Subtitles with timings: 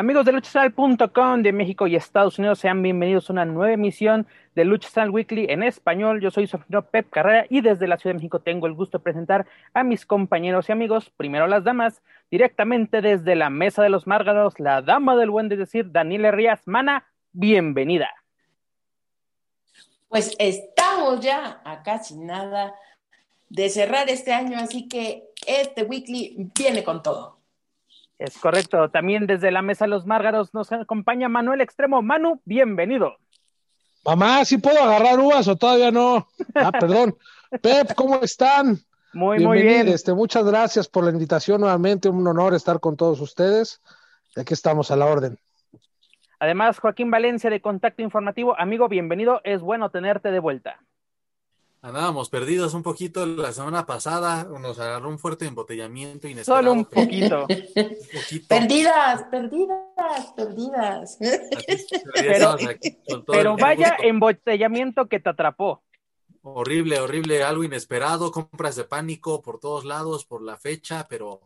[0.00, 4.64] Amigos de luchacentral.com de México y Estados Unidos, sean bienvenidos a una nueva emisión de
[4.64, 6.22] Lucha Central Weekly en español.
[6.22, 6.58] Yo soy su
[6.90, 10.06] Pep Carrera y desde la Ciudad de México tengo el gusto de presentar a mis
[10.06, 12.00] compañeros y amigos, primero las damas,
[12.30, 16.62] directamente desde la Mesa de los Márgaros, la dama del buen de decir, Daniela Rías.
[16.64, 18.08] Mana, bienvenida.
[20.08, 22.74] Pues estamos ya a casi nada
[23.50, 27.39] de cerrar este año, así que este weekly viene con todo.
[28.20, 28.90] Es correcto.
[28.90, 32.02] También desde la Mesa de los Márgaros nos acompaña Manuel Extremo.
[32.02, 33.16] Manu, bienvenido.
[34.04, 36.28] Mamá, ¿sí puedo agarrar uvas o todavía no?
[36.54, 37.16] Ah, perdón.
[37.62, 38.78] Pep, ¿cómo están?
[39.14, 39.88] Muy, muy bien.
[39.88, 42.10] Este, muchas gracias por la invitación nuevamente.
[42.10, 43.80] Un honor estar con todos ustedes.
[44.36, 45.38] Aquí estamos a la orden.
[46.40, 48.54] Además, Joaquín Valencia de Contacto Informativo.
[48.60, 49.40] Amigo, bienvenido.
[49.44, 50.78] Es bueno tenerte de vuelta.
[51.82, 56.62] Andábamos perdidos un poquito la semana pasada, nos agarró un fuerte embotellamiento inesperado.
[56.62, 57.40] Solo un poquito.
[57.48, 58.46] un poquito.
[58.48, 61.18] Perdidas, perdidas, perdidas.
[62.14, 62.56] Pero,
[63.26, 65.82] pero vaya embotellamiento que te atrapó.
[66.42, 71.40] Horrible, horrible, algo inesperado, compras de pánico por todos lados, por la fecha, pero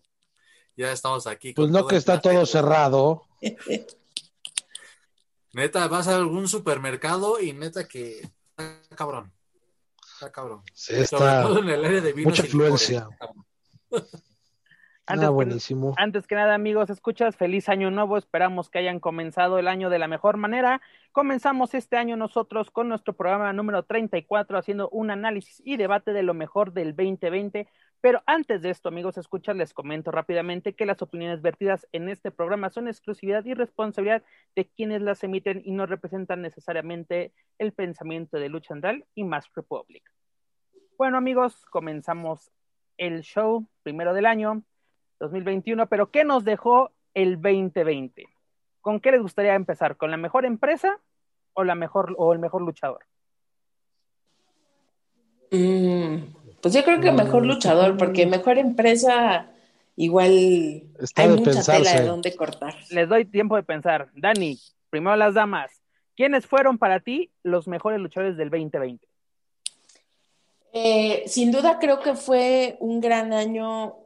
[0.77, 1.53] ya estamos aquí.
[1.53, 3.23] Pues no que está todo cerrado.
[5.53, 9.34] Neta, vas a algún supermercado y neta que está cabrón.
[10.25, 10.63] Está cabrón.
[10.73, 13.09] Sí, está en el área de vinos mucha influencia.
[15.07, 15.93] Antes, Ah, que, buenísimo.
[15.99, 18.17] antes que nada, amigos, escuchas, feliz año nuevo.
[18.17, 20.81] Esperamos que hayan comenzado el año de la mejor manera.
[21.13, 26.23] Comenzamos este año nosotros con nuestro programa número 34, haciendo un análisis y debate de
[26.23, 27.69] lo mejor del 2020.
[28.05, 32.31] Pero antes de esto, amigos, escuchas, les comento rápidamente que las opiniones vertidas en este
[32.31, 34.23] programa son exclusividad y responsabilidad
[34.55, 39.57] de quienes las emiten y no representan necesariamente el pensamiento de Lucha Andal y Mask
[39.57, 40.03] Republic.
[40.99, 42.53] Bueno, amigos, comenzamos
[42.99, 44.63] el show primero del año
[45.21, 48.27] 2021, pero ¿qué nos dejó el 2020?
[48.83, 49.97] ¿Con qué les gustaría empezar?
[49.97, 51.01] ¿Con la mejor empresa
[51.55, 53.07] o la mejor o el mejor luchador?
[55.51, 59.51] Mm, pues yo creo que mejor luchador, porque mejor empresa
[59.97, 60.31] igual
[60.99, 61.83] Está hay de mucha pensarse.
[61.83, 62.75] tela de dónde cortar.
[62.89, 64.09] Les doy tiempo de pensar.
[64.15, 64.59] Dani,
[64.89, 65.71] primero las damas.
[66.17, 69.07] ¿Quiénes fueron para ti los mejores luchadores del 2020?
[70.73, 73.97] Eh, sin duda creo que fue un gran año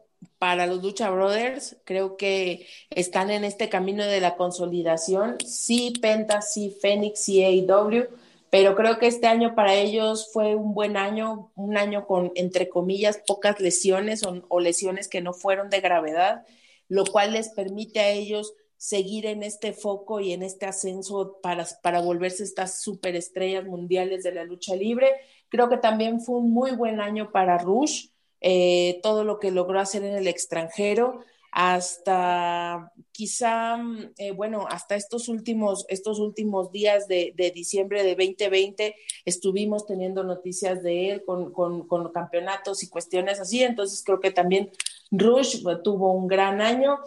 [0.40, 1.76] para los Lucha Brothers.
[1.84, 5.36] Creo que están en este camino de la consolidación.
[5.46, 8.08] Sí, Penta, sí, Fénix, sí, AEW,
[8.50, 12.68] pero creo que este año para ellos fue un buen año, un año con, entre
[12.68, 16.46] comillas, pocas lesiones o, lesiones que no fueron de gravedad,
[16.88, 21.66] lo cual les permite a ellos seguir en este foco y en este ascenso para,
[21.82, 25.12] para volverse estas superestrellas mundiales de la lucha libre.
[25.48, 28.08] Creo que también fue un muy buen año para Rush,
[28.40, 31.20] eh, todo lo que logró hacer en el extranjero,
[31.50, 33.78] hasta quizá,
[34.18, 38.94] eh, bueno, hasta estos últimos, estos últimos días de, diciembre de 2020
[39.24, 44.30] estuvimos teniendo noticias de él con, con, con campeonatos y cuestiones así, entonces creo que
[44.30, 44.70] también
[45.10, 46.98] Rush tuvo un gran año.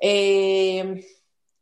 [0.00, 1.04] Eh,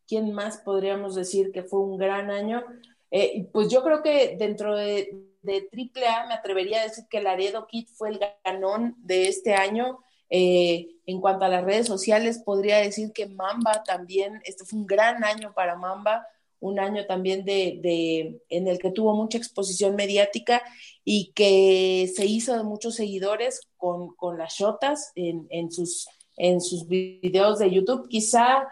[0.07, 2.65] ¿Quién más podríamos decir que fue un gran año?
[3.11, 7.67] Eh, pues yo creo que dentro de, de AAA me atrevería a decir que Laredo
[7.67, 10.01] Kid fue el ganón de este año.
[10.31, 14.87] Eh, en cuanto a las redes sociales, podría decir que Mamba también, este fue un
[14.87, 16.27] gran año para Mamba,
[16.59, 20.63] un año también de, de, en el que tuvo mucha exposición mediática
[21.05, 26.61] y que se hizo de muchos seguidores con, con las shotas en, en, sus, en
[26.61, 28.09] sus videos de YouTube.
[28.09, 28.67] Quizá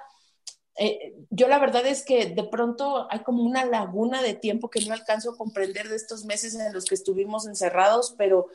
[0.77, 4.85] eh, yo la verdad es que de pronto hay como una laguna de tiempo que
[4.85, 8.49] no alcanzo a comprender de estos meses en los que estuvimos encerrados, pero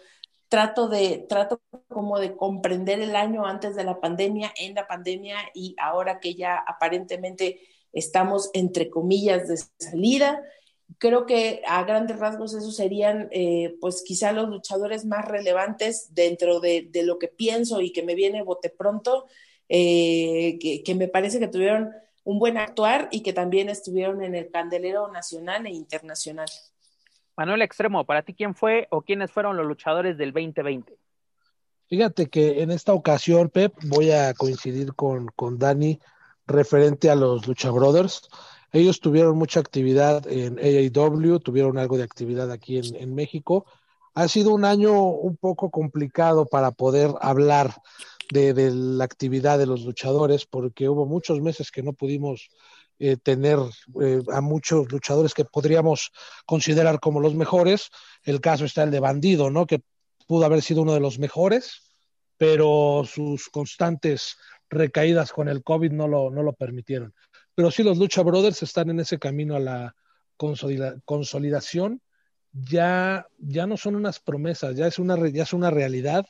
[0.49, 5.37] trato de, trato como de comprender el año antes de la pandemia, en la pandemia
[5.53, 7.61] y ahora que ya aparentemente
[7.93, 10.41] estamos entre comillas de salida.
[10.97, 16.59] creo que a grandes rasgos esos serían eh, pues quizá los luchadores más relevantes dentro
[16.59, 19.27] de, lo que pienso y que me viene bote pronto,
[19.69, 21.91] eh, que, me parece que tuvieron
[22.23, 26.49] un buen actuar y que también estuvieron en el candelero nacional e internacional.
[27.39, 30.97] Manuel Extremo, ¿para ti quién fue o quiénes fueron los luchadores del 2020?
[31.87, 36.01] Fíjate que en esta ocasión, Pep, voy a coincidir con, con Dani
[36.45, 38.27] referente a los Lucha Brothers.
[38.73, 43.65] Ellos tuvieron mucha actividad en AAW, tuvieron algo de actividad aquí en, México.
[44.15, 47.73] Ha sido un año un poco complicado para poder hablar
[48.33, 52.49] de, la actividad de los luchadores, porque hubo muchos meses que no pudimos
[52.99, 53.57] eh, tener
[54.01, 56.11] eh, a muchos luchadores que podríamos
[56.45, 57.89] considerar como los mejores.
[58.23, 59.65] El caso está el de Bandido, ¿no?
[59.65, 59.81] Que
[60.27, 61.95] pudo haber sido uno de los mejores,
[62.37, 64.37] pero sus constantes
[64.69, 67.13] recaídas con el COVID no lo, no lo permitieron
[67.59, 69.93] pero sí los Lucha Brothers están en ese camino a la
[70.37, 72.01] consolidación.
[72.53, 76.25] Ya, ya no son unas promesas, ya es una, ya es una realidad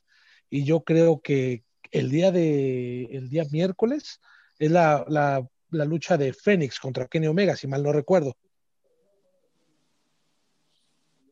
[0.49, 4.21] y yo creo que el día de el día miércoles
[4.57, 8.35] es la, la, la lucha de Fénix contra Kenny Omega, si mal no recuerdo.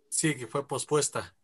[0.09, 1.35] Sí, que fue pospuesta.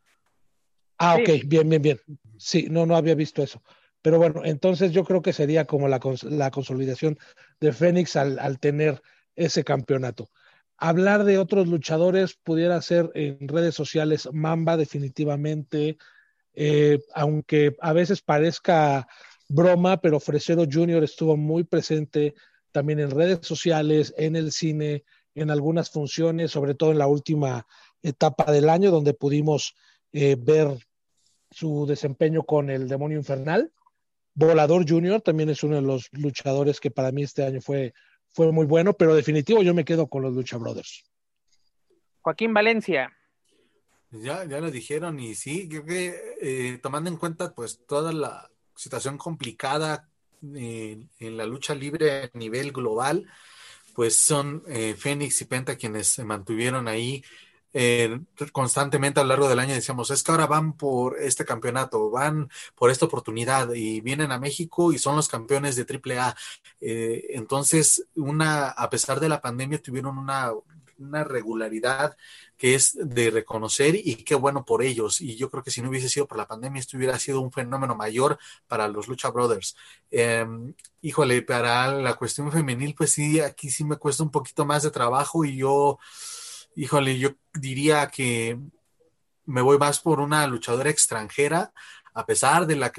[0.98, 2.00] Ah, ok, bien, bien, bien.
[2.38, 3.62] Sí, no, no había visto eso.
[4.02, 7.18] Pero bueno, entonces yo creo que sería como la, la consolidación
[7.60, 9.02] de Fénix al, tener
[9.36, 10.30] ese campeonato.
[10.78, 15.98] Hablar de otros luchadores pudiera ser en redes sociales Mamba definitivamente,
[16.54, 19.08] eh, aunque a veces parezca
[19.48, 21.04] broma, pero Fresero Jr.
[21.04, 22.34] estuvo muy presente
[22.74, 25.06] también en redes sociales, en el cine,
[25.36, 27.66] en algunas funciones, sobre todo en la última
[28.02, 29.76] etapa del año, donde pudimos
[30.12, 30.78] eh, ver
[31.50, 33.72] su desempeño con el demonio infernal.
[34.34, 37.94] Volador Junior también es uno de los luchadores que para mí este año fue,
[38.34, 41.04] fue muy bueno, pero definitivo yo me quedo con los Lucha Brothers.
[42.22, 43.12] Joaquín Valencia.
[44.10, 48.50] Ya, ya lo dijeron y sí, creo que eh, tomando en cuenta pues toda la
[48.76, 50.10] situación complicada
[50.44, 53.26] en la lucha libre a nivel global,
[53.96, 57.24] pues son eh, Fénix y Penta quienes se mantuvieron ahí
[57.76, 58.20] eh,
[58.52, 62.50] constantemente a lo largo del año decíamos, es que ahora van por este campeonato, van
[62.76, 66.36] por esta oportunidad y vienen a México y son los campeones de AAA.
[66.82, 70.52] Eh, entonces, una, a pesar de la pandemia, tuvieron una,
[71.04, 72.16] una regularidad
[72.58, 75.22] que es de reconocer y qué bueno por ellos.
[75.22, 77.52] Y yo creo que si no hubiese sido por la pandemia, esto hubiera sido un
[77.52, 79.76] fenómeno mayor para los Lucha Brothers.
[80.12, 84.84] Em, híjole, para la cuestión femenil, pues sí, aquí sí me cuesta un poquito más
[84.84, 86.00] de trabajo y yo
[86.76, 88.60] híjole, yo diría que
[89.46, 91.74] me voy más por una luchadora extranjera,
[92.14, 92.92] a pesar de la,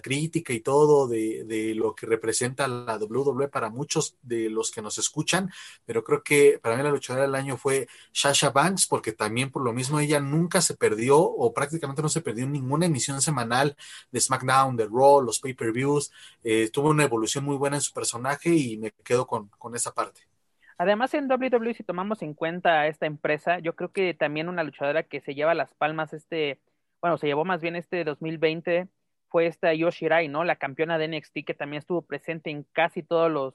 [0.00, 4.98] crítica y todo de, lo que representa la WWE para muchos de los que nos
[4.98, 5.50] escuchan,
[5.84, 9.62] pero creo que para mí la luchadora del año fue Sasha Banks, porque también por
[9.62, 13.76] lo mismo ella nunca se perdió o prácticamente no se perdió ninguna emisión semanal
[14.10, 18.50] de SmackDown, de Raw, los pay-per-views, eh, tuvo una evolución muy buena en su personaje
[18.50, 20.22] y me quedo con, con esa parte.
[20.78, 25.04] Además, en WWE, si tomamos en cuenta esta empresa, yo creo que también una luchadora
[25.04, 26.58] que se lleva las palmas este,
[27.02, 28.88] bueno, se llevó más bien este 2020
[29.28, 30.44] fue esta Yoshirai, ¿no?
[30.44, 33.54] La campeona de NXT que también estuvo presente en casi todos los,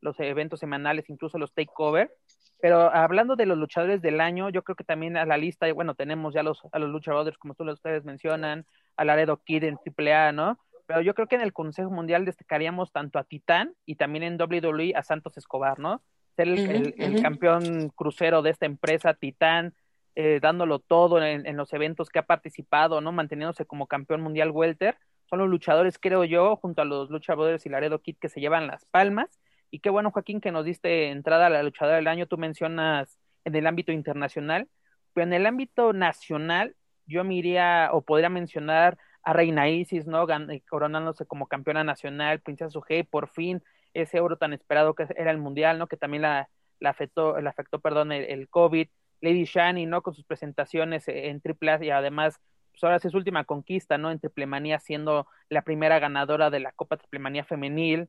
[0.00, 2.14] los eventos semanales, incluso los takeover.
[2.60, 5.94] Pero hablando de los luchadores del año, yo creo que también a la lista, bueno,
[5.94, 8.64] tenemos ya los, a los luchadores, como tú, ustedes mencionan,
[8.96, 10.58] a Laredo Kid en AAA, ¿no?
[10.86, 14.40] Pero yo creo que en el Consejo Mundial destacaríamos tanto a Titán y también en
[14.40, 16.02] WWE a Santos Escobar, ¿no?
[16.36, 19.74] ser el, campeón crucero de esta empresa, Titán,
[20.16, 23.12] eh, dándolo todo en, los eventos que ha participado, ¿no?
[23.12, 24.96] Manteniéndose como campeón mundial welter.
[25.28, 28.66] Son los luchadores, creo yo, junto a los luchadores y Laredo Kid que se llevan
[28.66, 29.40] las palmas.
[29.70, 32.26] Y qué bueno, Joaquín, que nos diste entrada a la luchadora del año.
[32.26, 34.68] Tú mencionas en el ámbito internacional,
[35.12, 40.26] pero en el ámbito nacional, yo me iría o podría mencionar a Reina Isis, ¿no?
[40.68, 43.62] coronándose como campeona nacional, Princesa Sujei, por fin
[43.94, 45.86] ese oro tan esperado que era el mundial, ¿no?
[45.86, 48.88] Que también la, la afectó, la afectó, perdón, el, COVID.
[49.20, 50.02] Lady Shani, ¿no?
[50.02, 52.40] Con sus presentaciones en triple y además,
[52.72, 54.10] pues ahora sí su última conquista, ¿no?
[54.10, 58.08] En Triplemanía siendo la primera ganadora de la Copa Triplemanía femenil.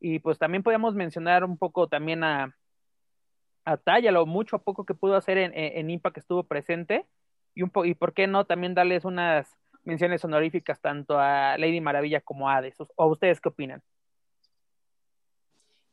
[0.00, 2.54] Y pues también podemos mencionar un poco también a,
[3.64, 7.06] a Taya, lo mucho a poco que pudo hacer en, en, Impact que estuvo presente.
[7.54, 9.48] Y, un y por qué no también darles unas
[9.84, 12.76] menciones honoríficas tanto a Lady Maravilla como a Hades.
[12.96, 13.82] ¿O ustedes qué opinan?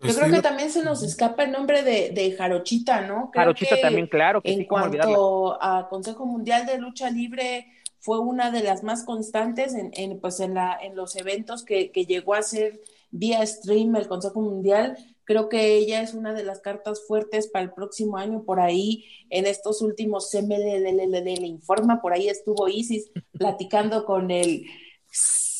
[0.03, 3.31] Yo creo que también se nos escapa el nombre de, de Jarochita, ¿no?
[3.33, 4.41] Jarochita también, claro.
[4.41, 7.67] Que en cuanto a Consejo Mundial de Lucha Libre,
[7.99, 11.89] fue una de las más constantes en, en pues en, la, en los eventos que,
[11.91, 12.81] que llegó a ser
[13.11, 14.97] vía stream el Consejo Mundial.
[15.23, 18.43] Creo que ella es una de las cartas fuertes para el próximo año.
[18.43, 24.65] Por ahí, en estos últimos CMLLL informa, por ahí estuvo Isis platicando con el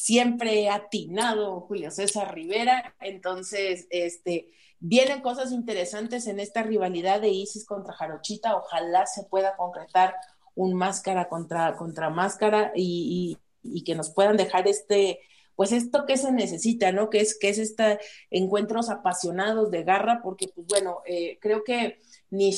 [0.03, 2.93] siempre atinado Julio César Rivera.
[3.00, 8.57] Entonces, este, vienen cosas interesantes en esta rivalidad de Isis contra Jarochita.
[8.57, 10.13] Ojalá se pueda concretar
[10.55, 15.22] un máscara contra, contra máscara y, y que nos puedan dejar este
[15.55, 17.12] pues esto que se necesita, ¿no?
[17.12, 17.98] Que es, que es estos
[18.31, 22.00] encuentros apasionados de garra, porque pues bueno, eh, creo que
[22.31, 22.57] ni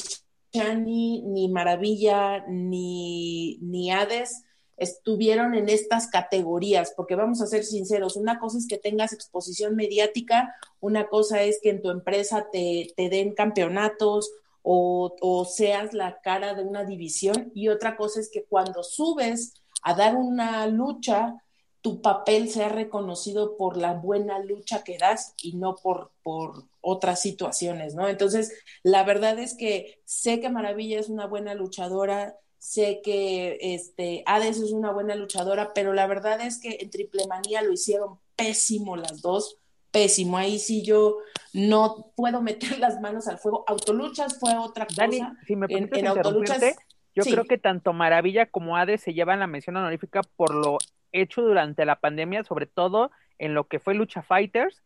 [0.54, 4.46] Shani, ni Maravilla, ni, ni Hades
[4.77, 9.75] estuvieron en estas categorías, porque vamos a ser sinceros, una cosa es que tengas exposición
[9.75, 15.94] mediática, una cosa es que en tu empresa te, te den campeonatos o, o, seas
[15.94, 19.53] la cara de una división, y otra cosa es que cuando subes
[19.84, 21.36] a dar una lucha,
[21.82, 27.22] tu papel sea reconocido por la buena lucha que das y no por, por otras
[27.22, 28.08] situaciones, ¿no?
[28.10, 28.51] Entonces,
[28.82, 34.57] la verdad es que sé que Maravilla es una buena luchadora, sé que este, Hades
[34.57, 38.98] es una buena luchadora, pero la verdad es que en Triple Manía lo hicieron pésimo
[38.98, 39.60] las dos,
[39.91, 40.38] pésimo.
[40.38, 41.17] Ahí sí yo
[41.53, 43.63] no puedo meter las manos al fuego.
[43.67, 45.03] Autoluchas fue otra cosa.
[45.03, 46.75] Dani, si me en, en Autoluchas
[47.13, 50.79] yo creo que tanto Maravilla como Hades se llevan la mención honorífica por lo
[51.13, 54.84] hecho durante la pandemia, sobre todo en lo que fue Lucha Fighters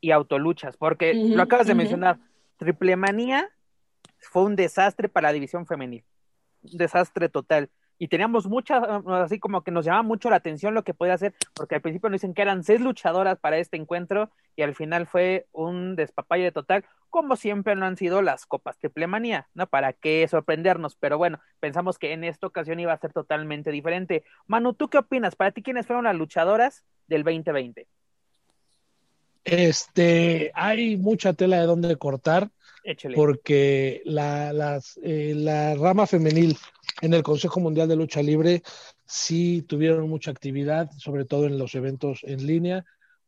[0.00, 2.20] y Autoluchas, porque lo acabas de mencionar,
[2.58, 3.50] Triple Manía
[4.18, 6.04] fue un desastre para la división femenil,
[6.62, 10.94] desastre total y teníamos muchas, así como que nos llamaba mucho la atención lo que
[10.94, 14.62] podía hacer, porque al principio nos dicen que eran seis luchadoras para este encuentro y
[14.62, 19.48] al final fue un despapalle total, como siempre no han sido las copas triple manía,
[19.54, 19.66] ¿no?
[19.66, 24.24] Para qué sorprendernos, pero bueno, pensamos que en esta ocasión iba a ser totalmente diferente.
[24.46, 25.34] Manu, ¿tú qué opinas?
[25.34, 27.88] Para ti, ¿quiénes fueron las luchadoras del 2020?
[29.44, 32.50] Este, hay mucha tela de donde cortar,
[33.14, 36.56] porque la, las, eh, la rama femenil
[37.00, 38.62] en el Consejo Mundial de Lucha Libre
[39.04, 42.84] sí tuvieron mucha actividad, sobre todo en los eventos en línea.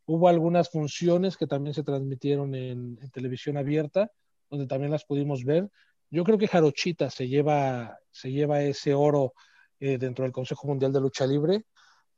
[0.07, 4.11] Hubo algunas funciones que también se transmitieron en, televisión abierta,
[4.51, 5.71] donde también las pudimos ver.
[6.11, 9.35] Yo creo que Jarochita se lleva, se lleva ese oro
[9.79, 11.65] eh, dentro del Consejo Mundial de Lucha Libre.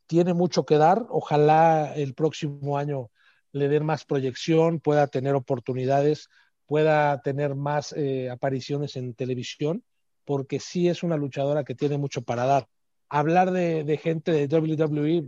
[0.07, 1.07] Tiene mucho que dar.
[1.11, 3.11] Ojalá el próximo año
[3.53, 6.29] le den más proyección, pueda tener oportunidades,
[6.73, 9.85] pueda tener más eh, apariciones en televisión
[10.25, 12.67] porque sí es una luchadora que tiene mucho para dar.
[13.11, 15.25] Hablar de, gente de WWE,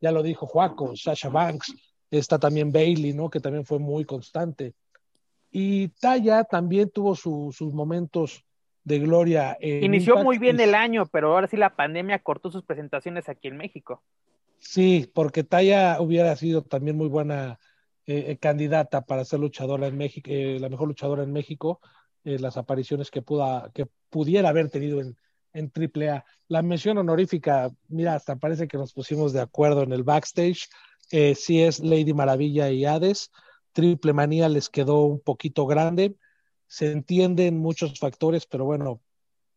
[0.00, 1.74] ya lo dijo Juaco, Sasha Banks,
[2.10, 3.28] está también Bailey, ¿no?
[3.28, 4.72] Que también fue muy constante.
[5.50, 8.42] Y Taya también tuvo sus momentos
[8.82, 9.58] de gloria.
[9.60, 13.58] Inició muy bien el año, pero ahora sí la pandemia cortó sus presentaciones aquí en
[13.58, 14.02] México.
[14.56, 17.58] Sí, porque Taya hubiera sido también muy buena
[18.10, 21.82] eh, candidata para ser luchadora en México, eh, la mejor luchadora en México,
[22.24, 23.22] eh, las apariciones que,
[23.74, 25.18] que pudiera haber tenido en,
[25.52, 26.24] en AAA.
[26.48, 30.70] La mención honorífica, mira, hasta parece que nos pusimos de acuerdo en el backstage.
[31.10, 33.30] Sí es Lady Maravilla y Hades.
[33.74, 36.16] Triple Manía les quedó un poquito grande.
[36.66, 39.02] Se entienden muchos factores, pero bueno,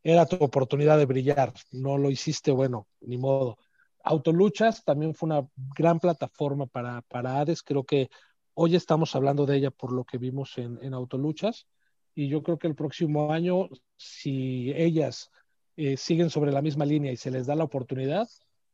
[0.03, 1.53] era tu oportunidad de brillar.
[1.71, 3.57] No lo hiciste, bueno, ni modo.
[4.03, 7.63] Autoluchas también fue una gran plataforma para, para Hades.
[7.63, 8.09] Creo que
[8.53, 11.67] hoy estamos hablando de ella por lo que vimos en, en Autoluchas
[12.13, 15.31] y yo creo que el próximo año, si ellas
[15.77, 18.27] eh, siguen sobre la misma línea y se les da la oportunidad,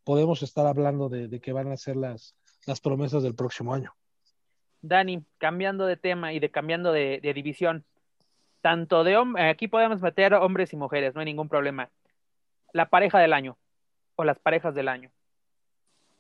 [0.03, 3.93] podemos estar hablando de, que van a ser las, las promesas del próximo año.
[4.81, 7.86] Dani, cambiando de tema y de cambiando de, división,
[8.62, 11.89] tanto de aquí podemos meter hombres y mujeres, no hay ningún problema.
[12.74, 13.57] La pareja del año
[14.15, 15.12] o las parejas del año.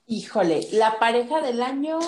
[0.05, 1.99] Híjole, la pareja del año,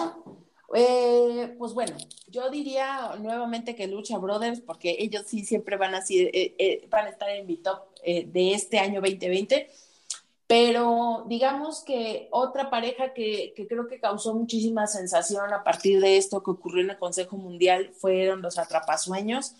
[0.76, 1.96] eh, pues bueno,
[2.28, 7.06] yo diría nuevamente que Lucha Brothers, porque ellos sí siempre van a, eh, eh, van
[7.06, 9.70] a estar en mi top de este año 2020.
[10.48, 16.18] Pero digamos que otra pareja que, que, creo que causó muchísima sensación a partir de
[16.18, 19.54] esto que ocurrió en el Consejo Mundial fueron los Atrapasueños.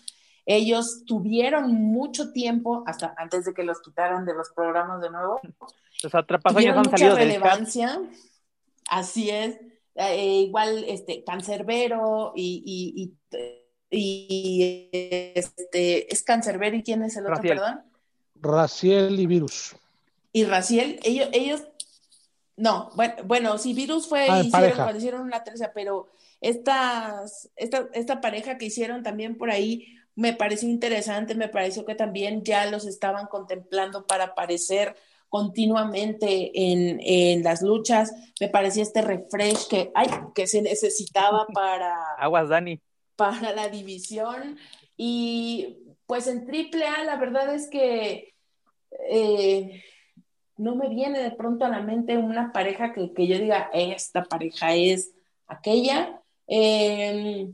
[0.46, 5.40] Ellos tuvieron mucho tiempo, hasta antes de que los quitaran de los programas de nuevo.
[6.02, 8.00] Los Atrapasueños han salido de relevancia.
[8.88, 9.60] Así es
[9.94, 13.14] eh, igual este cancerbero y, y,
[15.34, 17.82] este es cancerbero y quién es el otro, perdón.
[18.36, 19.74] Raciel y Virus.
[20.32, 21.64] Y Raciel, ellos, ellos,
[22.56, 26.08] no, bueno, bueno, sí, Virus fue, ah, hicieron, cuando hicieron una tercera, pero
[26.40, 31.94] estas, esta, esta pareja que hicieron también por ahí me pareció interesante, me pareció que
[31.94, 34.94] también ya los estaban contemplando para aparecer
[35.30, 38.12] continuamente en, en, las luchas.
[38.38, 41.96] Me parecía este refresh que, ay, que se necesitaba para...
[42.18, 42.80] Aguas, Dani.
[43.16, 44.58] Para la división.
[44.96, 48.34] Y pues en triple A, la verdad es que
[49.08, 49.82] eh,
[50.56, 54.24] no me viene de pronto a la mente una pareja que, que yo diga, esta
[54.24, 55.12] pareja es
[55.46, 56.20] aquella.
[56.48, 57.48] Eh,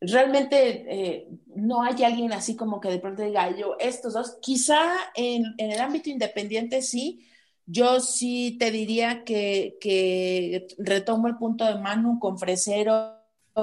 [0.00, 4.80] realmente eh, no hay alguien así como que de pronto diga yo, estos dos, quizá
[5.14, 7.26] en, el ámbito independiente sí,
[7.66, 13.14] yo sí te diría que, que, retomo el punto de Manu con Fresero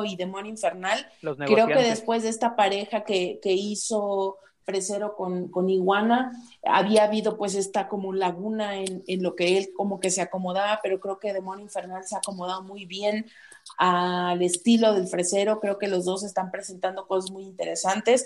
[0.06, 1.08] y Demonio Infernal.
[1.22, 6.32] Creo que después de esta pareja que, que hizo Fresero con, con, Iguana,
[6.64, 10.80] había habido pues esta como laguna en, en, lo que él como que se acomodaba,
[10.84, 13.26] pero creo que Demonio Infernal se ha acomodado muy bien
[13.78, 15.60] al estilo del fresero.
[15.60, 18.26] Creo que los dos están presentando cosas muy interesantes.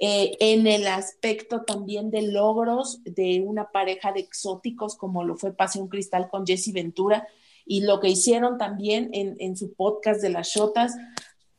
[0.00, 5.52] Eh, en el aspecto también de logros de una pareja de exóticos como lo fue
[5.52, 7.28] Pasión Cristal con Jesse Ventura
[7.64, 10.94] y lo que hicieron también en, en su podcast de las Shotas,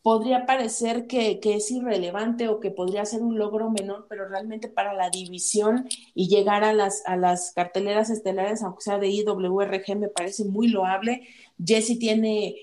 [0.05, 4.67] podría parecer que, que, es irrelevante o que podría ser un logro menor, pero realmente
[4.67, 9.97] para la división y llegar a las, a las carteleras estelares, aunque sea de IWRG,
[9.97, 11.27] me parece muy loable.
[11.57, 12.55] Jesse tiene,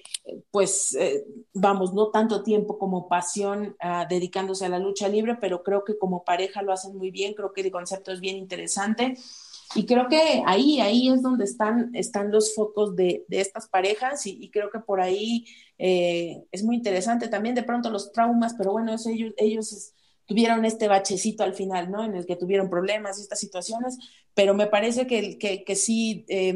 [0.53, 5.65] pues, eh, vamos, no tanto tiempo como pasión uh, dedicándose a la lucha libre, pero
[5.65, 9.17] creo que como pareja lo hacen muy bien, creo que el concepto es bien interesante.
[9.75, 14.27] Y creo que ahí, ahí es donde están, están los focos de, de estas parejas
[14.27, 15.47] y, y, creo que por ahí
[15.85, 19.95] eh, es muy interesante también de pronto los traumas, pero bueno, eso ellos, ellos
[20.27, 22.05] tuvieron este bachecito al final, ¿no?
[22.05, 23.99] En el que tuvieron problemas y estas situaciones,
[24.33, 26.55] pero me parece que, que, que sí, eh,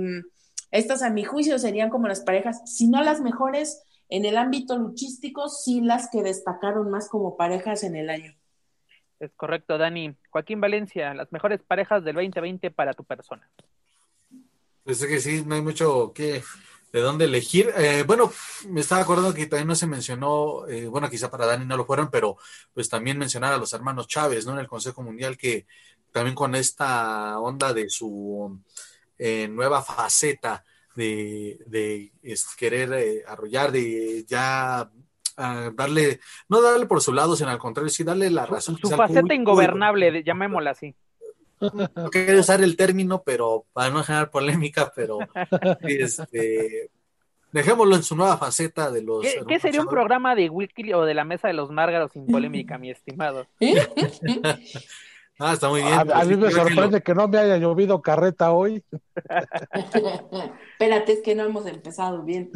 [0.71, 4.79] estas a mi juicio serían como las parejas, si no las mejores en el ámbito
[4.79, 8.33] luchístico, sí las que destacaron más como parejas en el año.
[9.19, 10.15] Es correcto, Dani.
[10.31, 13.51] Joaquín Valencia, las mejores parejas del 2020 para tu persona.
[14.85, 16.45] Pues es que sí, no hay mucho que
[16.93, 17.73] de dónde elegir.
[17.77, 18.33] Eh, bueno,
[18.69, 21.85] me estaba acordando que también no se mencionó, eh, bueno, quizá para Dani no lo
[21.85, 22.37] fueron, pero
[22.73, 24.53] pues también mencionar a los hermanos Chávez, ¿no?
[24.53, 25.67] En el Consejo Mundial, que
[26.13, 28.59] también con esta onda de su
[29.19, 30.65] eh, nueva faceta
[30.95, 34.91] de, de es, querer eh, arrollar, de ya
[35.39, 38.79] uh, darle, no darle por su lado, sino al contrario, sí darle la razón.
[38.79, 40.95] Su, su faceta ingobernable, llamémosla así.
[41.61, 45.19] No quería usar el término, pero para no generar polémica, pero
[45.83, 46.91] este,
[47.53, 49.23] dejémoslo en su nueva faceta de los.
[49.23, 52.27] ¿Qué, ¿qué sería un programa de Wiki o de la mesa de los Márgaros sin
[52.27, 53.47] polémica, mi estimado?
[55.39, 55.93] Ah, está muy bien.
[55.93, 57.21] A, a mí me sorprende que, lo...
[57.21, 58.83] que, no me haya llovido carreta hoy.
[60.73, 62.51] Espérate, es que no hemos empezado bien.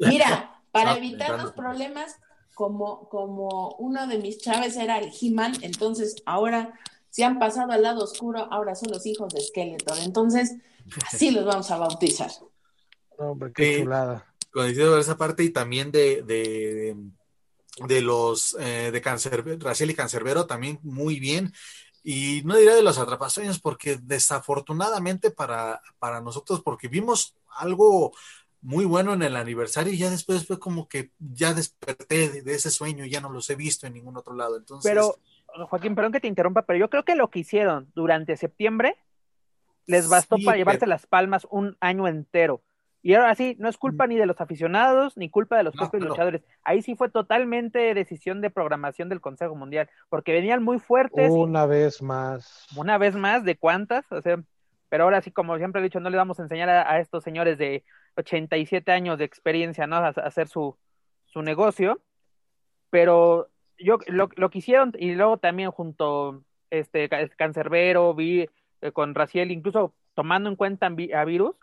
[0.00, 2.18] Mira, para evitar los problemas,
[2.54, 6.74] como, como uno de mis chaves era el He-Man, entonces ahora
[7.10, 9.98] se han pasado al lado oscuro, ahora son los hijos de Skeletor.
[9.98, 10.56] Entonces,
[11.06, 12.30] así los vamos a bautizar.
[13.18, 14.26] Hombre, qué eh, chulada.
[14.52, 16.96] Coincido esa parte y también de, de,
[17.86, 21.52] de los eh, de Cancer, Raciel y Cancerbero también muy bien.
[22.02, 28.12] Y no diré de los atrapasueños, porque desafortunadamente para, para nosotros, porque vimos algo
[28.62, 32.54] muy bueno en el aniversario y ya después fue como que ya desperté de, de
[32.54, 34.56] ese sueño y ya no los he visto en ningún otro lado.
[34.56, 35.18] Entonces, pero,
[35.68, 38.96] Joaquín, perdón que te interrumpa, pero yo creo que lo que hicieron durante septiembre
[39.86, 40.90] les bastó sí, para llevarse pero...
[40.90, 42.62] las palmas un año entero.
[43.02, 45.82] Y ahora sí, no es culpa ni de los aficionados, ni culpa de los no,
[45.82, 46.42] propios luchadores.
[46.62, 51.30] Ahí sí fue totalmente decisión de programación del Consejo Mundial, porque venían muy fuertes.
[51.30, 52.66] Una y, vez más.
[52.76, 54.10] Una vez más, ¿de cuántas?
[54.12, 54.42] O sea,
[54.90, 57.24] pero ahora sí, como siempre he dicho, no le vamos a enseñar a, a estos
[57.24, 57.84] señores de
[58.16, 59.96] 87 años de experiencia, ¿no?
[59.96, 60.76] A, a hacer su,
[61.24, 62.02] su negocio.
[62.90, 63.48] Pero
[63.80, 68.48] yo lo, lo que hicieron, y luego también junto este Cancerbero, vi
[68.80, 71.56] eh, con Raciel, incluso tomando en cuenta a Virus,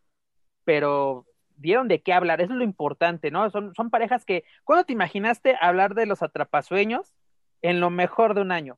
[0.63, 1.25] pero
[1.55, 3.49] dieron de qué hablar, eso es lo importante, ¿no?
[3.49, 7.15] Son, son parejas que, ¿cuándo te imaginaste hablar de los atrapasueños
[7.61, 8.77] en lo mejor de un año?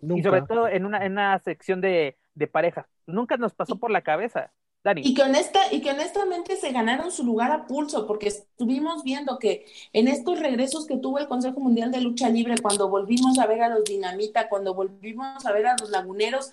[0.00, 0.20] Nunca.
[0.20, 2.86] Y sobre todo en una, en una sección de, de parejas.
[3.06, 4.52] Nunca nos pasó por la cabeza.
[4.96, 9.38] Y que, honesta, y que honestamente se ganaron su lugar a pulso, porque estuvimos viendo
[9.38, 13.46] que en estos regresos que tuvo el Consejo Mundial de Lucha Libre, cuando volvimos a
[13.46, 16.50] ver a los Dinamita, cuando volvimos a ver a los Laguneros,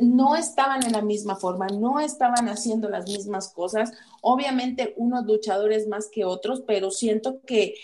[0.00, 3.92] no estaban en la misma forma, no estaban haciendo las mismas cosas.
[4.20, 7.74] Obviamente unos luchadores más que otros, pero siento que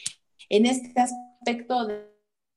[0.48, 2.08] en este aspecto de,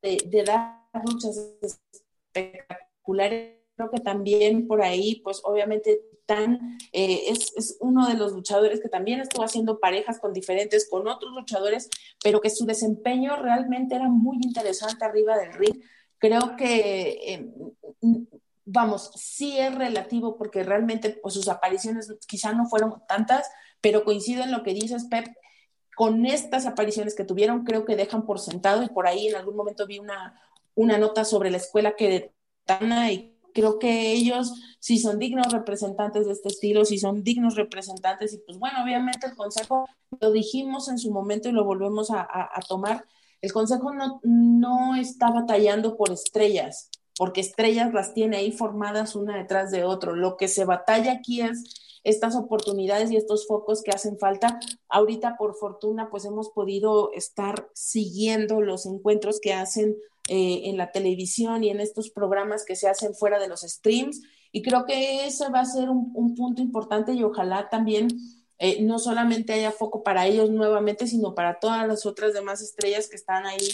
[0.01, 7.77] de dar luchas espectaculares, creo que también por ahí, pues obviamente Tan, eh, es, es,
[7.81, 11.89] uno de los luchadores que también estuvo haciendo parejas con diferentes, con otros luchadores,
[12.23, 15.81] pero que su desempeño realmente era muy interesante arriba del ring.
[16.17, 17.51] Creo que eh,
[18.65, 24.43] vamos, sí es relativo porque realmente pues, sus apariciones quizá no fueron tantas, pero coincido
[24.43, 25.27] en lo que dices, Pep,
[25.95, 29.55] con estas apariciones que tuvieron, creo que dejan por sentado y por ahí en algún
[29.55, 30.41] momento vi una,
[30.73, 32.33] una nota sobre la escuela que
[32.65, 37.55] Tana y creo que ellos sí son dignos representantes de este estilo, sí son dignos
[37.55, 39.87] representantes y pues bueno, obviamente el consejo,
[40.19, 43.05] lo dijimos en su momento y lo volvemos a, a tomar,
[43.41, 49.37] el consejo no, no está batallando por estrellas, porque estrellas las tiene ahí formadas una
[49.37, 50.15] detrás de otro.
[50.15, 51.63] Lo que se batalla aquí es
[52.03, 54.59] estas oportunidades y estos focos que hacen falta.
[54.89, 59.95] Ahorita, por fortuna, pues hemos podido estar siguiendo los encuentros que hacen
[60.27, 64.21] eh, en la televisión y en estos programas que se hacen fuera de los streams.
[64.51, 68.07] Y creo que ese va a ser un, punto importante y ojalá también
[68.57, 73.09] eh, no solamente haya foco para ellos nuevamente, sino para todas las otras demás estrellas
[73.09, 73.67] que están ahí,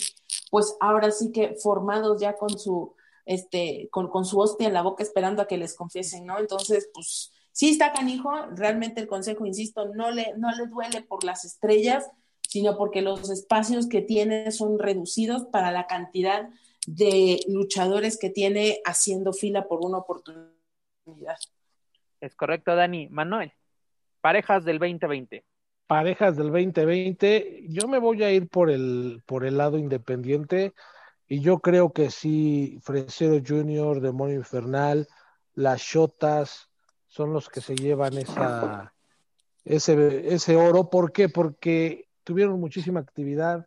[0.50, 2.94] pues ahora sí que formados ya con su
[3.26, 6.38] este, con, con su hostia en la boca esperando a que les confiesen, ¿no?
[6.38, 11.24] Entonces, pues sí está canijo, realmente el consejo, insisto, no le, no le duele por
[11.24, 12.08] las estrellas,
[12.52, 16.50] sino porque los espacios que tiene son reducidos para la cantidad
[16.86, 21.38] de luchadores que tiene haciendo fila por una oportunidad.
[22.20, 23.08] Es correcto, Dani.
[23.08, 23.54] Manuel,
[24.20, 25.46] parejas del 2020.
[25.86, 30.74] Parejas del 2020, yo me voy a ir por el, por el lado independiente.
[31.26, 35.08] Y yo creo que sí, Fresero Junior, Demonio Infernal,
[35.54, 36.68] las Shotas
[37.06, 38.92] son los que se llevan esa,
[39.64, 40.90] ese, ese oro.
[40.90, 41.30] ¿Por qué?
[41.30, 43.66] Porque tuvieron muchísima actividad,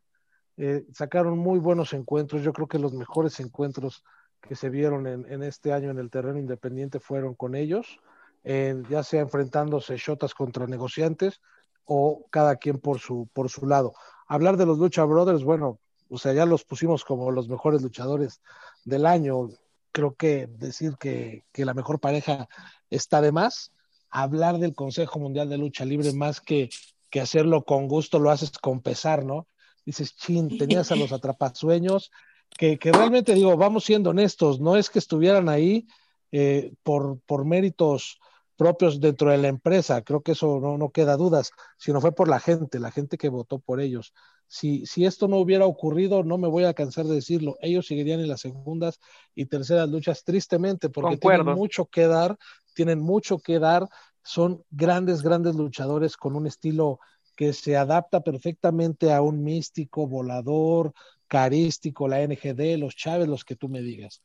[0.58, 2.42] eh, sacaron muy buenos encuentros.
[2.44, 4.04] Yo creo que los mejores encuentros
[4.42, 8.00] que se vieron en, este año en el terreno independiente fueron con ellos,
[8.44, 11.42] ya sea enfrentándose Shotas contra negociantes
[11.86, 13.94] o cada quien por su, por su lado.
[14.28, 18.42] Hablar de los Lucha Brothers, bueno, o sea, ya los pusimos como los mejores luchadores
[18.84, 19.50] del año.
[19.92, 22.48] Creo que decir que, la mejor pareja
[22.90, 23.72] está de más.
[24.10, 26.70] Hablar del Consejo Mundial de Lucha Libre más que,
[27.16, 29.48] que hacerlo con gusto, lo haces con pesar, ¿no?
[29.86, 32.12] Dices, chin, tenías a los atrapasueños,
[32.58, 35.88] que, que realmente digo, vamos siendo honestos, no es que estuvieran ahí
[36.34, 38.20] eh, por, por méritos
[38.58, 42.28] propios dentro de la empresa, creo que eso no, no queda dudas, sino fue por
[42.28, 44.14] la gente, la gente que votó por ellos.
[44.48, 48.20] Si, si esto no hubiera ocurrido, no me voy a cansar de decirlo, ellos seguirían
[48.20, 49.00] en las segundas
[49.36, 52.38] y terceras luchas tristemente porque tienen mucho que dar,
[52.74, 53.88] tienen mucho que dar,
[54.26, 57.00] son grandes, grandes luchadores con un estilo
[57.36, 60.94] que se adapta perfectamente a un místico, volador,
[61.28, 64.24] carístico, la NGD, los Chávez, los que tú me digas.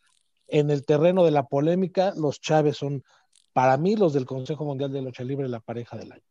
[0.49, 3.05] En el terreno de la polémica, los Chávez son,
[3.53, 6.23] para mí, los del Consejo Mundial de Lucha Libre, la pareja del año.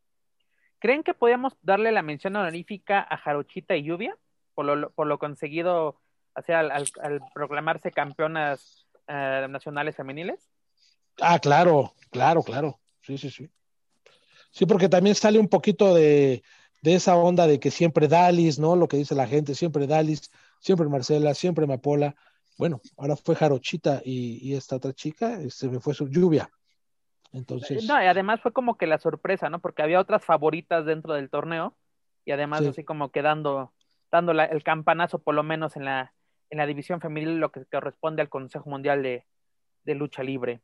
[0.80, 4.18] ¿Creen que podríamos darle la mención honorífica a Jarochita y Lluvia
[4.56, 6.00] por lo, por lo conseguido
[6.34, 10.50] hacia al, al, proclamarse campeonas eh, nacionales femeniles?
[11.22, 12.80] Ah, claro, claro, claro.
[13.02, 13.50] Sí, sí, sí.
[14.52, 16.44] Sí, porque también sale un poquito de,
[16.82, 18.76] de esa onda de que siempre Dalis, ¿no?
[18.76, 22.16] Lo que dice la gente, siempre Dalis, siempre Marcela, siempre Mapola.
[22.58, 26.50] Bueno, ahora fue Jarochita y, y esta otra chica, se me fue su lluvia.
[27.32, 27.86] Entonces.
[27.88, 29.60] No, y además fue como que la sorpresa, ¿no?
[29.60, 31.76] Porque había otras favoritas dentro del torneo
[32.26, 33.74] y además así como que dando,
[34.12, 36.14] el campanazo por lo menos en la,
[36.50, 39.26] en la división femenil, lo que corresponde al Consejo Mundial de,
[39.96, 40.62] Lucha Libre.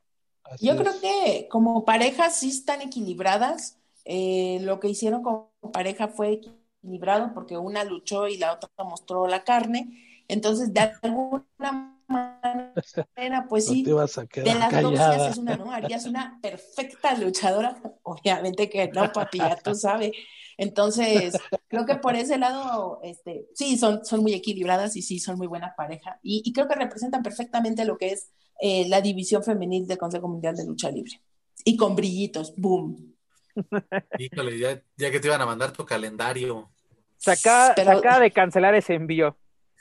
[0.60, 3.78] Yo creo que como parejas sí están equilibradas.
[4.04, 6.40] Eh, lo que hicieron como pareja fue
[6.82, 10.24] equilibrado porque una luchó y la otra mostró la carne.
[10.28, 15.70] Entonces, de alguna manera, pues sí, de las dos haces una, ¿no?
[15.72, 20.12] Harías una perfecta luchadora, obviamente que no, papi, ya tú sabes.
[20.58, 21.36] Entonces,
[21.68, 25.46] creo que por ese lado, este, sí, son, son muy equilibradas y sí, son muy
[25.46, 26.18] buena pareja.
[26.22, 28.30] Y, creo que representan perfectamente lo que es
[28.60, 31.20] eh, la división femenil del Consejo Mundial de Lucha Libre.
[31.64, 33.14] Y con brillitos, boom.
[34.18, 36.70] Híjole, ya, ya que te iban a mandar tu calendario.
[37.18, 39.36] Se acaba de cancelar ese envío.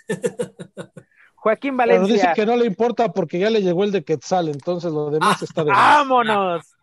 [1.36, 2.08] Joaquín Valencia.
[2.08, 5.12] Pero dice que no le importa porque ya le llegó el de Quetzal, entonces lo
[5.12, 6.76] demás está de ¡Vámonos!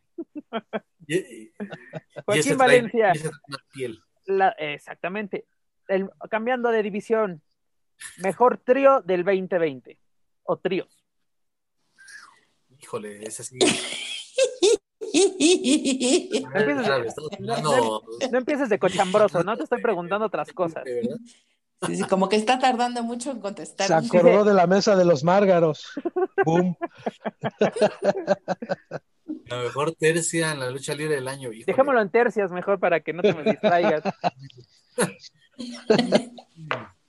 [2.25, 3.13] Joaquín Valencia.
[4.59, 5.47] exactamente.
[6.31, 7.43] cambiando de división.
[8.19, 9.99] Mejor trío del 2020.
[10.45, 11.02] O tríos.
[12.93, 13.21] Híjole.
[18.31, 20.85] No empieces, de, cochambroso, no te estoy preguntando otras cosas.
[21.87, 23.89] Sí, sí, como que está tardando mucho en contestar.
[23.89, 25.93] Se acordó de la mesa de los márgaros.
[26.45, 26.75] ¡Bum!
[29.47, 31.51] La mejor tercia en la lucha libre del año.
[31.67, 34.03] Dejémoslo en tercias mejor para que no te me distraigas.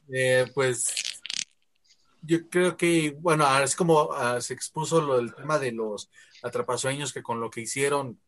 [0.10, 1.13] Eh, pues
[2.26, 6.10] yo creo que, bueno, es como ah, se expuso lo del tema de los
[6.42, 8.20] atrapasueños, que con lo que hicieron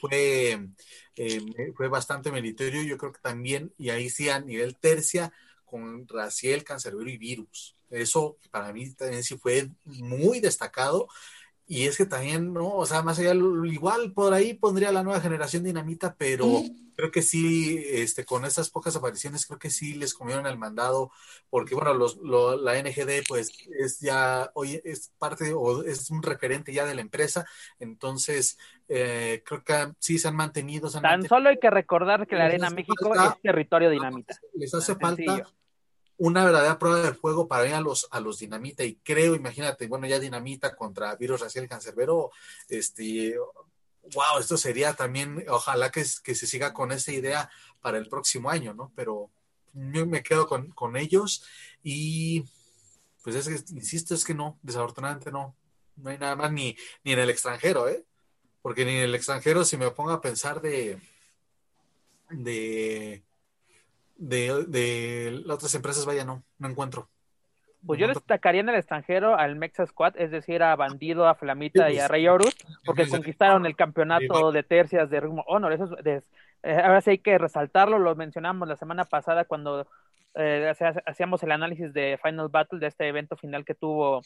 [0.00, 0.68] fue,
[1.16, 1.40] eh,
[1.74, 2.82] fue bastante meritorio.
[2.82, 5.32] Yo creo que también, y ahí sí a nivel tercia,
[5.64, 7.76] con Raciel, Cancerbero y Virus.
[7.88, 11.08] Eso para mí también sí fue muy destacado.
[11.70, 12.68] Y es que también, ¿no?
[12.74, 16.64] O sea, más allá, igual por ahí pondría la nueva generación dinamita, pero
[16.96, 21.12] creo que sí, este, con esas pocas apariciones, creo que sí les comieron el mandado,
[21.48, 22.18] porque bueno, los,
[22.60, 27.02] la NGD pues es ya, hoy es parte o es un referente ya de la
[27.02, 27.46] empresa,
[27.78, 30.90] entonces eh, creo que sí se han mantenido.
[30.90, 34.36] Tan solo hay que recordar que la Arena México es territorio dinamita.
[34.54, 35.46] Les hace falta
[36.20, 39.86] una verdadera prueba de fuego para ir a los, a los dinamita y creo, imagínate,
[39.86, 42.30] bueno, ya dinamita contra virus racial cancerbero,
[42.68, 43.36] este,
[44.14, 48.50] wow, esto sería también, ojalá que, que se siga con esa idea para el próximo
[48.50, 48.92] año, ¿no?
[48.94, 49.30] Pero
[49.72, 51.42] yo me quedo con, con ellos
[51.82, 52.44] y
[53.22, 55.56] pues es que, insisto, es que no, desafortunadamente no,
[55.96, 58.04] no hay nada más ni, ni en el extranjero, ¿eh?
[58.60, 61.00] Porque ni en el extranjero, si me pongo a pensar de,
[62.28, 63.22] de,
[64.20, 67.08] de, de las otras empresas, vaya, no, no encuentro.
[67.86, 71.90] Pues yo destacaría en el extranjero al Mexa Squad, es decir, a Bandido, a Flamita
[71.90, 72.54] y a Rey Horus,
[72.84, 75.72] porque conquistaron el campeonato de tercias de Ritmo Honor.
[75.72, 76.22] Eso es,
[76.62, 79.86] eh, ahora sí hay que resaltarlo, lo mencionamos la semana pasada cuando
[80.34, 80.70] eh,
[81.06, 84.20] hacíamos el análisis de Final Battle, de este evento final que tuvo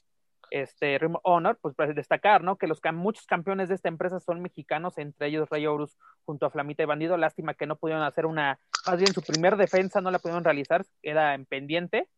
[0.50, 2.56] este Ritmo Honor, pues para destacar, ¿no?
[2.56, 6.50] Que los muchos campeones de esta empresa son mexicanos, entre ellos Rey Horus junto a
[6.50, 7.16] Flamita y Bandido.
[7.16, 10.84] Lástima que no pudieron hacer una, más bien su primer defensa no la pudieron realizar,
[11.02, 12.08] era en pendiente,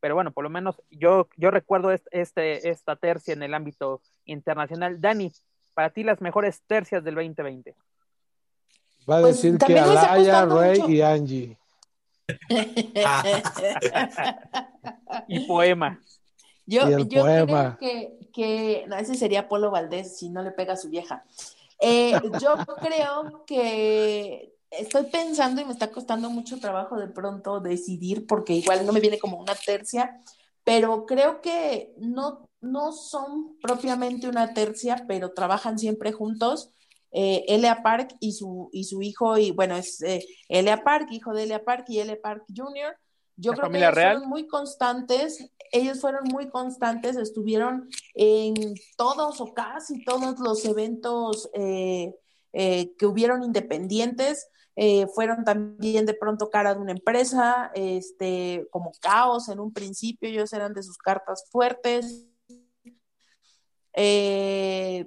[0.00, 5.00] pero bueno, por lo menos yo, yo recuerdo este, esta tercia en el ámbito internacional.
[5.00, 5.32] Dani,
[5.72, 7.74] para ti las mejores tercias del 2020.
[9.08, 11.56] Va a pues, decir que Alaya, Rey y Angie.
[15.28, 16.00] y poema.
[16.66, 20.78] Yo, yo creo que, que, no, ese sería Polo Valdés si no le pega a
[20.78, 21.24] su vieja.
[21.80, 28.26] Eh, yo creo que estoy pensando y me está costando mucho trabajo de pronto decidir
[28.26, 30.20] porque igual no me viene como una tercia,
[30.64, 36.70] pero creo que no, no son propiamente una tercia, pero trabajan siempre juntos.
[37.12, 41.32] Eh, Elia Park y su, y su hijo, y bueno, es eh, Elia Park, hijo
[41.32, 42.96] de Elia Park y Elia Park Jr.
[43.36, 48.54] Yo creo que fueron muy constantes, ellos fueron muy constantes, estuvieron en
[48.96, 52.14] todos o casi todos los eventos eh,
[52.52, 54.48] que hubieron independientes.
[54.76, 60.28] Eh, fueron también de pronto cara de una empresa, este, como caos en un principio,
[60.28, 62.26] ellos eran de sus cartas fuertes.
[63.94, 65.06] Eh,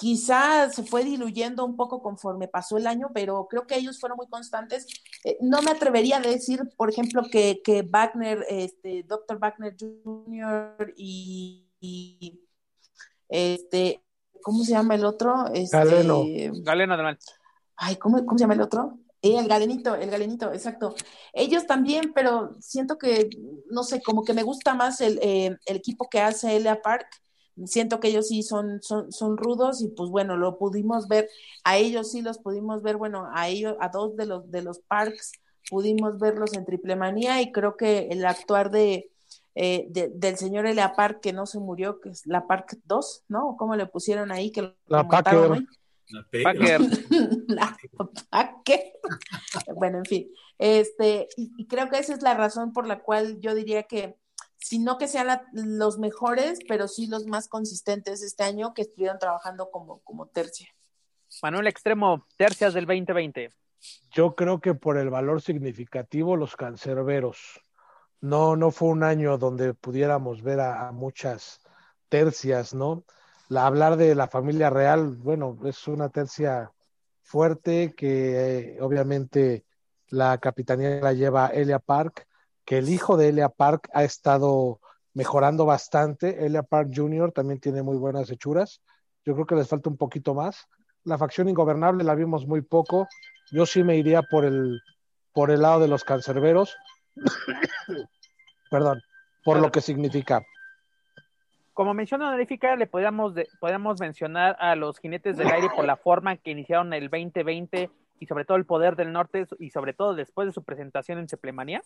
[0.00, 4.16] quizás se fue diluyendo un poco conforme pasó el año, pero creo que ellos fueron
[4.16, 4.86] muy constantes.
[5.24, 9.38] Eh, no me atrevería a decir, por ejemplo, que, que Wagner, este, Dr.
[9.38, 10.94] Wagner Jr.
[10.96, 11.68] y,
[13.28, 14.02] este,
[14.42, 15.46] ¿cómo se llama el otro?
[15.52, 16.24] Este, Galeno.
[16.64, 17.18] Galeno, además
[17.80, 18.98] ay, ¿cómo, ¿cómo se llama el otro?
[19.22, 20.94] Eh, el galenito, el galenito, exacto.
[21.32, 23.30] Ellos también, pero siento que,
[23.70, 27.06] no sé, como que me gusta más el, eh, equipo que hace Elia Park.
[27.66, 31.28] Siento que ellos sí son, son, son rudos y pues bueno, lo pudimos ver,
[31.64, 34.80] a ellos sí los pudimos ver, bueno, a ellos, a dos de los, de los
[34.80, 35.32] Parks
[35.68, 39.10] pudimos verlos en triple manía y creo que el actuar de,
[39.54, 43.56] eh, del señor Elia Park que no se murió, que es la Park 2, ¿no?
[43.58, 44.50] ¿Cómo le pusieron ahí?
[44.50, 45.06] Que la
[48.30, 48.80] Packer.
[49.74, 50.30] bueno, en fin.
[50.58, 54.16] Este, y, creo que esa es la razón por la cual yo diría que,
[54.60, 59.18] si no que sean los mejores, pero sí los más consistentes este año que estuvieron
[59.18, 60.68] trabajando como, como tercia.
[61.42, 63.50] Manuel Extremo, tercias del 2020.
[64.12, 67.60] Yo creo que por el valor significativo, los cancerberos.
[68.20, 71.60] No, no fue un año donde pudiéramos ver a muchas
[72.08, 73.04] tercias, ¿no?
[73.58, 76.70] hablar de la familia real, bueno, es una tercia
[77.22, 79.64] fuerte que eh, obviamente
[80.08, 82.26] la capitanía la lleva Elia Park,
[82.64, 84.80] que el hijo de Elia Park ha estado
[85.14, 86.46] mejorando bastante.
[86.46, 87.32] Elia Park Jr.
[87.32, 88.80] también tiene muy buenas hechuras.
[89.24, 90.66] Yo creo que les falta un poquito más.
[91.04, 93.08] La facción ingobernable la vimos muy poco.
[93.50, 94.80] Yo sí me iría por el,
[95.32, 96.76] por el lado de los cancerberos.
[98.70, 99.00] Perdón,
[99.44, 100.42] por lo que significa
[101.80, 103.32] como mención honorífica, le podríamos,
[104.00, 108.26] mencionar a los jinetes del aire por la forma en que iniciaron el 2020 y
[108.26, 111.82] sobre todo el poder del norte y sobre todo después de su presentación en Ceplemanía.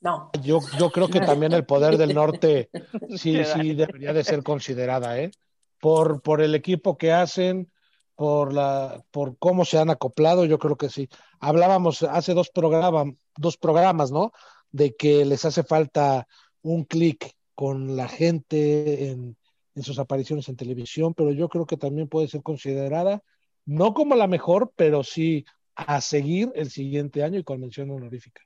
[0.00, 0.30] No.
[0.42, 2.70] Yo, yo creo que también el poder del norte
[3.16, 5.30] sí, sí debería de ser considerada, ¿eh?
[5.78, 7.70] Por, por el equipo que hacen,
[8.14, 11.08] por la, por cómo se han acoplado, yo creo que sí.
[11.38, 14.32] Hablábamos hace dos programas, dos programas, ¿no?
[14.70, 16.26] De que les hace falta
[16.62, 19.36] un clic con la gente en,
[19.74, 23.22] en sus apariciones en televisión, pero yo creo que también puede ser considerada
[23.66, 28.42] no como la mejor, pero sí a seguir el siguiente año y con mención honorífica.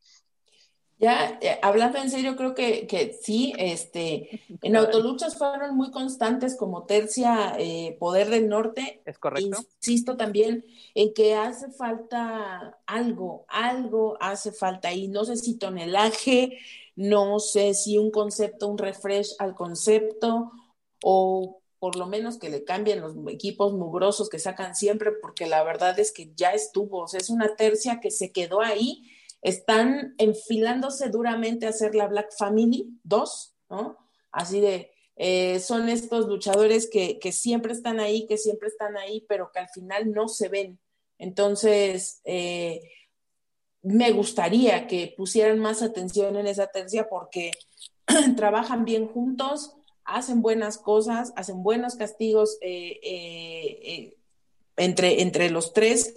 [0.99, 6.57] Ya, eh, hablando en serio, creo que, que sí, este, en autoluchas fueron muy constantes
[6.57, 9.03] como tercia eh, Poder del Norte.
[9.05, 9.59] Es correcto.
[9.81, 16.59] Insisto también en que hace falta algo, algo hace falta y no sé si tonelaje,
[16.95, 20.53] no sé si un concepto, un refresh al concepto
[21.03, 25.63] o por lo menos que le cambien los equipos mugrosos que sacan siempre, porque la
[25.65, 29.11] verdad es que ya estuvo, o sea, es una tercia que se quedó ahí
[29.45, 33.99] están enfilándose duramente a hacer la Black Family 2, ¿no?
[34.33, 39.51] Así de, eh, son estos luchadores que, siempre están ahí, que siempre están ahí, pero
[39.53, 40.81] que al final no se ven.
[41.19, 42.81] Entonces, eh,
[43.83, 47.51] me gustaría que pusieran más atención en esa tercia porque
[48.37, 49.77] trabajan bien juntos,
[50.07, 54.17] hacen buenas cosas, hacen buenos castigos eh,
[54.79, 56.15] entre, entre los tres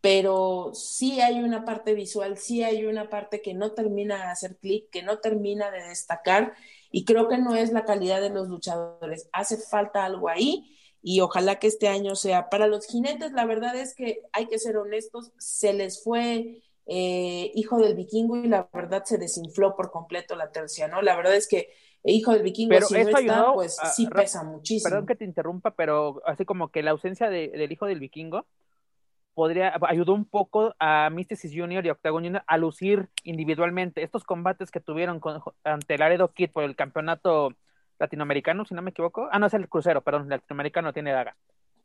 [0.00, 4.56] pero sí hay una parte visual, sí hay una parte que no termina de hacer
[4.56, 6.54] clic, que no termina de destacar
[6.90, 9.28] y creo que no es la calidad de los luchadores.
[9.32, 12.48] Hace falta algo ahí y ojalá que este año sea.
[12.48, 17.50] Para los jinetes, la verdad es que hay que ser honestos, se les fue eh,
[17.54, 21.02] Hijo del Vikingo y la verdad se desinfló por completo la tercia, ¿no?
[21.02, 21.70] La verdad es que
[22.04, 24.88] Hijo del Vikingo, pero si no está, pues sí pesa muchísimo.
[24.88, 28.46] Perdón que te interrumpa, pero así como que la ausencia del Hijo del Vikingo
[29.36, 34.02] podría, ayudó un poco a Mysticis Junior y Octagon Junior a lucir individualmente.
[34.02, 37.52] Estos combates que tuvieron con, ante Laredo Kid por el campeonato
[37.98, 39.28] latinoamericano, si no me equivoco.
[39.30, 41.36] Ah, no, es el crucero, perdón, el latinoamericano tiene daga.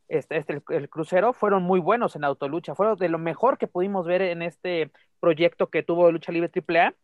[0.08, 4.06] Este, este, el, crucero fueron muy buenos en autolucha, fueron de lo mejor que pudimos
[4.06, 6.94] ver en este proyecto que tuvo Lucha Libre AAA.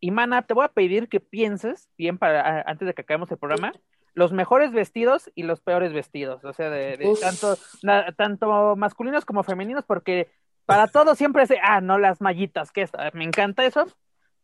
[0.00, 3.36] Y Mana, te voy a pedir que pienses bien para antes de que acabemos el
[3.36, 3.74] programa
[4.20, 7.58] los mejores vestidos y los peores vestidos, o sea, de, tanto,
[8.18, 10.28] tanto masculinos como femeninos, porque
[10.66, 13.86] para todos siempre es, ah, no las mallitas, que me encanta eso,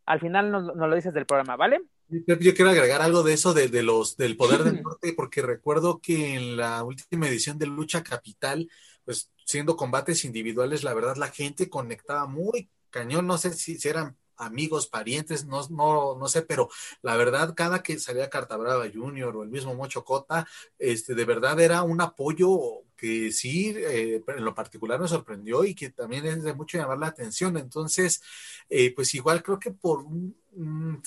[0.06, 1.82] al final nos, lo dices del programa, ¿vale?
[2.08, 6.36] Yo quiero agregar algo de eso de, los del poder del norte, porque recuerdo que
[6.36, 8.70] en la última edición de Lucha Capital,
[9.04, 13.88] pues siendo combates individuales, la verdad la gente conectaba muy cañón, no sé si, si
[13.90, 16.68] eran amigos, parientes, no, no, no sé, pero
[17.02, 20.46] la verdad, cada que salía Carta Brava Junior o el mismo Mocho Cota,
[20.78, 25.74] este, de verdad era un apoyo que sí, eh, en lo particular me sorprendió y
[25.74, 27.56] que también es de mucho llamar la atención.
[27.58, 28.22] Entonces,
[28.70, 30.34] eh, pues igual creo que por un,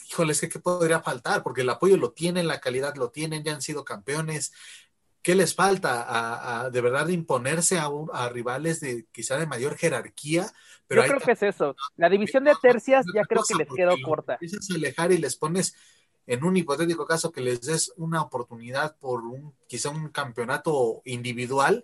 [0.08, 1.44] híjole, que ¿qué podría faltar?
[1.44, 4.54] Porque el apoyo lo tienen, la calidad lo tienen, ya han sido campeones.
[5.22, 6.06] ¿Qué les falta?
[6.64, 10.52] A, de verdad imponerse a, a, rivales de quizá de mayor jerarquía.
[10.88, 11.76] Pero Yo creo que es eso.
[11.98, 14.34] La división de tercias ya creo que les quedó corta.
[14.34, 15.76] Empiezas a alejar y les pones,
[16.26, 21.84] en un hipotético caso, que les des una oportunidad por un, quizá un campeonato individual,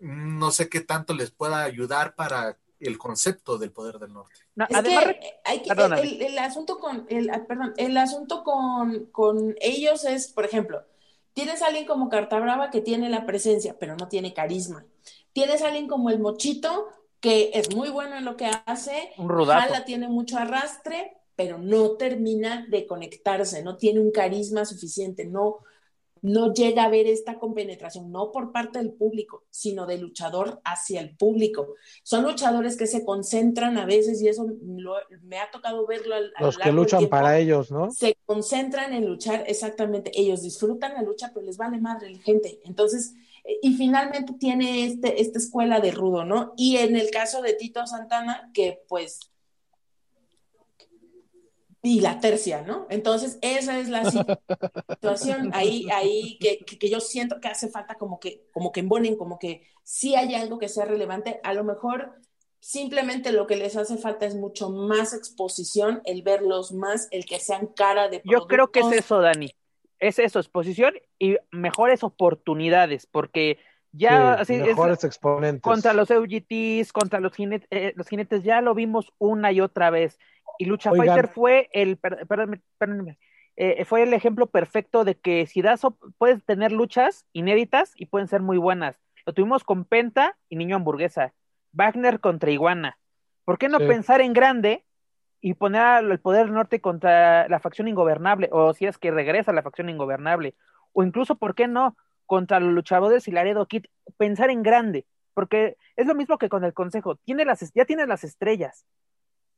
[0.00, 4.34] no sé qué tanto les pueda ayudar para el concepto del poder del norte.
[4.68, 10.04] es que, hay que el, asunto con el, ah, perdón, el asunto con, con ellos
[10.04, 10.84] es, por ejemplo,
[11.36, 14.86] Tienes a alguien como Carta Brava que tiene la presencia, pero no tiene carisma.
[15.34, 16.88] Tienes a alguien como el Mochito,
[17.20, 19.12] que es muy bueno en lo que hace.
[19.18, 19.74] Un rodazo.
[19.84, 25.58] tiene mucho arrastre, pero no termina de conectarse, no tiene un carisma suficiente, no,
[26.26, 31.00] no llega a ver esta compenetración, no por parte del público, sino del luchador hacia
[31.00, 31.74] el público.
[32.02, 34.44] Son luchadores que se concentran a veces, y eso
[35.22, 37.92] me ha tocado verlo al, Los que luchan para ellos, ¿no?
[37.92, 40.10] Se concentran en luchar, exactamente.
[40.16, 42.60] Ellos disfrutan la lucha, pero les vale madre la gente.
[42.64, 43.14] Entonces,
[43.62, 46.54] y finalmente tiene este, esta escuela de rudo, ¿no?
[46.56, 49.20] Y en el caso de Tito Santana, que pues
[51.86, 52.86] y la tercia, ¿no?
[52.90, 54.04] Entonces, esa es la
[54.90, 59.16] situación ahí, ahí que, que, yo siento que hace falta como que, como que embonen,
[59.16, 61.40] como que sí hay algo que sea relevante.
[61.44, 62.14] A lo mejor
[62.58, 67.38] simplemente lo que les hace falta es mucho más exposición, el verlos más, el que
[67.38, 69.52] sean cara de Yo creo que es eso, Dani.
[70.00, 73.58] Es eso, exposición y mejores oportunidades, porque
[73.92, 75.62] ya así mejores exponentes.
[75.62, 79.90] contra los UGTs, contra los jinetes, eh, los jinetes ya lo vimos una y otra
[79.90, 80.18] vez
[80.58, 81.98] y Lucha Fighter fue el,
[83.56, 85.82] eh, fue el ejemplo perfecto de que si das,
[86.18, 88.96] puedes tener luchas inéditas y pueden ser muy buenas.
[89.24, 91.34] Lo tuvimos con Penta y Niño Hamburguesa,
[91.72, 92.98] Wagner contra Iguana.
[93.44, 94.84] ¿Por qué no pensar en grande
[95.40, 98.48] y poner el poder norte contra la facción ingobernable?
[98.52, 100.54] O si es que regresa la facción ingobernable.
[100.92, 101.96] O incluso, ¿por qué no?
[102.26, 103.86] Contra los luchadores y Laredo Kid.
[104.16, 105.06] Pensar en grande.
[105.32, 107.16] Porque es lo mismo que con el consejo.
[107.16, 108.84] Tiene las, ya tienes las estrellas.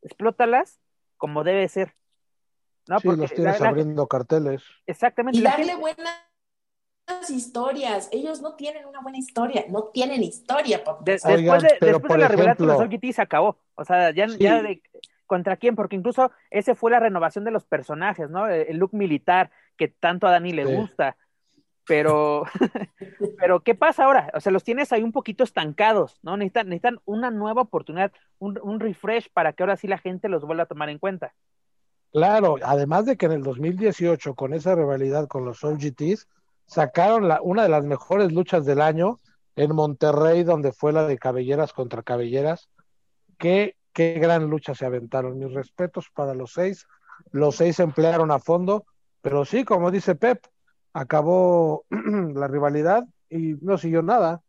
[0.03, 0.81] Explótalas
[1.17, 1.95] como debe ser.
[2.89, 2.99] ¿no?
[3.01, 4.63] Sí, los tienes abriendo carteles.
[4.87, 5.39] Exactamente.
[5.39, 6.25] Y darle buenas
[7.29, 8.09] historias.
[8.13, 10.83] Ellos no tienen una buena historia, no tienen historia.
[11.05, 13.59] después de, después de la rivalidad con los OGT se acabó.
[13.75, 14.83] O sea, ya, ya de,
[15.27, 15.77] ¿contra quién?
[15.77, 18.49] Porque incluso ese fue la renovación de los personajes, ¿no?
[18.49, 21.17] El look militar que tanto a Dani le gusta.
[21.89, 22.45] Pero,
[23.39, 24.31] pero, ¿qué pasa ahora?
[24.35, 26.37] O sea, los tienes ahí un poquito estancados, ¿no?
[26.37, 30.45] Necesitan, necesitan una nueva oportunidad, un, un refresh para que ahora sí la gente los
[30.45, 31.35] vuelva a tomar en cuenta.
[32.13, 36.29] Claro, además de que en el 2018, con esa rivalidad con los OGTs,
[36.67, 39.21] sacaron la, una de las mejores luchas del año
[39.57, 42.69] en Monterrey, donde fue la de cabelleras contra cabelleras.
[43.39, 45.39] Qué, qué gran lucha se aventaron.
[45.39, 46.87] Mis respetos para los seis.
[47.33, 48.87] Los seis se emplearon a fondo,
[49.21, 50.45] pero sí, como dice Pep,
[50.99, 51.85] acabó
[52.35, 54.43] la rivalidad y no siguió nada.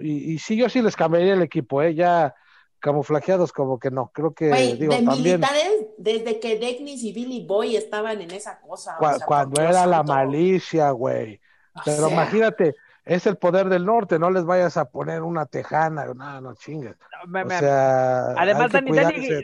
[0.00, 1.94] Y, y sí, yo sí les cambiaría el equipo, ¿eh?
[1.94, 2.34] ya
[2.80, 4.46] camuflajeados como que no, creo que
[4.78, 8.96] digo, de militares, desde que Degnis y Billy Boy estaban en esa cosa.
[9.26, 11.40] cuando era la malicia, güey.
[11.84, 12.74] Pero imagínate,
[13.04, 16.94] es el poder del norte, no les vayas a poner una tejana, no, no chingues.
[16.94, 18.90] o sea, Además, Dani,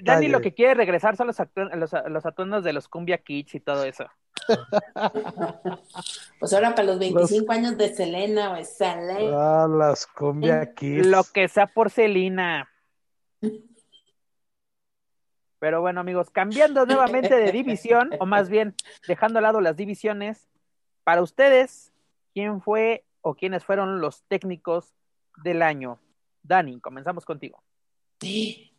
[0.03, 3.61] Dani, lo que quiere regresar son los, los, los, atuendos de los cumbia kits y
[3.61, 4.07] todo eso.
[6.41, 9.65] pues ahora para los 25 años de Selena o Selena.
[9.65, 11.07] Ah, las cumbia kits.
[11.07, 12.69] Lo que sea por Selena.
[15.59, 18.75] Pero bueno, amigos, cambiando nuevamente de división, o más bien
[19.07, 20.49] dejando al lado las divisiones,
[21.05, 21.93] para ustedes,
[22.35, 24.93] ¿quién fue o quiénes fueron los técnicos
[25.45, 26.01] del año?
[26.43, 27.63] Dani, comenzamos contigo.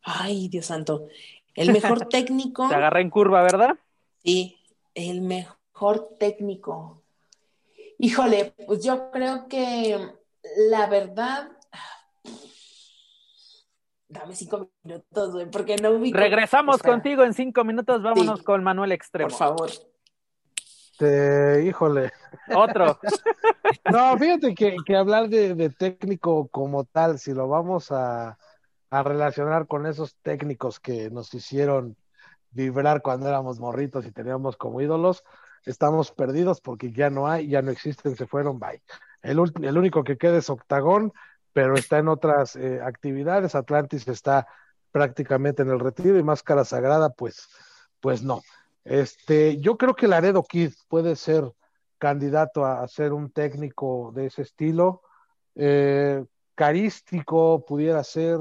[0.04, 1.08] Ay, Dios santo.
[1.56, 2.68] El mejor técnico.
[2.68, 3.78] Se agarra en curva, ¿verdad?
[4.24, 4.58] Sí,
[4.94, 7.02] el mejor técnico.
[8.00, 9.98] Híjole, pues yo creo que
[10.70, 11.50] la verdad,
[14.14, 16.18] Dame cinco minutos, güey, porque no ubico.
[16.18, 19.30] Regresamos contigo en cinco minutos, vámonos con Manuel Extremo.
[19.30, 19.72] Por favor.
[21.00, 22.12] Te, híjole.
[22.56, 23.00] Otro.
[23.92, 28.38] no, fíjate que, que hablar de, técnico como tal, si lo vamos a,
[28.92, 31.98] a relacionar con esos técnicos que nos hicieron
[32.54, 35.24] vibrar cuando éramos morritos y teníamos como ídolos,
[35.66, 38.82] estamos perdidos porque ya no hay, ya no existen, se fueron, bye.
[39.22, 41.14] El, el único que queda es Octagón,
[41.54, 43.56] pero está en otras eh, actividades.
[43.56, 44.48] Atlantis está
[44.92, 47.48] prácticamente en el retiro y Máscara Sagrada, pues,
[48.00, 48.42] pues no.
[48.84, 51.52] Este, yo creo que Laredo Kid puede ser
[51.98, 55.02] candidato a, ser un técnico de ese estilo.
[55.56, 56.26] Eh,
[56.56, 58.40] carístico pudiera ser,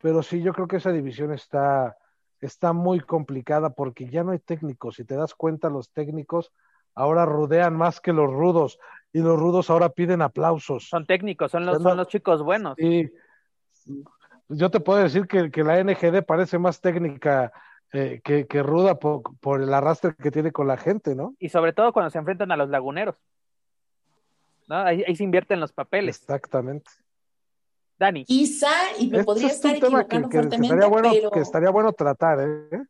[0.00, 1.96] pero sí, yo creo que esa división está,
[2.42, 4.96] está muy complicada porque ya no hay técnicos.
[4.96, 6.52] Si te das cuenta, los técnicos
[6.94, 8.78] ahora rodean más que los rudos
[9.12, 10.88] y los rudos ahora piden aplausos.
[10.88, 12.78] Son técnicos, son los, son los chicos buenos.
[12.78, 13.10] Y
[14.48, 17.52] yo te puedo decir que, que la NGD parece más técnica
[17.92, 21.34] eh, que, que, ruda por, por, el arrastre que tiene con la gente, ¿no?
[21.38, 23.16] Y sobre todo cuando se enfrentan a los laguneros.
[24.66, 24.76] ¿no?
[24.76, 26.20] Ahí, ahí se invierten los papeles.
[26.20, 26.90] Exactamente.
[28.02, 28.24] Dani.
[28.24, 31.30] Quizá, y me podría estar equivocando fuertemente, estaría bueno, pero...
[31.30, 32.82] que estaría bueno tratar, ¿eh?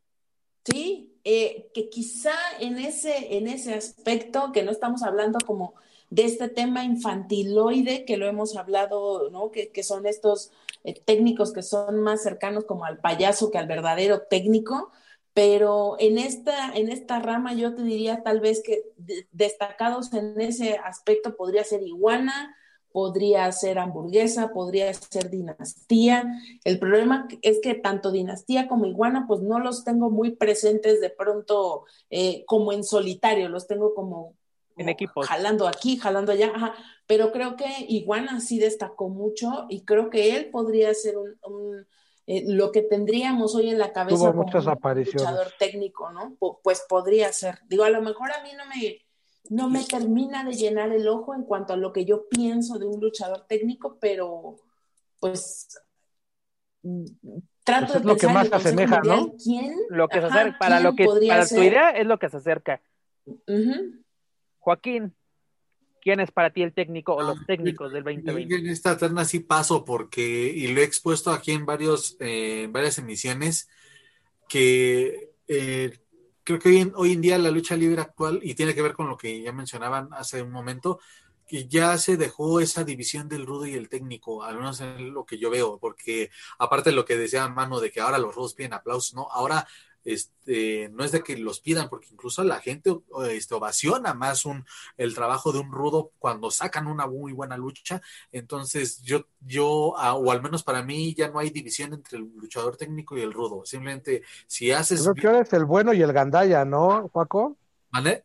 [0.64, 5.74] Sí, eh, que quizá en ese, en ese aspecto, que no estamos hablando como
[6.08, 9.50] de este tema infantiloide que lo hemos hablado, ¿no?
[9.50, 10.50] Que, que son estos
[10.82, 14.92] eh, técnicos que son más cercanos como al payaso que al verdadero técnico,
[15.34, 18.82] pero en esta, en esta rama yo te diría tal vez que
[19.30, 22.56] destacados en ese aspecto podría ser Iguana,
[22.92, 26.24] podría ser hamburguesa, podría ser dinastía.
[26.64, 31.10] El problema es que tanto dinastía como iguana, pues no los tengo muy presentes de
[31.10, 34.34] pronto eh, como en solitario, los tengo como
[34.76, 34.96] en.
[35.26, 36.52] Jalando aquí, jalando allá,
[37.06, 41.86] pero creo que Iguana sí destacó mucho y creo que él podría ser un,
[42.26, 46.36] eh, lo que tendríamos hoy en la cabeza como un luchador técnico, ¿no?
[46.62, 47.58] pues podría ser.
[47.68, 48.98] Digo, a lo mejor a mí no me,
[49.52, 52.86] no me termina de llenar el ojo en cuanto a lo que yo pienso de
[52.86, 54.56] un luchador técnico, pero
[55.20, 55.68] pues
[57.62, 59.34] trato pues de lo que más se asemeja, ¿no?
[59.36, 59.76] ¿Quién?
[59.90, 62.80] Lo que se acerca, para lo que para tu idea es lo que se acerca.
[64.58, 65.14] Joaquín,
[66.00, 68.54] ¿quién es para ti el técnico o los ah, técnicos del 2020?
[68.54, 72.96] En esta terna sí paso porque, y lo he expuesto aquí en varios, eh, varias
[72.96, 73.68] emisiones,
[74.48, 76.01] que eh,
[76.44, 78.94] creo que hoy en, hoy en día la lucha libre actual, y tiene que ver
[78.94, 81.00] con lo que ya mencionaban hace un momento,
[81.46, 85.26] que ya se dejó esa división del rudo y el técnico, al menos en lo
[85.26, 88.54] que yo veo, porque aparte de lo que decía Mano de que ahora los rudos
[88.54, 89.28] piden aplausos, ¿no?
[89.30, 89.66] Ahora
[90.04, 92.90] este, no es de que los pidan, porque incluso la gente
[93.30, 94.64] este, ovaciona más un,
[94.96, 98.02] el trabajo de un rudo cuando sacan una muy buena lucha.
[98.32, 102.76] Entonces, yo, yo, o al menos para mí, ya no hay división entre el luchador
[102.76, 103.64] técnico y el rudo.
[103.64, 105.02] Simplemente, si haces.
[105.02, 107.56] Creo que ahora es el bueno y el gandaya, ¿no, Paco?
[107.90, 108.24] ¿Vale?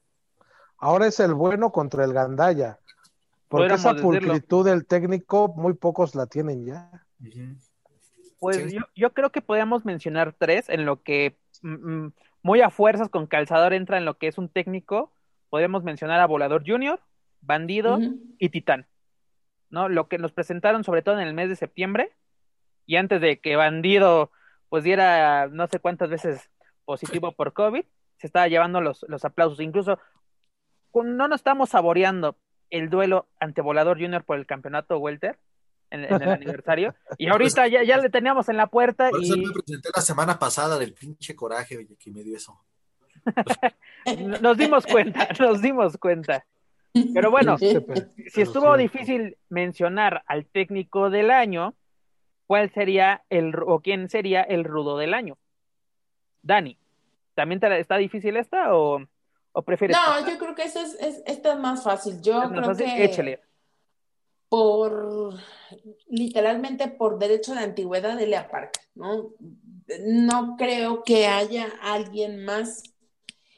[0.77, 2.79] Ahora es el bueno contra el gandaya.
[3.47, 7.05] Porque esa pulcritud del técnico, muy pocos la tienen ya.
[8.39, 12.69] Pues yo, yo creo que podríamos mencionar tres en lo que Mm, mm, muy a
[12.69, 15.11] fuerzas con calzador entra en lo que es un técnico,
[15.49, 17.01] podemos mencionar a Volador Junior,
[17.41, 17.99] Bandido
[18.37, 18.87] y Titán.
[19.69, 19.89] ¿No?
[19.89, 22.11] Lo que nos presentaron sobre todo en el mes de septiembre
[22.85, 24.31] y antes de que Bandido
[24.69, 26.49] pues diera no sé cuántas veces
[26.85, 27.83] positivo por COVID,
[28.17, 29.59] se estaba llevando los, los aplausos.
[29.59, 29.99] Incluso
[30.93, 32.37] no nos estamos saboreando
[32.69, 35.37] el duelo ante Volador Junior por el campeonato Welter,
[35.89, 36.95] en, el aniversario.
[37.17, 39.09] Y ahorita ya, ya le teníamos en la puerta.
[39.19, 39.45] y...
[39.45, 42.59] me presenté la semana pasada del pinche coraje oye, que me dio eso.
[44.41, 46.45] nos dimos cuenta, nos dimos cuenta.
[47.13, 51.75] Pero bueno, si estuvo difícil mencionar al técnico del año,
[52.47, 55.37] ¿cuál sería el o quién sería el rudo del año?
[56.41, 56.77] Dani,
[57.35, 59.05] ¿también te, está difícil esta o,
[59.51, 59.95] o prefieres?
[59.95, 62.19] No, yo creo que esta es, es, más fácil.
[62.21, 63.41] Yo creo que échale
[64.49, 65.33] por
[66.07, 69.33] literalmente por derecho de antigüedad de Lea Park, ¿no?
[70.05, 72.83] No creo que haya alguien más.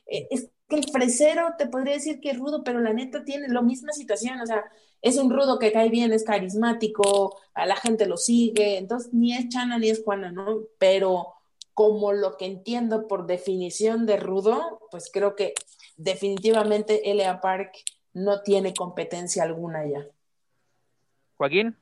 [0.08, 3.48] Eh, es que el fresero te podría decir que es rudo, pero la neta tiene
[3.50, 4.66] la misma situación, o sea,
[5.02, 9.36] es un rudo que cae bien, es carismático, a la gente lo sigue, entonces ni
[9.36, 10.64] es Chana ni es Juana, ¿no?
[10.78, 11.34] Pero
[11.74, 15.54] como lo que entiendo por definición de rudo, pues creo que
[15.96, 17.40] definitivamente L.A.
[17.42, 17.72] Park
[18.14, 20.06] no tiene competencia alguna ya.
[21.40, 21.78] Joaquín.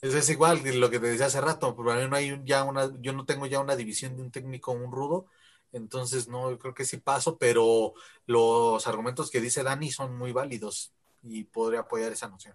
[0.00, 2.88] Eso es igual que lo que te decía hace rato, pero no hay ya una,
[3.00, 5.26] yo no tengo ya una división de un técnico un rudo,
[5.72, 7.94] entonces no, creo que sí paso, pero
[8.26, 10.92] los argumentos que dice Dani son muy válidos
[11.24, 12.54] y podría apoyar esa noción.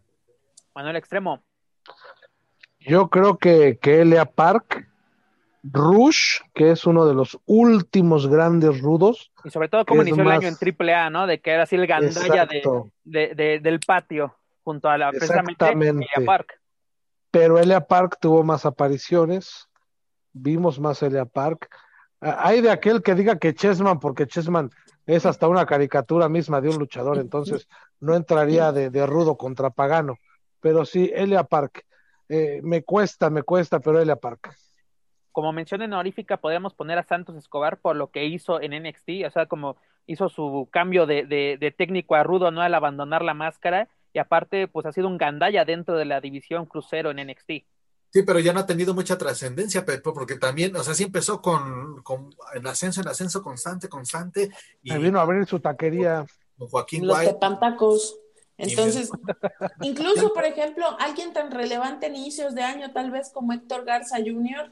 [0.74, 1.44] Manuel Extremo.
[2.80, 4.90] Yo creo que, que Elia Park,
[5.64, 9.34] Rush, que es uno de los últimos grandes rudos.
[9.44, 11.28] Y sobre todo como inició el año en AAA, ¿no?
[11.28, 12.48] De que era así el gandalla
[13.04, 16.60] de, del patio junto a la precisamente Elia Park.
[17.32, 19.68] Pero Elia Park tuvo más apariciones,
[20.34, 21.70] vimos más Elia Park.
[22.20, 24.70] Hay de aquel que diga que Chessman, porque Chessman
[25.06, 27.68] es hasta una caricatura misma de un luchador, entonces
[28.00, 30.18] no entraría de, rudo contra Pagano.
[30.62, 31.86] Pero sí, Elia Park.
[32.30, 34.56] Eh, me cuesta, me cuesta, pero Elia Park.
[35.32, 39.30] Como mención honorífica, podríamos poner a Santos Escobar por lo que hizo en NXT, o
[39.32, 42.62] sea, como hizo su cambio de, de técnico a rudo, ¿no?
[42.62, 46.66] Al abandonar la máscara y aparte pues ha sido un gandalla dentro de la división
[46.66, 47.66] crucero en NXT.
[48.14, 51.42] Sí, pero ya no ha tenido mucha trascendencia, Pepe, porque también, o sea, sí empezó
[51.42, 54.52] con, con en ascenso, en ascenso constante, constante.
[54.84, 56.24] Y vino a abrir su taquería.
[56.56, 58.20] Con Joaquín Los de Pantacos.
[58.56, 59.10] Entonces,
[59.82, 64.18] incluso, por ejemplo, alguien tan relevante en inicios de año, tal vez como Héctor Garza
[64.18, 64.72] Jr.,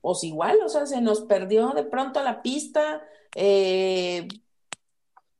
[0.00, 3.02] pues igual, o sea, se nos perdió de pronto la pista,
[3.34, 4.26] eh,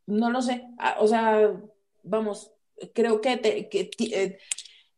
[0.05, 1.55] no lo sé, ah, o sea,
[2.03, 2.53] vamos,
[2.95, 4.39] creo que, eh,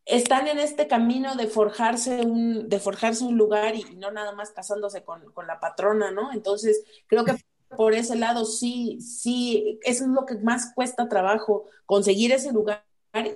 [0.05, 4.51] están en este camino de forjarse un, de forjarse un lugar y, no nada más
[4.51, 6.33] casándose con, la patrona, ¿no?
[6.33, 7.35] Entonces, creo que
[7.75, 12.83] por ese lado sí, sí, eso es lo que más cuesta trabajo, conseguir ese lugar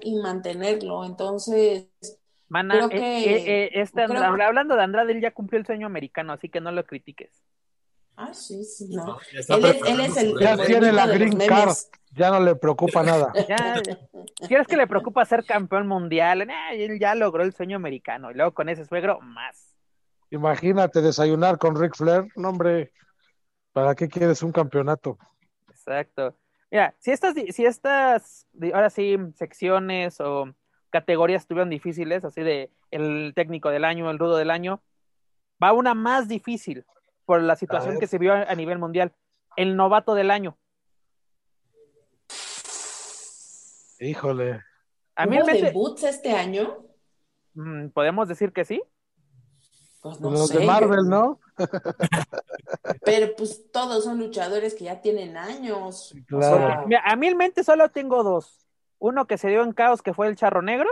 [0.02, 1.06] y mantenerlo.
[1.06, 1.88] Entonces,
[2.50, 6.50] creo que, eh, eh, este hablando de Andrade, él ya cumplió el sueño americano, así
[6.50, 7.32] que no lo critiques.
[8.20, 9.20] Ah, sí, sí, no.
[9.32, 10.40] él, es, el.
[10.40, 11.76] Ya tiene la green card,
[12.16, 13.32] ya no le preocupa nada.
[13.48, 13.80] Ya,
[14.48, 16.48] ¿Quieres que le preocupa ser campeón mundial?
[16.74, 19.76] él ya logró el sueño americano y luego con ese suegro, más.
[20.32, 22.92] Imagínate desayunar con Ric Flair, no, hombre,
[23.72, 25.20] ¿para qué quieres un campeonato?
[25.70, 26.36] Exacto.
[26.72, 30.56] Mira, si estas, si estas, ahora sí, secciones o
[30.90, 34.82] categorías estuvieron difíciles, así de el técnico del año, el rudo del año,
[35.64, 36.84] va una más difícil
[37.28, 39.12] por la situación que se vio a, nivel mundial.
[39.58, 40.58] El novato del año.
[44.00, 44.62] Híjole.
[45.14, 46.86] ¿A mí debuts este año?
[47.54, 48.82] Mm, ¿Podemos decir que sí?
[50.02, 51.42] Pues Los de Marvel, ¿no?
[53.04, 56.16] Pero pues todos son luchadores que ya tienen años.
[56.32, 58.66] a mí en mente solo tengo dos.
[59.00, 60.90] Uno que se dio en caos, que fue el Charro Negro,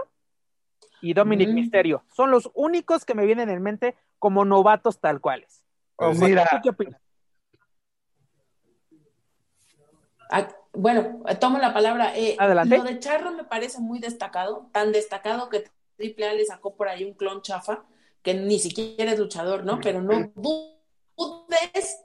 [1.01, 1.53] y Dominic mm.
[1.53, 2.03] Misterio.
[2.13, 5.64] Son los únicos que me vienen en mente como novatos tal cuales.
[5.95, 6.47] Pues mira.
[6.61, 7.01] qué opinas?
[10.29, 12.17] Ah, bueno, tomo la palabra.
[12.17, 12.77] Eh, Adelante.
[12.77, 15.65] Lo de Charro me parece muy destacado, tan destacado que
[15.95, 17.85] Triple A le sacó por ahí un clon chafa,
[18.21, 19.79] que ni siquiera es luchador, ¿no?
[19.79, 20.31] Pero no
[21.47, 21.97] ves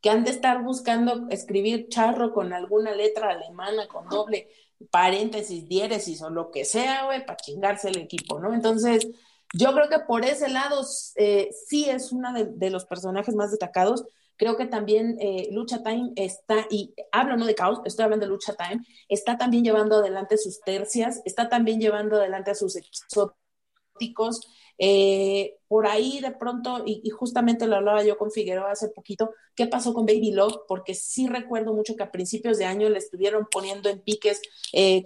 [0.00, 4.48] que han de estar buscando escribir charro con alguna letra alemana, con doble
[4.90, 8.54] paréntesis, diéresis o lo que sea, güey, para chingarse el equipo, ¿no?
[8.54, 9.08] Entonces,
[9.52, 10.82] yo creo que por ese lado
[11.16, 14.04] eh, sí es uno de, los personajes más destacados.
[14.36, 18.30] Creo que también eh, Lucha Time está, y hablo no de caos, estoy hablando de
[18.30, 24.40] Lucha Time, está también llevando adelante sus tercias, está también llevando adelante a sus exóticos.
[24.82, 29.34] Eh, por ahí de pronto, y, y, justamente lo hablaba yo con Figueroa hace poquito,
[29.54, 30.60] ¿qué pasó con Baby Love?
[30.66, 34.40] Porque sí recuerdo mucho que a principios de año le estuvieron poniendo en piques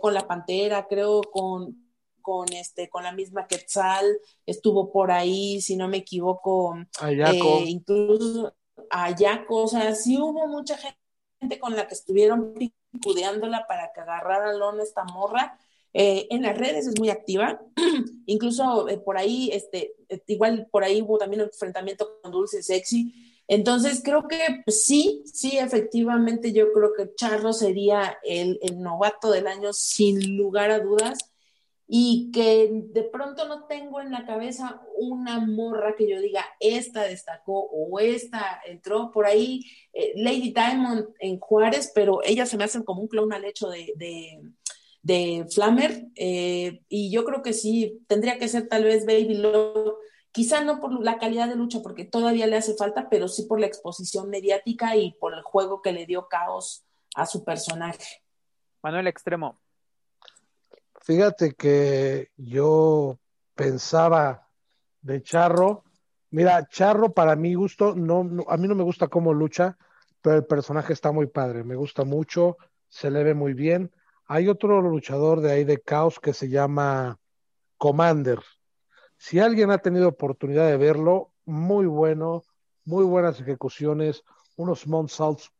[0.00, 1.83] con la Pantera, creo, con,
[2.24, 7.58] con este, con la misma Quetzal, estuvo por ahí, si no me equivoco, Ayaco.
[7.58, 8.54] Eh, incluso
[8.88, 14.54] Ayaco, o sea, sí hubo mucha gente con la que estuvieron picudeándola para que agarrara
[14.54, 15.58] lona esta morra.
[15.92, 17.60] Eh, en las redes es muy activa,
[18.26, 19.94] incluso eh, por ahí, este,
[20.26, 23.12] igual por ahí hubo también un enfrentamiento con Dulce Sexy.
[23.46, 29.46] Entonces creo que sí, sí, efectivamente yo creo que Charlo sería el, el novato del
[29.46, 31.33] año sin lugar a dudas
[31.86, 37.02] y que de pronto no tengo en la cabeza una morra que yo diga, esta
[37.02, 42.64] destacó o esta entró por ahí, eh, Lady Diamond en Juárez, pero ella se me
[42.64, 43.92] hace como un clon al hecho de,
[45.02, 49.96] de, Flammer, eh, y yo creo que sí, tendría que ser tal vez Baby Love,
[50.32, 53.60] quizá no por la calidad de lucha, porque todavía le hace falta, pero sí por
[53.60, 58.22] la exposición mediática y por el juego que le dio caos a su personaje.
[58.82, 59.60] Manuel Extremo,
[61.04, 63.18] Fíjate que yo
[63.54, 64.48] pensaba
[65.02, 65.84] de Charro.
[66.30, 69.76] Mira, Charro para mi gusto, no, a mí no me gusta cómo lucha,
[70.22, 72.56] pero el personaje está muy padre, me gusta mucho,
[72.88, 73.92] se le ve muy bien.
[74.24, 77.18] Hay otro luchador de ahí de Caos que se llama
[77.76, 78.38] Commander.
[79.18, 82.44] Si alguien ha tenido oportunidad de verlo, muy bueno,
[82.86, 84.22] muy buenas ejecuciones,
[84.56, 85.52] unos moonsaults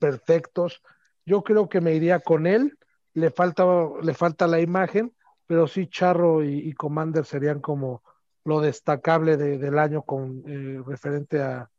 [0.00, 0.82] perfectos.
[1.24, 2.76] Yo creo que me iría con él
[3.14, 3.64] le falta,
[4.02, 5.12] le falta la imagen,
[5.46, 8.02] pero sí Charro y, Commander serían como
[8.44, 11.70] lo destacable del año con eh, referente a,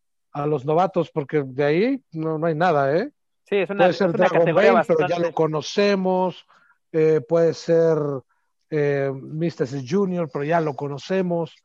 [0.47, 3.09] los novatos, porque de ahí no, no hay nada, ¿eh?
[3.45, 6.45] Sí, es una, puede ser Dragon Ball, pero ya lo conocemos,
[6.91, 7.97] eh, puede ser
[8.69, 9.87] eh, Mr.
[9.87, 11.55] Junior, pero ya lo conocemos,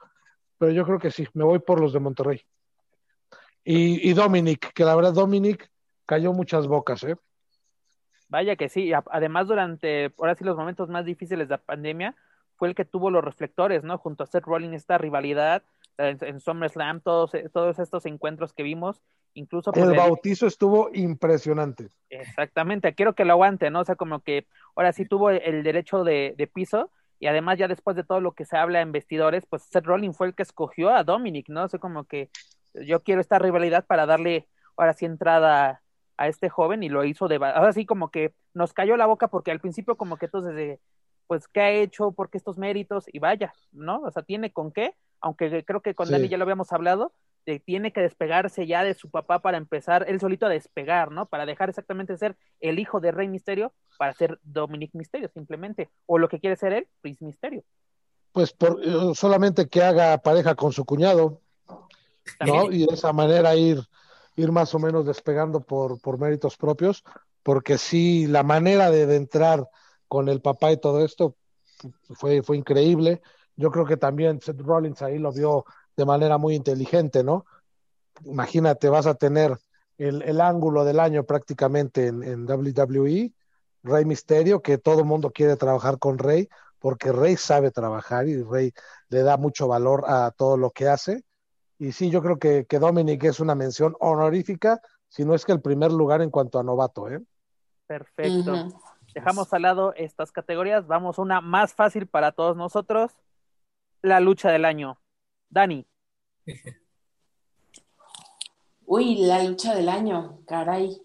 [0.56, 2.42] pero yo creo que sí, me voy por los de Monterrey.
[3.64, 5.68] Y, y Dominic, que la verdad Dominic
[6.06, 7.16] cayó muchas bocas, ¿eh?
[8.30, 12.14] Vaya que sí, además durante, ahora sí, los momentos más difíciles de la pandemia,
[12.56, 13.98] fue el que tuvo los reflectores, ¿no?
[13.98, 15.62] Junto a Seth Rollins, esta rivalidad
[15.98, 19.02] en, SummerSlam, todos, todos estos encuentros que vimos,
[19.34, 19.72] incluso...
[19.74, 21.88] El bautizo estuvo impresionante.
[22.08, 23.80] Exactamente, quiero que lo aguante, ¿no?
[23.80, 27.68] O sea, como que ahora sí tuvo el derecho de, de piso, y además ya
[27.68, 30.42] después de todo lo que se habla en vestidores, pues Seth Rollins fue el que
[30.42, 31.64] escogió a Dominic, ¿no?
[31.64, 32.30] O sea, como que
[32.74, 35.82] yo quiero esta rivalidad para darle ahora sí entrada
[36.20, 39.28] a este joven y lo hizo de ahora sí como que nos cayó la boca
[39.28, 40.78] porque al principio como que entonces de
[41.26, 44.00] pues qué ha hecho, por qué estos méritos y vaya, ¿no?
[44.00, 47.14] O sea, tiene con qué, aunque creo que con Dani ya lo habíamos hablado,
[47.46, 51.26] de, tiene que despegarse ya de su papá para empezar él solito a despegar, ¿no?
[51.26, 56.18] Para dejar exactamente ser el hijo de Rey Misterio para ser Dominic Misterio simplemente, o
[56.18, 57.62] lo que quiere ser él, Prince Misterio.
[58.32, 61.40] Pues por, eh, solamente que haga pareja con su cuñado,
[62.44, 62.72] ¿no?
[62.72, 63.78] Y de esa manera ir
[64.36, 67.04] ir más o menos despegando por, por méritos propios,
[67.42, 69.68] porque sí, la manera de, entrar
[70.08, 71.36] con el papá y todo esto
[72.10, 73.22] fue, fue increíble.
[73.56, 75.64] Yo creo que también Seth Rollins ahí lo vio
[75.96, 77.44] de manera muy inteligente, ¿no?
[78.24, 79.58] Imagínate, vas a tener
[79.98, 83.32] el, el ángulo del año prácticamente en, en WWE,
[83.82, 88.72] Rey Misterio, que todo mundo quiere trabajar con Rey, porque Rey sabe trabajar y Rey
[89.08, 91.24] le da mucho valor a todo lo que hace.
[91.80, 95.52] Y sí, yo creo que, que Dominic es una mención honorífica, si no es que
[95.52, 97.22] el primer lugar en cuanto a novato, ¿eh?
[97.86, 98.68] Perfecto.
[99.14, 100.86] Dejamos al lado estas categorías.
[100.86, 103.12] Vamos a una más fácil para todos nosotros.
[104.02, 105.00] La lucha del año.
[105.48, 105.86] Dani.
[108.84, 111.00] Uy, la lucha del año, caray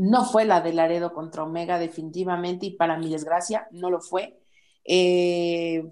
[0.00, 4.40] no fue la de Laredo contra Omega definitivamente y para mi desgracia no lo fue.
[4.82, 5.84] Eh,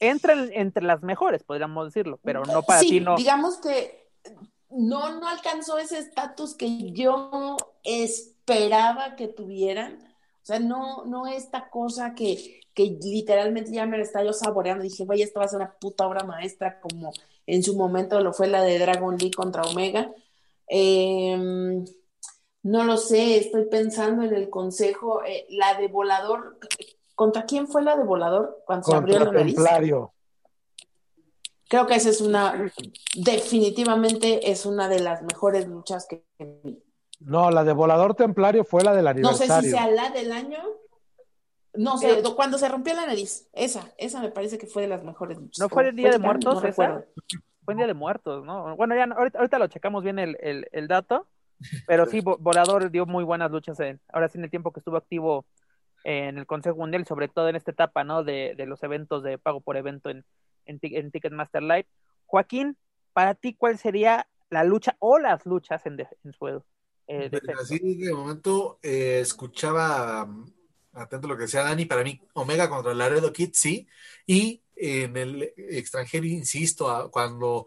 [0.00, 3.14] entre, entre las mejores, podríamos decirlo, pero no para ti no.
[3.14, 4.08] Digamos que
[4.70, 9.98] no, no alcanzó ese estatus que yo esperaba que tuvieran.
[10.42, 14.82] O sea, no, no esta cosa que, que literalmente ya me la estaba yo saboreando.
[14.82, 17.12] Dije, vaya, esto va a ser una puta obra maestra, como
[17.46, 20.10] en su momento lo fue la de Dragon Lee contra Omega.
[20.68, 21.84] Eh,
[22.62, 26.58] no lo sé, estoy pensando en el consejo, eh, la de volador,
[27.14, 29.54] ¿Contra quién fue la de volador cuando se abrió Contra la nariz?
[29.54, 30.12] Templario.
[31.68, 32.70] Creo que esa es una,
[33.14, 36.82] definitivamente es una de las mejores luchas que vi.
[37.20, 39.70] No, la de volador templario fue la del No sé aniversario.
[39.70, 40.58] si sea la del año.
[41.74, 43.48] No sé, cuando se rompió la nariz.
[43.52, 45.58] Esa, esa me parece que fue de las mejores luchas.
[45.60, 46.66] ¿No fue el Día de Muertos no esa?
[46.68, 47.04] recuerdo.
[47.64, 48.76] Fue en Día de Muertos, ¿no?
[48.76, 51.26] Bueno, ya no- ahorita, ahorita lo checamos bien el, el, el dato,
[51.86, 54.80] pero sí, Vo- Volador dio muy buenas luchas en, ahora sí en el tiempo que
[54.80, 55.44] estuvo activo
[56.04, 58.24] en el Consejo Mundial, sobre todo en esta etapa, ¿no?
[58.24, 60.24] De, de los eventos de pago por evento en,
[60.66, 61.86] en, en Ticketmaster Live.
[62.26, 62.76] Joaquín,
[63.12, 66.48] para ti, ¿cuál sería la lucha o las luchas en, de- en su
[67.06, 67.58] eh, Pues?
[67.60, 70.50] Así de momento eh, escuchaba um,
[70.92, 73.86] atento lo que decía Dani, para mí Omega contra Laredo Kid sí,
[74.26, 77.66] y en el extranjero, insisto, a- cuando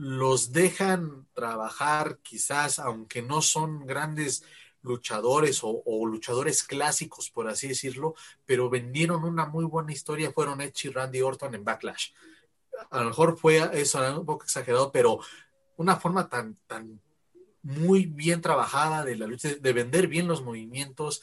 [0.00, 4.42] los dejan trabajar quizás, aunque no son grandes
[4.80, 8.14] luchadores o, luchadores clásicos, por así decirlo,
[8.46, 12.12] pero vendieron una muy buena historia, fueron Edge y Randy Orton en Backlash.
[12.90, 15.20] A lo mejor fue eso, un poco exagerado, pero
[15.76, 16.98] una forma tan, tan
[17.62, 21.20] muy bien trabajada de la lucha, de vender bien los movimientos.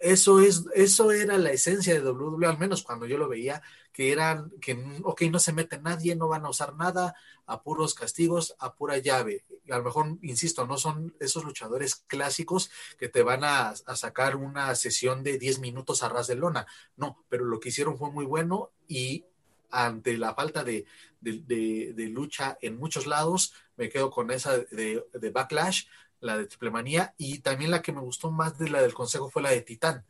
[0.00, 3.62] Eso es, eso era la esencia de WWE, al menos cuando yo lo veía,
[3.96, 7.14] que eran, que ok, no se mete nadie, no van a usar nada,
[7.46, 9.46] a puros castigos, a pura llave.
[9.70, 14.36] A lo mejor, insisto, no son esos luchadores clásicos que te van a, a sacar
[14.36, 16.66] una sesión de 10 minutos a ras de lona.
[16.98, 19.24] No, pero lo que hicieron fue muy bueno y
[19.70, 20.84] ante la falta de,
[21.22, 25.86] de, de, de lucha en muchos lados, me quedo con esa de, de Backlash,
[26.20, 29.40] la de Triplemanía, y también la que me gustó más de la del Consejo fue
[29.40, 30.04] la de Titán,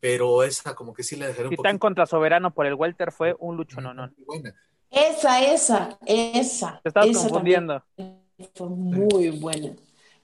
[0.00, 3.12] pero esa como que sí la dejaré un Titán poquito contra Soberano por el Welter
[3.12, 4.10] fue un lucho, no, no.
[4.26, 4.54] buena.
[4.90, 6.80] Esa, esa, esa.
[6.82, 7.84] Te estabas esa confundiendo.
[7.94, 8.22] también
[8.54, 9.72] Fue muy buena.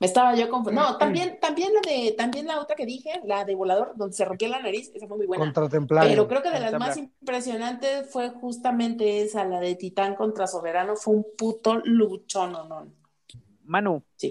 [0.00, 0.90] Me estaba yo confundiendo.
[0.90, 4.24] No, también, también la de, también la otra que dije, la de volador, donde se
[4.24, 5.44] rompió la nariz, esa fue muy buena.
[5.44, 6.10] Contra templario.
[6.10, 10.96] Pero creo que de las más impresionantes fue justamente esa, la de Titán contra Soberano,
[10.96, 12.86] fue un puto luchón, no, no.
[13.64, 14.30] Manu, Sí.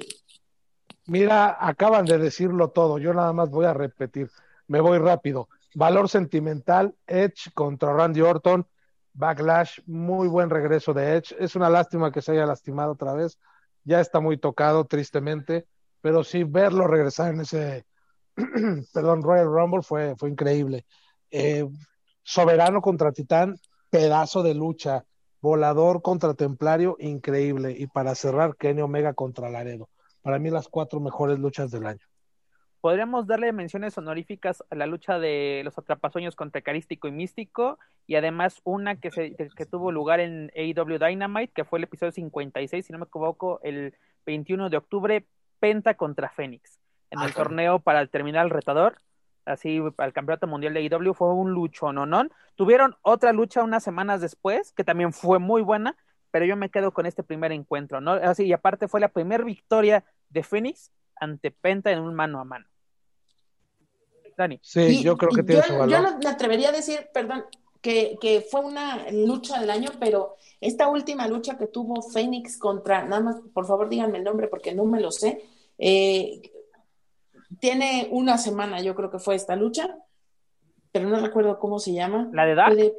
[1.05, 2.97] Mira, acaban de decirlo todo.
[2.97, 4.29] Yo nada más voy a repetir.
[4.67, 5.49] Me voy rápido.
[5.75, 8.67] Valor sentimental, Edge contra Randy Orton.
[9.13, 11.35] Backlash, muy buen regreso de Edge.
[11.39, 13.37] Es una lástima que se haya lastimado otra vez.
[13.83, 15.67] Ya está muy tocado, tristemente.
[16.01, 17.85] Pero sí, verlo regresar en ese,
[18.93, 20.85] perdón, Royal Rumble fue, fue increíble.
[21.31, 21.67] Eh,
[22.23, 23.57] Soberano contra Titán,
[23.89, 25.05] pedazo de lucha.
[25.41, 27.75] Volador contra Templario, increíble.
[27.77, 29.89] Y para cerrar, Kenny Omega contra Laredo.
[30.21, 32.05] Para mí las cuatro mejores luchas del año.
[32.83, 38.15] Podríamos darle menciones honoríficas a la lucha de los atrapasueños contra Carístico y Místico y
[38.15, 42.85] además una que, se, que, tuvo lugar en AEW Dynamite, que fue el episodio 56,
[42.85, 45.25] si no me equivoco, el 21 de octubre,
[45.61, 46.77] Penta contra Fénix,
[47.09, 48.97] en el torneo para terminar el retador,
[49.45, 52.25] así al campeonato mundial de AEW, fue un lucho, no, no.
[52.55, 55.95] Tuvieron otra lucha unas semanas después, que también fue muy buena,
[56.31, 58.11] pero yo me quedo con este primer encuentro, ¿no?
[58.11, 62.43] Así, y aparte fue la primera victoria de Fénix ante Penta en un mano a
[62.43, 62.65] mano.
[64.37, 64.59] Dani.
[64.61, 66.01] Sí, Y- yo creo que tiene yo, su yo valor.
[66.01, 67.43] no me atrevería a decir, perdón,
[67.81, 73.03] que, que fue una lucha del año, pero esta última lucha que tuvo Phoenix contra,
[73.03, 75.43] nada más, por favor díganme el nombre porque no me lo sé,
[75.77, 76.41] eh,
[77.59, 79.97] tiene una semana yo creo que fue esta lucha,
[80.91, 82.29] pero no recuerdo cómo se llama.
[82.31, 82.75] ¿La de Dark?
[82.75, 82.93] Puede-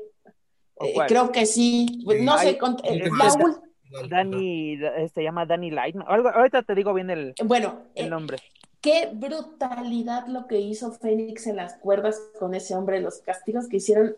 [0.76, 4.76] ¿O eh, creo que sí, no Ay, sé, con- eh, la Dani,
[5.12, 5.95] se llama Danny Light.
[5.95, 6.05] ¿no?
[6.09, 8.39] Algo, ahorita te digo bien el, bueno, el eh, nombre.
[8.85, 13.78] Qué brutalidad lo que hizo Fénix en las cuerdas con ese hombre, los castigos que
[13.78, 14.14] hicieron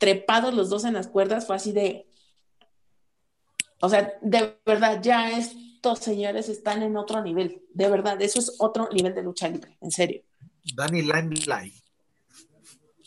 [0.00, 2.04] trepados los dos en las cuerdas fue así de,
[3.80, 8.56] o sea, de verdad, ya estos señores están en otro nivel, de verdad, eso es
[8.58, 10.20] otro nivel de lucha libre, en serio.
[10.74, 11.74] Danny Limelight.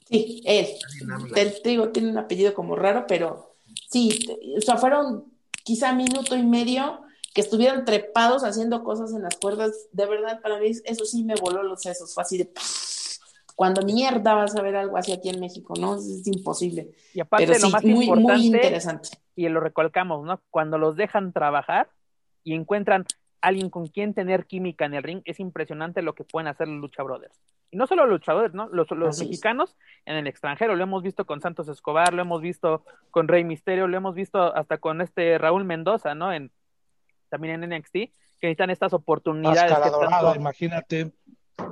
[0.10, 0.68] Sí, él,
[1.62, 3.58] te digo, tiene un apellido como raro, pero
[3.90, 4.18] sí,
[4.58, 5.26] o sea, fueron
[5.66, 7.02] quizá minuto y medio
[7.34, 11.36] que estuvieron trepados haciendo cosas en las cuerdas, de verdad, para mí eso sí me
[11.36, 12.52] voló los sesos, fue así de...
[13.56, 15.96] Cuando mierda vas a ver algo así aquí en México, ¿no?
[15.96, 16.92] Es, es imposible.
[17.14, 19.10] Y aparte, Pero lo sí, más muy, muy importante, interesante.
[19.36, 20.42] y lo recalcamos, ¿no?
[20.50, 21.90] Cuando los dejan trabajar
[22.44, 23.06] y encuentran
[23.40, 26.80] alguien con quien tener química en el ring, es impresionante lo que pueden hacer los
[26.80, 27.40] Lucha Brothers.
[27.70, 28.68] Y no solo los luchadores, ¿no?
[28.70, 32.84] Los, los mexicanos en el extranjero, lo hemos visto con Santos Escobar, lo hemos visto
[33.12, 36.34] con Rey Misterio, lo hemos visto hasta con este Raúl Mendoza, ¿no?
[36.34, 36.52] En,
[37.32, 38.12] también en NXT, que
[38.44, 39.64] necesitan estas oportunidades.
[39.64, 41.12] Que tanto- imagínate.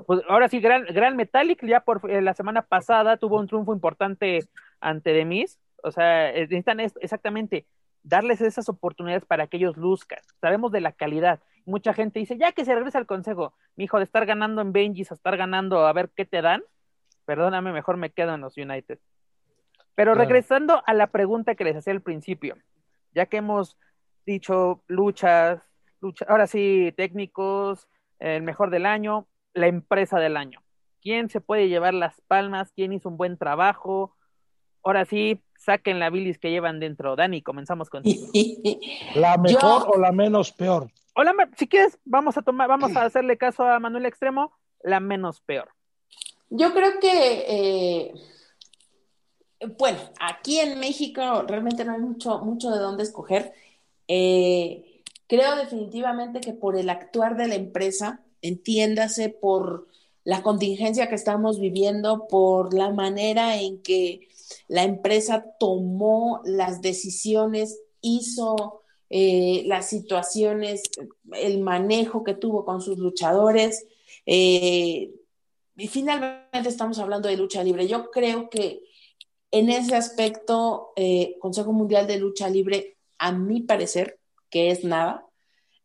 [0.08, 3.74] pues ahora sí, Gran, Gran Metallic ya por eh, la semana pasada tuvo un triunfo
[3.74, 4.40] importante
[4.80, 5.60] ante The Miz.
[5.84, 7.66] O sea, eh, necesitan es- exactamente
[8.04, 10.20] darles esas oportunidades para que ellos luzcan.
[10.42, 11.40] Sabemos de la calidad.
[11.66, 14.72] Mucha gente dice, ya que se regresa al consejo, mi hijo, de estar ganando en
[14.72, 16.64] Benjis a estar ganando a ver qué te dan,
[17.26, 19.00] perdóname, mejor me quedo en los United.
[19.96, 22.56] Pero regresando a la pregunta que les hacía al principio,
[23.14, 23.78] ya que hemos
[24.26, 25.62] dicho luchas,
[26.02, 27.88] lucha, ahora sí, técnicos,
[28.20, 30.62] el mejor del año, la empresa del año.
[31.02, 32.72] ¿Quién se puede llevar las palmas?
[32.76, 34.16] ¿Quién hizo un buen trabajo?
[34.84, 37.16] Ahora sí, saquen la bilis que llevan dentro.
[37.16, 38.28] Dani, comenzamos contigo.
[39.16, 40.92] ¿La mejor o la menos peor?
[41.16, 41.24] O
[41.58, 44.54] si quieres, vamos a tomar, vamos a hacerle caso a Manuel Extremo,
[44.84, 45.70] la menos peor.
[46.50, 48.14] Yo creo que eh,
[49.78, 53.54] bueno, aquí en México realmente no hay mucho, mucho de dónde escoger.
[54.10, 59.88] Eh, creo definitivamente que por el actuar de la empresa, entiéndase por
[60.26, 64.28] la contingencia que estamos viviendo, por la manera en que
[64.68, 70.84] la empresa tomó las decisiones, hizo eh, las situaciones,
[71.34, 73.86] el manejo que tuvo con sus luchadores.
[74.26, 75.12] Eh,
[75.78, 77.88] y finalmente estamos hablando de lucha libre.
[77.88, 78.84] Yo creo que
[79.52, 85.26] en ese aspecto, eh, Consejo Mundial de Lucha Libre, a mi parecer, que es nada,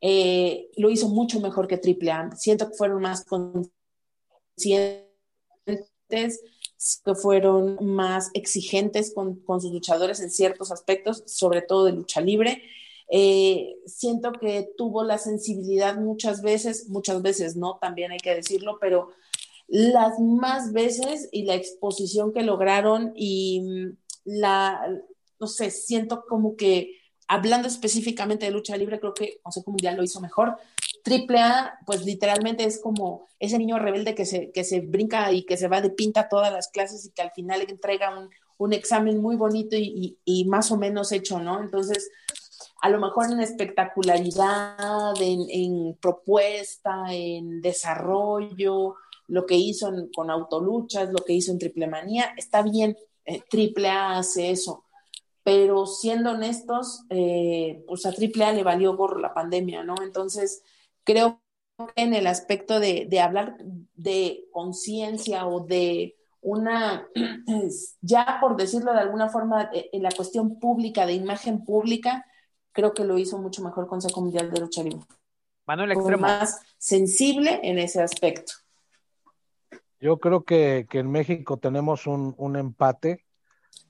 [0.00, 2.36] eh, lo hizo mucho mejor que AAA.
[2.36, 5.08] Siento que fueron más conscientes,
[7.04, 12.62] que fueron más exigentes con, sus luchadores en ciertos aspectos, sobre todo de lucha libre.
[13.08, 18.78] Eh, siento que tuvo la sensibilidad muchas veces, muchas veces no, también hay que decirlo,
[18.80, 19.08] pero
[19.68, 24.86] las más veces y la exposición que lograron y mm, la,
[25.40, 26.98] no sé, siento como que
[27.28, 30.56] hablando específicamente de lucha libre, creo que Consejo Mundial lo hizo mejor.
[31.02, 35.44] Triple A, pues literalmente es como ese niño rebelde que se, que se brinca y
[35.44, 38.72] que se va de pinta todas las clases y que al final entrega un, un
[38.72, 41.60] examen muy bonito y, y, más o menos hecho, ¿no?
[41.60, 42.10] Entonces,
[42.80, 48.96] a lo mejor en espectacularidad, en, en propuesta, en desarrollo,
[49.28, 53.88] lo que hizo con Autoluchas, lo que hizo en Triple Manía, está bien, eh, Triple
[53.88, 54.84] A hace eso,
[55.44, 59.94] pero siendo honestos, eh, pues a Triple A le valió por la pandemia, ¿no?
[60.02, 60.62] Entonces,
[61.04, 61.40] creo
[61.94, 63.56] que en el aspecto de, de hablar
[63.94, 67.08] de conciencia o de una,
[68.00, 72.26] ya por decirlo de alguna forma, eh, en la cuestión pública, de imagen pública,
[72.72, 75.06] creo que lo hizo mucho mejor Consejo Mundial de Lucha Libre.
[75.66, 76.20] Manuel Extremo.
[76.20, 78.52] más sensible en ese aspecto.
[79.98, 83.24] Yo creo que, en México tenemos un, empate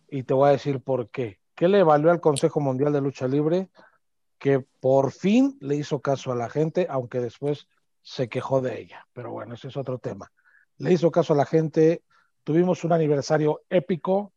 [0.08, 1.40] y te voy a decir por qué.
[1.54, 3.68] ¿Qué le valió al Consejo Mundial de Lucha Libre?
[4.38, 7.68] Que por fin le hizo caso a la gente, aunque después
[8.02, 9.06] se quejó de ella.
[9.12, 10.30] Pero bueno, ese es otro tema.
[10.78, 12.02] Le hizo caso a la gente,
[12.42, 14.32] tuvimos un aniversario épico,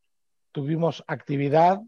[0.51, 1.82] tuvimos actividad,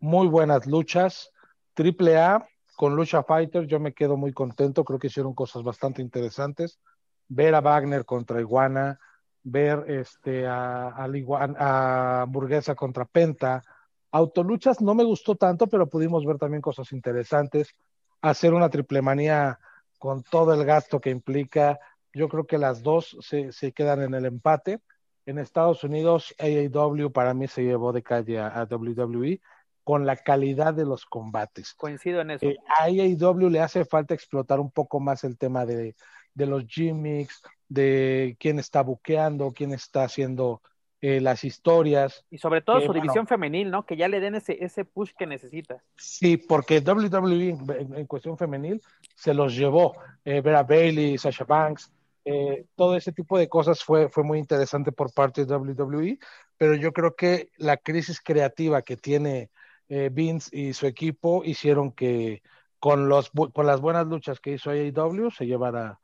[0.00, 1.32] muy buenas luchas,
[1.74, 6.00] triple A con Lucha Fighter, yo me quedo muy contento, creo que hicieron cosas bastante
[6.00, 6.78] interesantes.
[7.26, 9.00] Ver a Wagner contra Iguana,
[9.42, 13.64] ver este, a, a, Burguesa contra Penta.
[14.10, 17.74] Autoluchas no me gustó tanto, pero pudimos ver también cosas interesantes.
[18.22, 19.58] Hacer una triple manía
[19.98, 21.78] con todo el gasto que implica.
[22.12, 24.80] Yo creo que las dos se, se quedan en el empate.
[25.26, 29.40] En Estados Unidos, AAW para mí se llevó de calle a, WWE
[29.84, 31.74] con la calidad de los combates.
[31.74, 32.46] Coincido en eso.
[32.46, 35.94] Eh, a AAW le hace falta explotar un poco más el tema de,
[36.32, 40.62] de los gimmicks, de quién está buqueando, quién está haciendo
[41.00, 42.24] eh, las historias.
[42.28, 43.86] Y sobre todo su división femenil, ¿no?
[43.86, 45.82] Que ya le den ese, ese push que necesita.
[45.96, 48.82] Sí, porque WWE en, cuestión femenil
[49.14, 49.94] se los llevó.
[50.24, 51.92] Eh, ver a Bailey, Sasha Banks,
[52.24, 56.18] eh, todo ese tipo de cosas fue, fue muy interesante por parte de WWE,
[56.56, 59.50] pero yo creo que la crisis creativa que tiene
[59.88, 62.42] Vince y su equipo hicieron que
[62.78, 65.98] con, los, con las buenas luchas que hizo AEW se llevara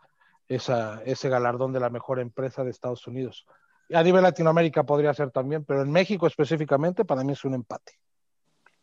[0.48, 3.44] esa, ese galardón de la mejor empresa de Estados Unidos.
[3.92, 7.92] A nivel Latinoamérica podría ser también, pero en México específicamente para mí es un empate.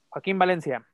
[0.09, 0.85] Joaquín Valencia.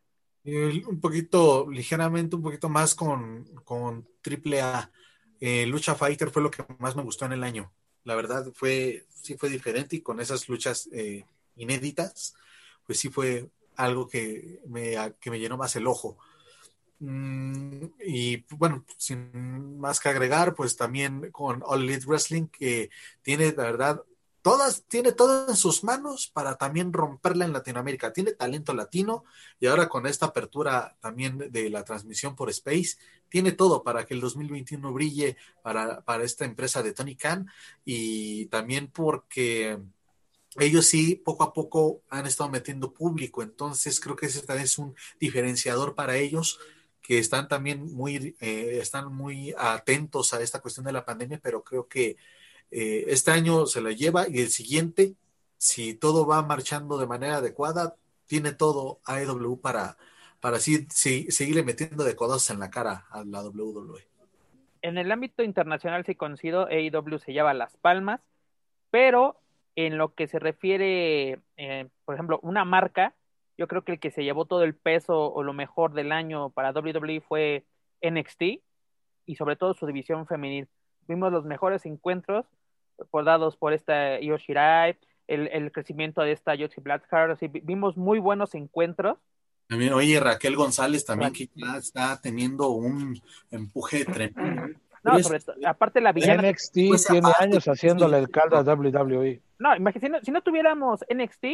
[0.45, 4.91] un poquito, ligeramente, un poquito más con, con AAA.
[5.39, 7.71] Eh, Lucha Fighter fue lo que más me gustó en el año.
[8.03, 11.25] La verdad fue, sí fue diferente y con esas luchas eh,
[11.57, 12.35] inéditas,
[12.85, 16.17] pues sí fue algo que me, que me llenó más el ojo.
[16.99, 22.89] Mm, y bueno, sin más que agregar, pues también con All Elite Wrestling, que
[23.21, 24.03] tiene, la verdad,
[24.41, 28.13] todas, tiene todo en sus manos para también romperla en Latinoamérica.
[28.13, 29.25] Tiene talento latino
[29.59, 32.97] y ahora con esta apertura también de la transmisión por Space,
[33.29, 37.47] tiene todo para que el 2021 brille para, para esta empresa de Tony Khan
[37.85, 39.77] y también porque
[40.55, 44.77] ellos sí poco a poco han estado metiendo público, entonces creo que ese también es
[44.77, 46.59] un diferenciador para ellos
[47.07, 51.63] que están también muy, eh, están muy atentos a esta cuestión de la pandemia, pero
[51.63, 52.17] creo que
[52.69, 55.15] eh, este año se la lleva y el siguiente
[55.57, 57.95] si todo va marchando de manera adecuada,
[58.27, 59.97] tiene todo AEW para,
[60.39, 64.07] para así, seguirle metiendo de codos en la cara a la WWE.
[64.81, 68.21] En el ámbito internacional sí coincido, AEW se lleva las palmas,
[68.91, 69.39] pero
[69.75, 73.15] en lo que se refiere, eh, por ejemplo, una marca,
[73.57, 76.49] yo creo que el que se llevó todo el peso o lo mejor del año
[76.51, 77.65] para WWE fue
[78.01, 78.61] NXT
[79.25, 80.67] y sobre todo su división femenil.
[81.07, 82.45] Vimos los mejores encuentros
[83.11, 84.97] por dados por esta Yoshirai,
[85.27, 89.17] el, el crecimiento de esta Yotzi Blackheart, vimos muy buenos encuentros.
[89.67, 94.79] También, oye, Raquel González también que está teniendo un empuje tremendo.
[95.03, 96.49] No, sobre todo, aparte la villana.
[96.49, 96.73] NXT
[97.09, 99.41] tiene años haciéndole el caldo a WWE.
[99.59, 101.45] No, imagínate, si no tuviéramos NXT,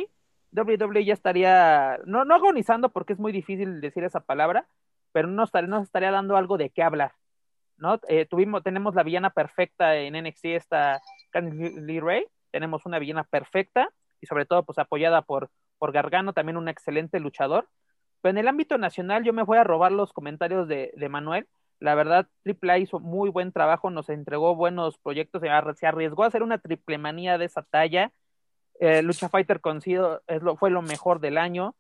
[0.55, 4.67] WWE ya estaría, no, no agonizando porque es muy difícil decir esa palabra,
[5.11, 7.13] pero no estaría, nos estaría dando algo de qué hablar,
[7.77, 7.99] ¿no?
[8.07, 11.01] Eh, tuvimos, tenemos la villana perfecta en NXT, esta
[11.31, 13.89] Candice Ray, tenemos una villana perfecta
[14.21, 15.49] y sobre todo pues apoyada por,
[15.79, 17.67] por Gargano, también un excelente luchador.
[18.21, 21.47] Pero en el ámbito nacional yo me voy a robar los comentarios de, de Manuel.
[21.79, 26.43] La verdad, AAA hizo muy buen trabajo, nos entregó buenos proyectos, se arriesgó a hacer
[26.43, 28.13] una triple manía de esa talla
[28.79, 31.75] eh, Lucha Fighter conocido es lo, fue lo mejor del año.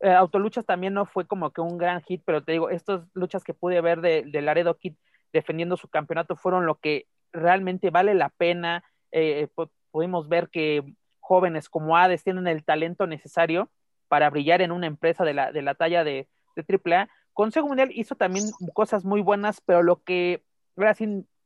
[0.00, 3.42] Eh, Autoluchas también no fue como que un gran hit, pero te digo, estas luchas
[3.42, 4.94] que pude ver de, de Laredo Kid
[5.32, 8.84] defendiendo su campeonato fueron lo que realmente vale la pena.
[9.12, 9.48] Eh,
[9.90, 10.84] pudimos ver que
[11.20, 13.70] jóvenes como Hades tienen el talento necesario
[14.08, 17.08] para brillar en una empresa de la, de la talla de, de AAA.
[17.32, 20.42] Consejo Mundial hizo también cosas muy buenas, pero lo que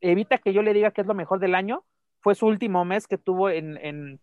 [0.01, 1.85] evita que yo le diga que es lo mejor del año
[2.21, 4.21] fue su último mes que tuvo en, en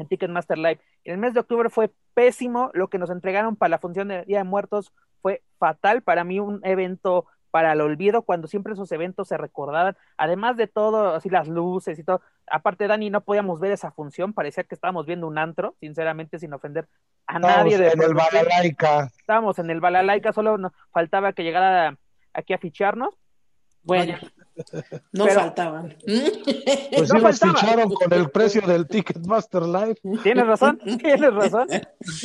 [0.00, 0.80] en Ticketmaster Live.
[1.04, 4.24] En el mes de octubre fue pésimo, lo que nos entregaron para la función de
[4.24, 8.90] Día de Muertos fue fatal, para mí un evento para el olvido, cuando siempre esos
[8.92, 13.60] eventos se recordaban, además de todo, así las luces y todo, aparte Dani, no podíamos
[13.60, 16.86] ver esa función, parecía que estábamos viendo un antro, sinceramente, sin ofender
[17.26, 17.76] a nadie.
[17.76, 19.10] De en el Balalaika.
[19.18, 21.98] Estábamos en el Balalaika, solo nos faltaba que llegara
[22.32, 23.18] aquí a ficharnos,
[23.82, 24.14] bueno,
[25.12, 25.96] no faltaban.
[26.04, 29.96] Pues sí los ficharon con el precio del Ticketmaster Live.
[30.22, 31.68] Tienes razón, tienes razón.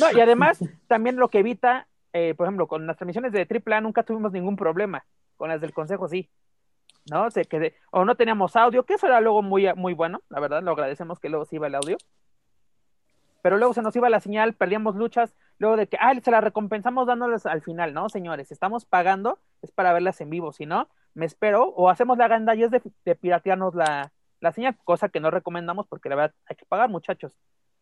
[0.00, 3.80] No, y además, también lo que evita, eh, por ejemplo, con las transmisiones de AAA
[3.80, 5.04] nunca tuvimos ningún problema.
[5.36, 6.28] Con las del Consejo sí.
[7.10, 7.30] ¿No?
[7.30, 10.62] Se que o no teníamos audio, que eso era luego muy, muy bueno, la verdad,
[10.62, 11.96] lo agradecemos que luego se iba el audio.
[13.42, 16.40] Pero luego se nos iba la señal, perdíamos luchas, luego de que, ah, se la
[16.40, 18.50] recompensamos dándoles al final, ¿no, señores?
[18.50, 22.68] Estamos pagando, es para verlas en vivo, si no, me espero, o hacemos la gandalla
[22.68, 24.12] de, de piratearnos la,
[24.54, 27.32] señal, cosa que no recomendamos porque la verdad hay que pagar, muchachos.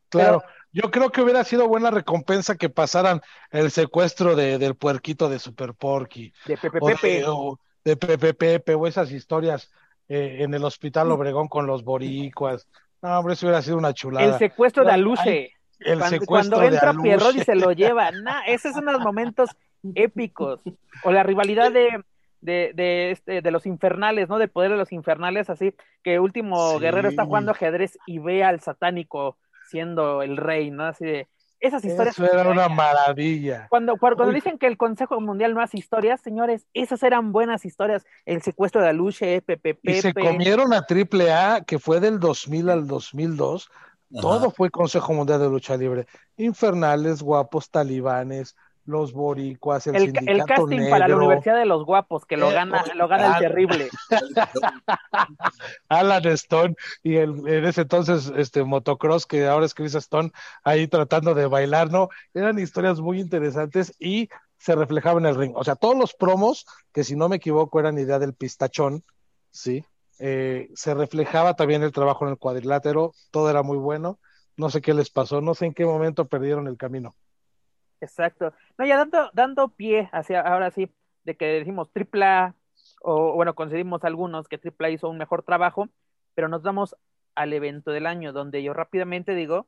[0.08, 3.20] Claro, yo creo que hubiera sido buena recompensa que pasaran
[3.50, 6.32] el secuestro de, del puerquito de Super Porky.
[6.46, 7.24] De Pepe Pepe.
[7.26, 9.72] O de, Pepe Pepe, o esas historias
[10.08, 12.68] eh, en el Hospital Obregón con los boricuas.
[13.02, 14.26] No, hombre, eso hubiera sido una chulada.
[14.26, 15.52] El secuestro de Aluche.
[15.80, 18.12] El cuando, secuestro cuando entra Pierrot y se lo lleva.
[18.12, 19.50] Nah, esos son los momentos
[19.96, 20.60] épicos.
[21.02, 22.04] O la rivalidad de
[22.44, 24.38] de, de, este, de los infernales, ¿no?
[24.38, 28.60] Del poder de los infernales, así que último guerrero está jugando ajedrez y ve al
[28.60, 29.38] satánico
[29.68, 30.84] siendo el rey, ¿no?
[30.84, 31.28] Así de
[31.58, 32.18] esas historias.
[32.18, 33.66] Eso era una maravilla.
[33.70, 38.04] Cuando, cuando, dicen que el Consejo Mundial no hace historias, señores, esas eran buenas historias.
[38.26, 42.68] El secuestro de Aluche, Pepe, Y se comieron a Triple A, que fue del 2000
[42.68, 43.70] al 2002.
[44.20, 46.06] Todo fue Consejo Mundial de Lucha Libre.
[46.36, 48.54] Infernales, guapos, talibanes,
[48.86, 52.84] los boricuas, el, el, casting para la Universidad de los Guapos, que lo eh, gana,
[52.94, 53.88] lo gana el terrible.
[55.88, 60.32] Alan Stone y el, en ese entonces este motocross que ahora es Chris Stone
[60.64, 62.08] ahí tratando de bailar, ¿no?
[62.34, 64.28] Eran historias muy interesantes y
[64.58, 65.52] se reflejaba en el ring.
[65.56, 69.04] O sea, todos los promos, que si no me equivoco eran idea del pistachón,
[69.50, 69.84] ¿sí?
[70.18, 74.18] Eh, se reflejaba también el trabajo en el cuadrilátero, todo era muy bueno.
[74.56, 77.16] No sé qué les pasó, no sé en qué momento perdieron el camino.
[78.04, 78.52] Exacto.
[78.78, 80.90] No, ya dando, dando pie hacia ahora sí,
[81.24, 82.54] de que decimos tripla,
[83.00, 85.88] o bueno, concedimos algunos que tripla hizo un mejor trabajo,
[86.34, 86.94] pero nos vamos
[87.34, 89.66] al evento del año, donde yo rápidamente digo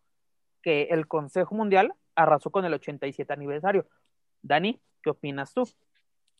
[0.62, 3.87] que el Consejo Mundial arrasó con el 87 aniversario.
[4.43, 5.68] Dani, ¿qué opinas tú?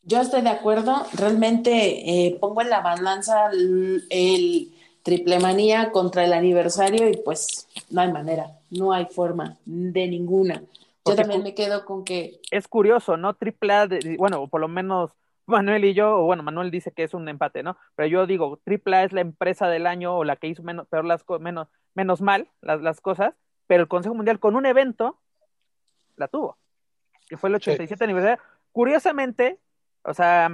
[0.03, 6.25] Yo estoy de acuerdo, realmente eh, pongo en la balanza el, el triple manía contra
[6.25, 10.63] el aniversario y pues no hay manera, no hay forma de ninguna.
[11.07, 12.41] Yo también me quedo con que...
[12.51, 13.35] Es curioso, ¿no?
[13.35, 13.89] Triple A,
[14.19, 15.13] bueno, por lo menos
[15.47, 17.77] Manuel y yo, o bueno, Manuel dice que es un empate, ¿no?
[17.95, 20.89] Pero yo digo, Triple A es la empresa del año o la que hizo menos,
[20.91, 23.35] las menos, menos mal las, las cosas,
[23.67, 25.19] pero el Consejo Mundial con un evento
[26.17, 26.59] la tuvo,
[27.29, 28.43] que fue el 87 aniversario.
[28.73, 29.61] Curiosamente,
[30.03, 30.51] o sea,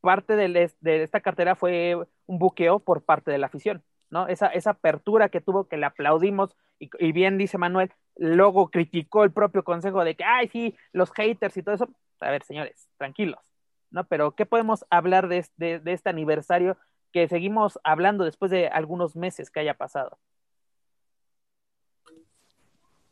[0.00, 1.96] parte de, de, esta cartera fue
[2.26, 4.28] un buqueo por parte de la afición, ¿no?
[4.28, 9.24] Esa, esa apertura que tuvo, que le aplaudimos, y, y bien dice Manuel, luego criticó
[9.24, 11.88] el propio consejo de que, ay, sí, los haters y todo eso.
[12.20, 13.40] A ver, señores, tranquilos,
[13.90, 14.04] ¿no?
[14.04, 16.76] Pero, ¿qué podemos hablar de, de, de este aniversario
[17.12, 20.18] que seguimos hablando después de algunos meses que haya pasado?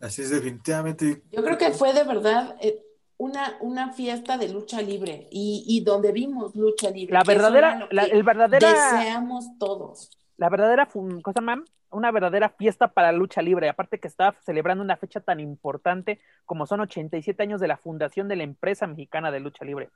[0.00, 1.22] Así es, definitivamente.
[1.30, 2.82] Yo creo que fue de verdad eh,
[3.16, 7.14] una, una fiesta de lucha libre y, y donde vimos lucha libre.
[7.14, 8.68] La verdadera, la, el verdadera.
[8.68, 10.10] Deseamos todos.
[10.36, 10.88] La verdadera,
[11.22, 11.64] cosa, mam,
[11.94, 13.68] una verdadera fiesta para la lucha libre.
[13.68, 18.28] Aparte que estaba celebrando una fecha tan importante como son 87 años de la fundación
[18.28, 19.90] de la empresa mexicana de lucha libre.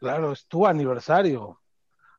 [0.00, 1.60] Claro, es tu aniversario.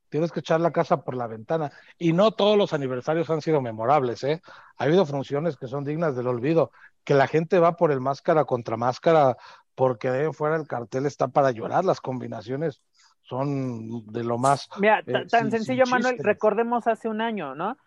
[0.10, 1.72] Tienes que echar la casa por la ventana.
[1.98, 4.42] Y no todos los aniversarios han sido memorables, ¿eh?
[4.78, 6.72] Ha habido funciones que son dignas del olvido,
[7.04, 9.38] que la gente va por el máscara contra máscara
[9.76, 11.86] porque de fuera el cartel está para llorar.
[11.86, 12.82] Las combinaciones
[13.22, 14.70] son de lo más.
[14.80, 17.78] Mira, eh, tan sencillo, Manuel, recordemos hace un año, ¿no?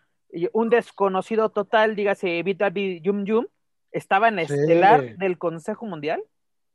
[0.53, 3.45] Un desconocido total, dígase Vitabi Yum Yum,
[3.91, 4.53] estaba en la sí.
[4.53, 6.23] estelar del Consejo Mundial.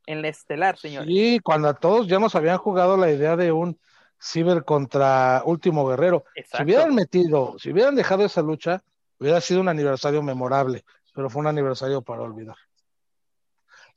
[0.07, 1.05] En la estelar, señor.
[1.05, 3.79] Sí, cuando a todos ya nos habían jugado la idea de un
[4.21, 6.25] Ciber contra Último Guerrero.
[6.35, 6.57] Exacto.
[6.57, 8.83] Si hubieran metido, si hubieran dejado esa lucha,
[9.19, 10.83] hubiera sido un aniversario memorable,
[11.13, 12.57] pero fue un aniversario para olvidar.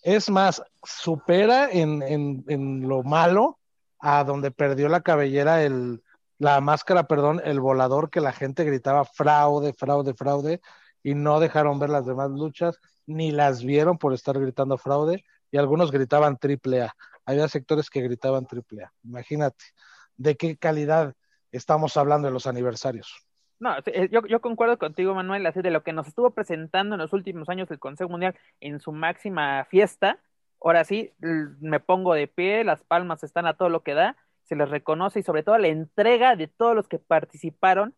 [0.03, 3.59] Es más, supera en, en, en lo malo
[3.99, 6.03] a donde perdió la cabellera, el,
[6.39, 10.61] la máscara, perdón, el volador que la gente gritaba fraude, fraude, fraude,
[11.03, 15.59] y no dejaron ver las demás luchas, ni las vieron por estar gritando fraude, y
[15.59, 16.95] algunos gritaban triple A.
[17.24, 18.93] Había sectores que gritaban triple A.
[19.03, 19.64] Imagínate
[20.16, 21.14] de qué calidad
[21.53, 23.26] estamos hablando de los aniversarios.
[23.61, 27.01] No, eh, yo, yo, concuerdo contigo, Manuel, así de lo que nos estuvo presentando en
[27.01, 30.20] los últimos años el Consejo Mundial en su máxima fiesta.
[30.61, 34.16] Ahora sí, me pongo de pie, las palmas están a todo lo que da,
[34.49, 37.95] se les reconoce y sobre todo la entrega de todos los que participaron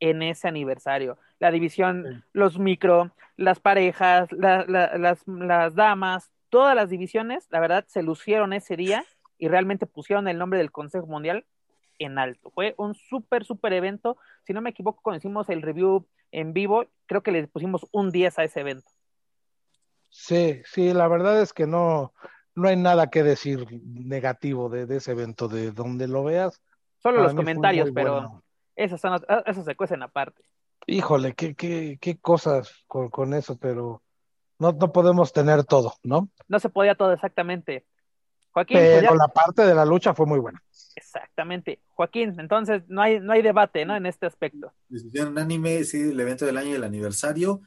[0.00, 1.18] en ese aniversario.
[1.38, 2.28] La división, sí.
[2.32, 8.02] los micro, las parejas, la, la, las, las damas, todas las divisiones, la verdad, se
[8.02, 9.04] lucieron ese día
[9.38, 11.44] y realmente pusieron el nombre del Consejo Mundial
[11.98, 12.50] en alto.
[12.50, 14.16] Fue un súper, súper evento.
[14.44, 18.10] Si no me equivoco, cuando hicimos el review en vivo, creo que le pusimos un
[18.10, 18.90] 10 a ese evento.
[20.08, 22.14] Sí, sí, la verdad es que no,
[22.56, 26.60] no hay nada que decir negativo de, de ese evento, de donde lo veas.
[26.98, 28.42] Solo los comentarios, pero bueno.
[28.74, 30.42] esos, son, esos se cuecen aparte.
[30.86, 34.02] Híjole, qué, qué, qué cosas con, con eso, pero
[34.58, 36.28] no, no podemos tener todo, ¿no?
[36.48, 37.86] No se podía todo exactamente.
[38.52, 39.16] Joaquín, pero pues ya...
[39.16, 40.62] la parte de la lucha fue muy buena.
[40.94, 41.82] Exactamente.
[41.88, 43.94] Joaquín, entonces no hay, no hay debate, ¿no?
[43.94, 44.72] En este aspecto.
[44.88, 47.60] Decisión unánime, sí, el evento del año y el aniversario.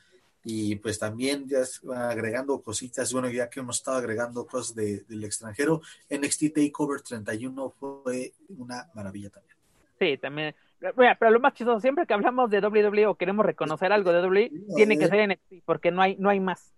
[0.43, 1.59] Y pues también ya
[1.95, 7.69] agregando cositas, bueno, ya que hemos estado agregando cosas de, del extranjero, NXT Takeover 31
[7.71, 9.55] fue una maravilla también.
[9.99, 10.55] Sí, también.
[10.79, 14.49] Pero lo más chistoso, siempre que hablamos de WWE o queremos reconocer algo de WWE,
[14.49, 16.73] sí, tiene que ser NXT, porque no hay, no hay más.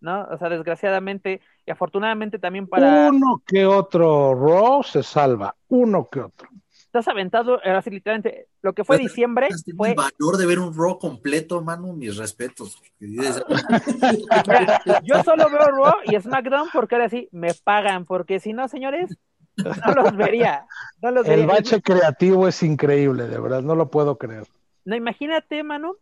[0.00, 0.26] ¿no?
[0.30, 3.08] O sea, desgraciadamente y afortunadamente también para...
[3.08, 6.48] Uno que otro Raw se salva, uno que otro.
[6.94, 9.88] Estás aventado, así literalmente, lo que fue Pero, diciembre fue...
[9.88, 12.80] El valor de ver un Raw completo, Manu, mis respetos.
[15.02, 19.18] Yo solo veo Raw y SmackDown porque ahora sí me pagan, porque si no, señores,
[19.56, 20.68] no los vería.
[21.02, 21.46] No los el vería.
[21.46, 24.46] bache creativo es increíble, de verdad, no lo puedo creer.
[24.84, 25.96] No, imagínate, Manu,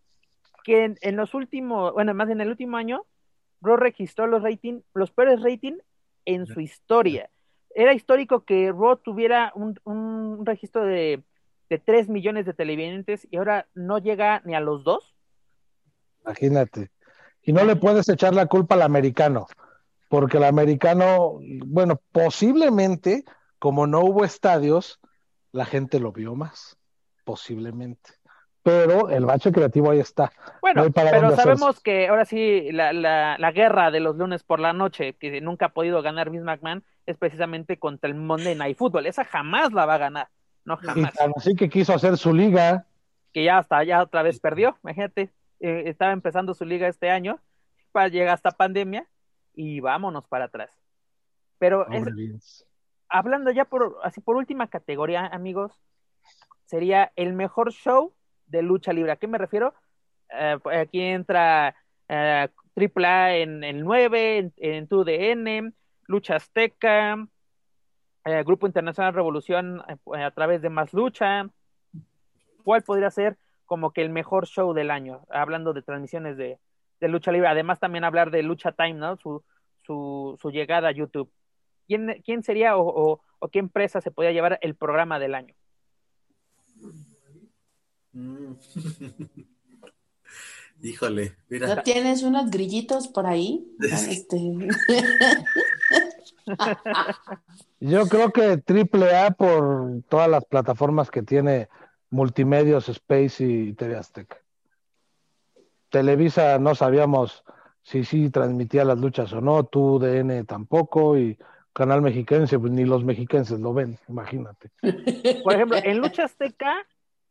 [0.63, 3.07] que en, en los últimos, bueno, más en el último año,
[3.63, 5.79] Raw registró los rating, los peores rating
[6.27, 7.31] en su historia.
[7.75, 11.23] Era histórico que Raw tuviera un, un registro de,
[11.69, 15.15] de 3 millones de televidentes y ahora no llega ni a los 2.
[16.25, 16.91] Imagínate.
[17.43, 19.47] Y no le puedes echar la culpa al americano,
[20.09, 23.25] porque el americano, bueno, posiblemente,
[23.59, 25.01] como no hubo estadios,
[25.51, 26.79] la gente lo vio más,
[27.25, 28.22] posiblemente
[28.63, 30.33] pero el bache creativo ahí está.
[30.61, 31.83] Bueno, no pero sabemos hacerse.
[31.83, 35.67] que ahora sí la, la, la, guerra de los lunes por la noche, que nunca
[35.67, 39.07] ha podido ganar Vince McMahon, es precisamente contra el Monday Night Football.
[39.07, 40.29] Esa jamás la va a ganar,
[40.65, 41.13] no jamás.
[41.15, 42.87] Y así que quiso hacer su liga.
[43.33, 45.31] Que ya hasta ya otra vez perdió, imagínate,
[45.61, 47.41] eh, estaba empezando su liga este año,
[47.91, 49.07] para llegar hasta pandemia
[49.55, 50.71] y vámonos para atrás.
[51.59, 52.67] Pero es,
[53.09, 55.73] hablando ya por así por última categoría, amigos,
[56.67, 58.13] sería el mejor show
[58.53, 59.11] de lucha libre.
[59.13, 59.75] ¿A qué me refiero?
[60.31, 61.75] Uh, aquí entra
[62.09, 62.47] uh,
[62.77, 65.73] AAA en el 9, en, en 2DN,
[66.07, 69.83] Lucha Azteca, uh, Grupo Internacional Revolución
[70.15, 71.49] a través de Más Lucha.
[72.63, 75.27] ¿Cuál podría ser como que el mejor show del año?
[75.31, 76.59] Hablando de transmisiones de,
[77.01, 77.49] de lucha libre.
[77.49, 79.17] Además, también hablar de Lucha Time, ¿no?
[79.17, 79.43] Su,
[79.81, 81.33] su, su llegada a YouTube.
[81.89, 85.55] ¿Quién, quién sería o, o, o qué empresa se podría llevar el programa del año?
[90.83, 91.75] Híjole, mira.
[91.75, 93.67] ¿No tienes unos grillitos por ahí?
[93.81, 94.39] Este...
[97.81, 101.69] Yo creo que triple A por todas las plataformas que tiene
[102.11, 104.39] Multimedios, Space y TV Azteca.
[105.89, 107.45] Televisa no sabíamos
[107.83, 111.39] si sí transmitía las luchas o no, tú DN tampoco y
[111.73, 114.71] Canal Mexiquense, pues ni los mexiquenses lo ven, imagínate.
[115.43, 116.87] Por ejemplo, en Lucha Azteca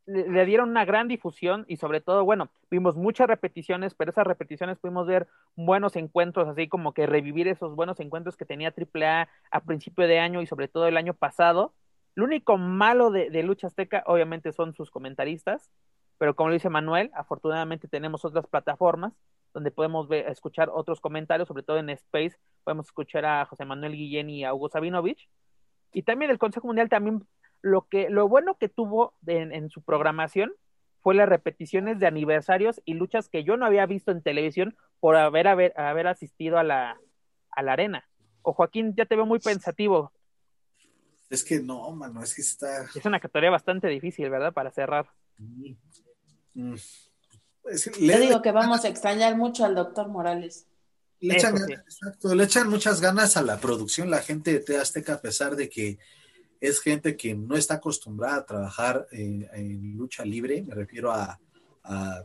[0.06, 4.80] le, dieron una gran difusión y sobre todo, bueno, vimos muchas repeticiones, pero esas repeticiones
[4.80, 9.60] pudimos ver buenos encuentros, así como que revivir esos buenos encuentros que tenía AAA a
[9.62, 11.74] principio de año y sobre todo el año pasado.
[12.16, 15.70] Lo único malo de, de Lucha Azteca, obviamente, son sus comentaristas,
[16.18, 19.14] pero como lo dice Manuel, afortunadamente tenemos otras plataformas
[19.54, 24.30] donde podemos escuchar otros comentarios, sobre todo en Space, podemos escuchar a José Manuel Guillén
[24.30, 25.30] y a Hugo Sabinovich.
[25.94, 27.28] Y también el Consejo Mundial también
[27.62, 30.52] lo que lo bueno que tuvo en, su programación
[31.02, 35.16] fue las repeticiones de aniversarios y luchas que yo no había visto en televisión por
[35.16, 37.00] haber, haber, haber asistido a la,
[37.52, 38.08] a la arena.
[38.44, 40.12] O Joaquín, ya te veo muy pensativo.
[41.30, 42.84] Es que no, mano, es que está.
[42.94, 44.54] Es una categoría bastante difícil, ¿verdad?
[44.54, 45.10] Para cerrar.
[45.38, 46.76] Mm.
[48.00, 48.20] le...
[48.20, 50.68] digo que vamos a extrañar mucho al doctor Morales.
[51.22, 55.14] Le echan, exacto, le echan muchas ganas a la producción, la gente de T Azteca,
[55.14, 56.00] a pesar de que
[56.62, 61.40] es gente que no está acostumbrada a trabajar en lucha libre, me refiero a,
[61.84, 62.24] a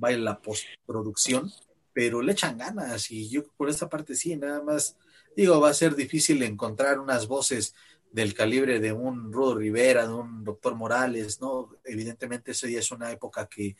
[0.00, 1.50] la postproducción,
[1.92, 4.96] pero le echan ganas y yo por esta parte sí, nada más
[5.36, 7.74] digo, va a ser difícil encontrar unas voces
[8.10, 11.70] del calibre de un Rudo Rivera, de un Doctor Morales, ¿no?
[11.84, 13.76] Evidentemente eso ya es una época que,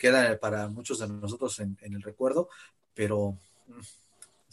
[0.00, 2.48] queda para muchos de nosotros en, en el recuerdo,
[2.92, 3.80] pero mm,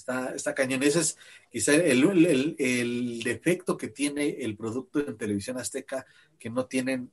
[0.04, 0.84] Está, está cañón.
[0.84, 1.18] Ese es
[1.50, 2.04] quizá el,
[2.60, 6.06] el, defecto que tiene el producto en televisión azteca
[6.38, 7.10] que no tienen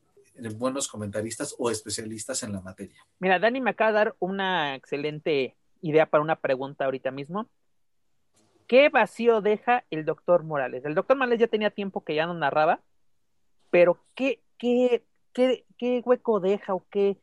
[0.57, 2.97] buenos comentaristas o especialistas en la materia.
[3.21, 7.49] Mira, Dani me acaba de dar una excelente idea para una pregunta ahorita mismo.
[8.67, 10.85] ¿Qué vacío deja el doctor Morales?
[10.85, 12.81] El doctor Morales ya tenía tiempo que ya no narraba,
[13.71, 17.19] pero ¿qué, qué, qué, qué hueco deja o qué,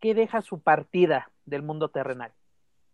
[0.00, 2.32] qué deja su partida del mundo terrenal?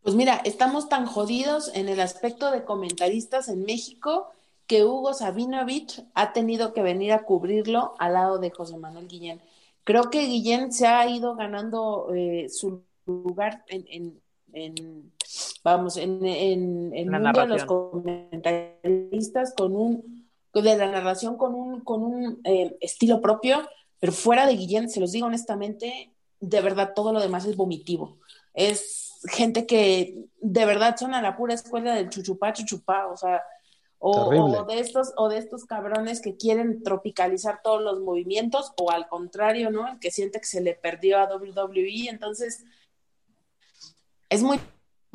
[0.07, 4.28] Pues mira, estamos tan jodidos en el aspecto de comentaristas en México
[4.69, 9.41] que Hugo Sabinovich ha tenido que venir a cubrirlo al lado de José Manuel Guillén.
[9.83, 14.23] Creo que Guillén se ha ido ganando eh, su lugar en,
[15.65, 21.81] vamos, en, en, el mundo de los comentaristas con un, de la narración con un,
[21.81, 23.69] con un eh, estilo propio,
[23.99, 28.19] pero fuera de Guillén, se los digo honestamente, de verdad todo lo demás es vomitivo.
[28.55, 33.43] Es gente que de verdad son a la pura escuela del chuchupá, chuchupá, o sea,
[33.98, 39.09] o, de estos, o de estos cabrones que quieren tropicalizar todos los movimientos, o al
[39.09, 39.89] contrario, ¿no?
[39.89, 42.65] El que siente que se le perdió a WWE, entonces
[44.28, 44.61] es muy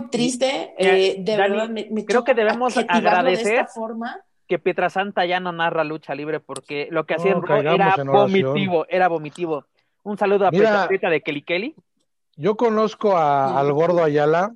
[0.10, 4.20] triste, eh, de verdad me, creo que debemos agradecer forma.
[4.48, 9.66] que Pietrasanta ya no narra lucha libre porque lo que hacía era vomitivo, era vomitivo.
[10.04, 11.76] Un saludo a Petra de Kelly Kelly.
[12.42, 14.56] Yo conozco a, al gordo Ayala,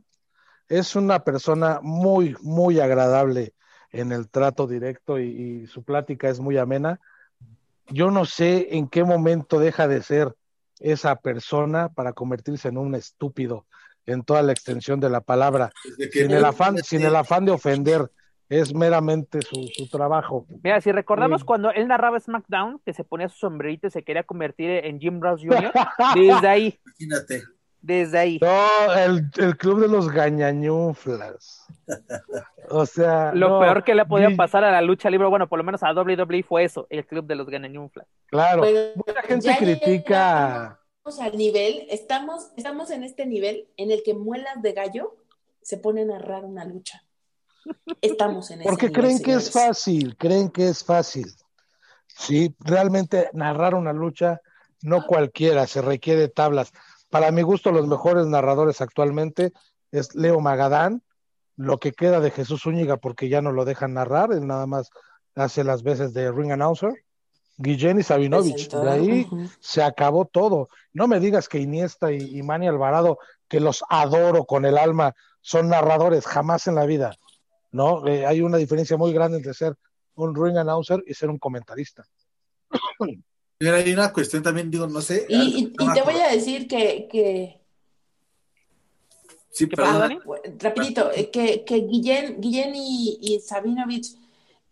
[0.68, 3.54] es una persona muy, muy agradable
[3.92, 7.00] en el trato directo y, su plática es muy amena.
[7.90, 10.34] Yo no sé en qué momento deja de ser
[10.80, 13.68] esa persona para convertirse en un estúpido
[14.08, 15.72] en toda la extensión de la palabra,
[16.12, 18.10] sin el, afán, sin el afán de ofender,
[18.50, 20.48] es meramente su, trabajo.
[20.64, 24.24] Mira, si recordamos cuando él narraba SmackDown, que se ponía su sombrerito y se quería
[24.24, 25.72] convertir en Jim Ross Jr.,
[26.16, 26.80] desde ahí.
[26.84, 27.55] Imagínate
[27.86, 28.40] desde ahí.
[28.42, 31.68] No, el, club de los gañañuflas.
[32.70, 33.32] O sea.
[33.34, 35.94] Lo peor que le podía pasar a la lucha libre, bueno, por lo menos a
[35.94, 38.08] WWE fue eso, el club de los gañañuflas.
[38.28, 38.64] Claro,
[38.96, 40.80] mucha gente critica.
[41.22, 45.16] al nivel, estamos, estamos en este nivel en el que muelas de gallo
[45.62, 47.04] se ponen a narrar una lucha.
[48.02, 51.28] Estamos en Porque creen que es fácil, creen que es fácil.
[52.08, 54.42] Sí, realmente narrar una lucha
[54.82, 56.72] no cualquiera, se requiere tablas.
[57.16, 59.54] Para mi gusto, los mejores narradores actualmente
[59.90, 61.02] es Leo Magadán,
[61.56, 64.90] lo que queda de Jesús Zúñiga porque ya no lo dejan narrar, él nada más
[65.34, 66.92] hace las veces de ring announcer.
[67.56, 69.30] Guillén y Sabinovich, de ahí
[69.62, 70.68] se acabó todo.
[70.92, 73.18] No me digas que Iniesta y, Manny Alvarado,
[73.48, 77.16] que los adoro con el alma, son narradores, jamás en la vida.
[77.72, 78.06] ¿no?
[78.08, 79.78] Eh, hay una diferencia muy grande entre ser
[80.16, 82.04] un ring announcer y ser un comentarista.
[83.74, 85.26] hay una cuestión también, digo, no sé.
[85.30, 87.08] Y, te voy a decir que.
[87.12, 87.62] que...
[89.50, 90.20] Sí, perdón.
[90.60, 94.18] Rapidito, eh, que, que Guillén, Guillén y, y Sabinovich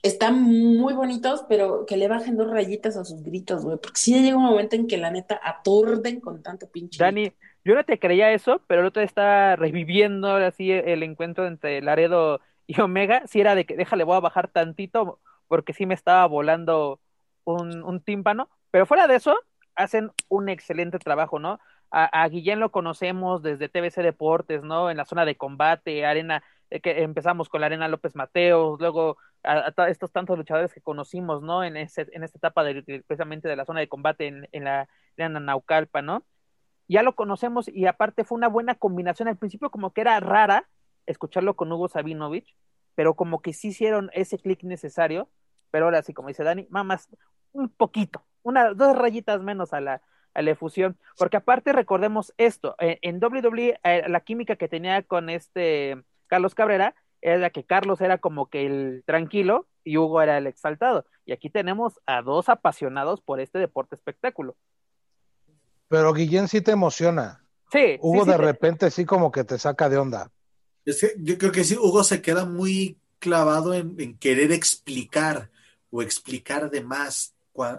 [0.03, 4.21] están muy bonitos, pero que le bajen dos rayitas a sus gritos, güey, porque sí
[4.21, 7.01] llega un momento en que la neta aturden con tanto pinche.
[7.01, 7.31] Dani,
[7.63, 11.81] Yo no te creía eso, pero el otro día estaba reviviendo así el encuentro entre
[11.81, 13.23] Laredo y Omega.
[13.27, 16.99] Si era de que déjale, voy a bajar tantito porque sí me estaba volando
[17.45, 18.49] un, un tímpano.
[18.73, 19.37] Pero fuera de eso,
[19.75, 21.59] hacen un excelente trabajo, ¿no?
[21.91, 24.89] A, Guillén lo conocemos desde TBC Deportes, ¿no?
[24.89, 29.17] En la zona de combate, arena, eh, que empezamos con la arena López Mateos, luego
[29.43, 31.63] a, estos tantos luchadores que conocimos, ¿no?
[31.63, 34.89] En, ese, en esta etapa de, precisamente de la zona de combate en, la
[35.19, 36.25] arena Naucalpa, ¿no?
[36.87, 39.27] Ya lo conocemos y aparte fue una buena combinación.
[39.27, 40.67] Al principio como que era rara
[41.05, 42.57] escucharlo con Hugo Sabinovich,
[42.95, 45.29] pero como que sí hicieron ese clic necesario,
[45.69, 47.07] pero ahora sí, como dice Dani, más
[47.51, 50.01] un poquito, unas dos rayitas menos a la,
[50.33, 55.01] a la efusión, porque aparte recordemos esto, eh, en WWE eh, la química que tenía
[55.03, 60.37] con este Carlos Cabrera era que Carlos era como que el tranquilo y Hugo era
[60.37, 64.55] el exaltado, y aquí tenemos a dos apasionados por este deporte espectáculo.
[65.87, 67.45] Pero Guillén sí te emociona.
[67.71, 67.97] Sí.
[68.01, 70.31] Hugo de repente sí como que te saca de onda.
[70.85, 75.49] Es que yo creo que sí, Hugo se queda muy clavado en querer explicar
[75.91, 77.33] o explicar de más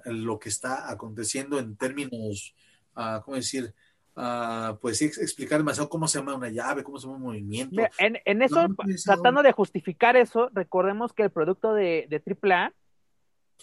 [0.05, 2.55] lo que está aconteciendo en términos,
[2.97, 3.75] uh, ¿cómo decir?
[4.17, 7.83] Uh, pues sí, explicar demasiado cómo se llama una llave, cómo se llama un movimiento.
[7.99, 8.69] en, en, eso,
[9.05, 12.73] tratando de justificar eso, recordemos que el producto de, de AAA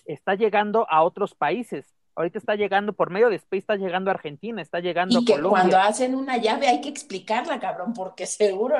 [0.05, 4.13] está llegando a otros países ahorita está llegando por medio de Space, está llegando a
[4.13, 8.77] Argentina, está llegando y que cuando hacen una llave hay que explicarla, cabrón, porque seguro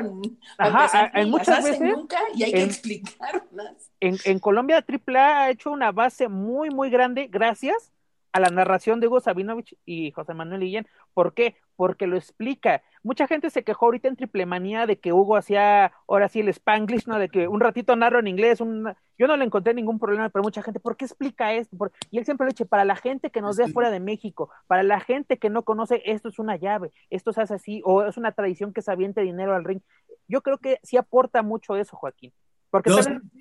[0.57, 3.91] Ajá, muchas veces nunca y hay que explicarlas.
[3.99, 7.91] En, en Colombia AAA ha hecho una base muy muy grande gracias
[8.31, 10.87] a la narración de Hugo Sabinovich y José Manuel Guillén.
[11.13, 11.55] ¿Por qué?
[11.81, 12.83] Porque lo explica.
[13.01, 16.49] Mucha gente se quejó ahorita en Triple Manía de que Hugo hacía ahora sí el
[16.49, 17.17] Spanglish, ¿no?
[17.17, 18.93] De que un ratito narro en inglés, un...
[19.17, 21.75] yo no le encontré ningún problema, pero mucha gente, ¿por qué explica esto?
[22.11, 24.83] Y él siempre lo dice, para la gente que nos ve fuera de México, para
[24.83, 28.15] la gente que no conoce, esto es una llave, esto se hace así, o es
[28.15, 29.81] una tradición que se aviente dinero al ring.
[30.27, 32.31] Yo creo que sí aporta mucho eso, Joaquín.
[32.69, 32.91] Porque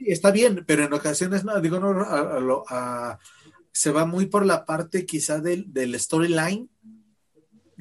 [0.07, 3.19] está bien, pero en ocasiones, no, digo, no, a
[3.73, 6.69] se va muy por la parte quizá del, del storyline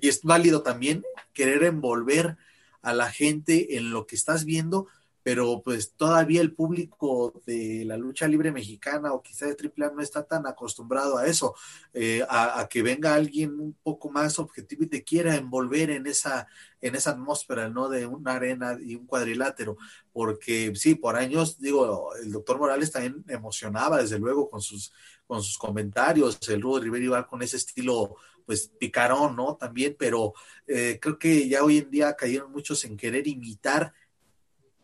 [0.02, 1.04] y es válido también
[1.34, 2.38] querer envolver
[2.82, 4.88] a la gente en lo que estás viendo,
[5.22, 10.02] pero pues todavía el público de la lucha libre mexicana o quizá de AAA no
[10.02, 11.56] está tan acostumbrado a eso,
[11.94, 16.48] eh, a, que venga alguien un poco más objetivo y te quiera envolver en esa,
[16.82, 17.90] en esa atmósfera, ¿no?
[17.90, 19.78] De una arena y un cuadrilátero,
[20.14, 24.94] porque sí, por años, digo, el doctor Morales también emocionaba, desde luego, con sus,
[25.28, 28.16] con sus comentarios, el Rudo Rivera iba con ese estilo
[28.50, 29.58] pues picarón, ¿no?
[29.58, 30.34] También, pero
[30.66, 33.94] eh, creo que ya hoy en día cayeron muchos en querer imitar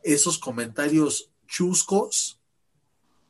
[0.04, 2.40] esos comentarios chuscos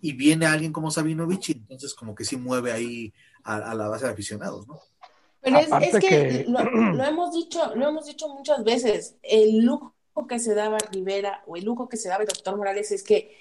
[0.02, 3.14] y viene alguien como Sabinovich y entonces como que sí mueve ahí
[3.46, 4.78] a, la base de aficionados, ¿no?
[5.40, 6.60] Pero es, que, Lo,
[7.06, 9.96] hemos dicho, lo hemos dicho muchas veces, el lujo
[10.28, 13.38] que se daba Rivera o el lujo que se daba el doctor Morales es que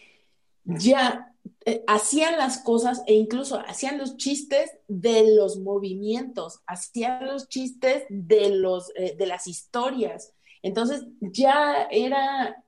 [0.62, 1.34] ya
[1.66, 8.04] eh, hacían las cosas e incluso hacían los chistes de los movimientos, hacían los chistes
[8.08, 10.34] de los eh, de las historias.
[10.62, 12.64] Entonces ya era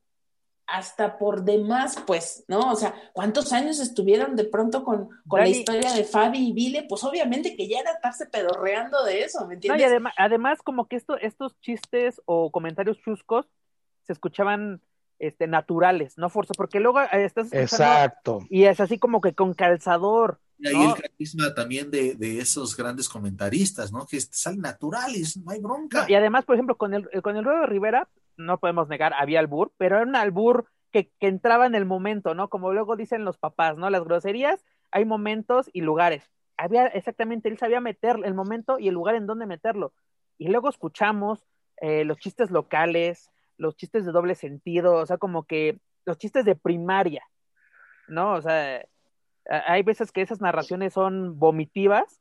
[0.67, 2.73] hasta por demás, pues, ¿no?
[2.73, 6.87] O sea, ¿cuántos años estuvieron de pronto con, con la historia de Fabi y Vile?
[6.89, 9.83] Pues obviamente que ya era estarse pedorreando de eso, ¿me entiendes?
[9.83, 13.47] y además, además como que esto, estos chistes o comentarios chuscos
[14.07, 14.81] se escuchaban
[15.19, 18.41] este, naturales, no fuerza, porque luego eh, estás Exacto.
[18.51, 20.41] y es así como que con calzador.
[20.59, 24.07] Y ahí el carisma también de, de, esos grandes comentaristas, ¿no?
[24.07, 26.07] Que salen naturales, no hay bronca.
[26.09, 29.41] y además, por ejemplo, con el, con el Ruedo de Rivera, no podemos negar, había
[29.41, 32.49] albur, pero era un albur que, que, entraba en el momento, ¿no?
[32.49, 33.91] Como luego dicen los papás, ¿no?
[33.91, 36.31] Las groserías, hay momentos y lugares.
[36.57, 39.93] Había exactamente, él sabía meter el momento y el lugar en donde meterlo.
[40.39, 41.47] Y luego escuchamos
[41.81, 46.45] eh, los chistes locales, los chistes de doble sentido, o sea, como que los chistes
[46.45, 47.23] de primaria,
[48.09, 48.35] ¿no?
[48.35, 48.85] O sea,
[49.49, 52.21] hay veces que esas narraciones son vomitivas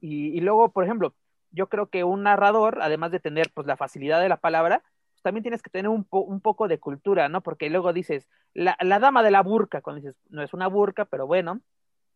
[0.00, 1.14] y, luego, por ejemplo,
[1.50, 5.22] yo creo que un narrador, además de tener pues la facilidad de la palabra, pues,
[5.22, 7.40] también tienes que tener un, un, poco de cultura, ¿no?
[7.40, 11.06] Porque luego dices, la, la, dama de la burca, cuando dices, no es una burca,
[11.06, 11.60] pero bueno,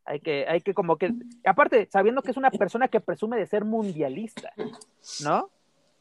[0.05, 1.12] hay que, hay que como que,
[1.44, 4.52] aparte, sabiendo que es una persona que presume de ser mundialista,
[5.24, 5.51] ¿no?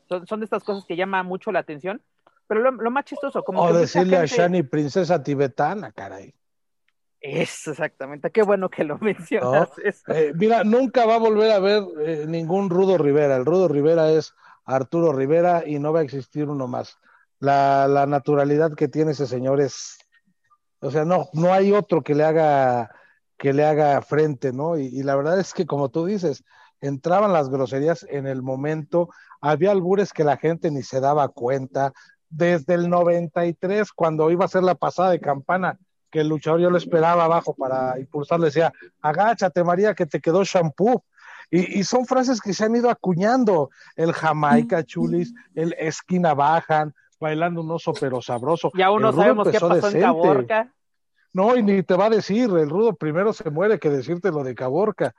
[0.07, 2.01] Son, son de estas cosas que llama mucho la atención
[2.51, 3.61] pero lo, más chistoso, como.
[3.61, 6.35] O decirle a Shani princesa tibetana, caray.
[7.21, 8.29] Eso, exactamente.
[8.29, 9.69] Qué bueno que lo mencionas.
[10.07, 13.37] Eh, mira, nunca va a volver a ver eh, ningún Rudo Rivera.
[13.37, 14.33] El Rudo Rivera es
[14.65, 16.97] Arturo Rivera y no va a existir uno más.
[17.39, 19.99] La, la naturalidad que tiene ese señor es.
[20.81, 22.91] O sea, no, no hay otro que le haga
[23.37, 24.77] que le haga frente, ¿no?
[24.77, 26.43] Y, y la verdad es que, como tú dices,
[26.81, 29.07] entraban las groserías en el momento,
[29.39, 31.93] había albures que la gente ni se daba cuenta.
[32.31, 35.77] Desde el 93, cuando iba a ser la pasada de campana,
[36.09, 40.43] que el luchador yo lo esperaba abajo para impulsarle, decía, agáchate María, que te quedó
[40.43, 41.03] shampoo.
[41.53, 47.59] Y, son frases que se han ido acuñando, el Jamaica Chulis, el esquina bajan, bailando
[47.59, 48.71] un oso pero sabroso.
[48.73, 50.73] Ya uno sabemos qué pasó en Caborca.
[51.33, 54.45] No, y ni te va a decir, el rudo primero se muere que decirte lo
[54.45, 55.13] de Caborca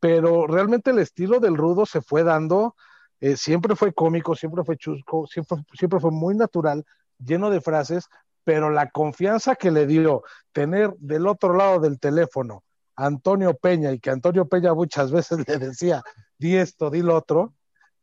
[0.00, 2.74] pero realmente el estilo del rudo se fue dando,
[3.20, 6.84] eh, siempre fue cómico, siempre fue chusco, siempre, siempre fue muy natural,
[7.18, 8.08] lleno de frases,
[8.44, 10.22] pero la confianza que le dio
[10.52, 12.64] tener del otro lado del teléfono
[12.96, 16.02] Antonio Peña y que Antonio Peña muchas veces le decía,
[16.38, 17.54] di esto, di lo otro,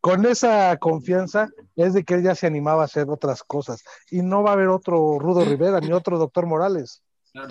[0.02, 4.22] con esa confianza es de que él ya se animaba a hacer otras cosas y
[4.22, 7.04] no va a haber otro Rudo Rivera ni otro Doctor Morales.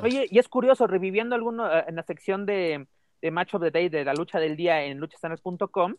[0.02, 2.88] Oye, y es curioso, reviviendo alguno eh, en la sección de,
[3.20, 5.94] de Match of the Day, de la lucha del día en luchastanes.com,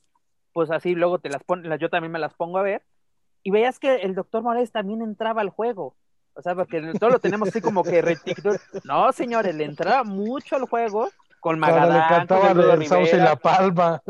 [0.57, 2.81] pues así luego te las pones, yo también me las pongo a ver,
[3.43, 5.95] y veías que el doctor Morales también entraba al juego.
[6.33, 8.17] O sea, porque todo lo tenemos así como que
[8.83, 11.11] No, señores, le entraba mucho al juego
[11.41, 11.99] con Magadán.
[11.99, 14.01] le cantaba el Sauce y la Palma.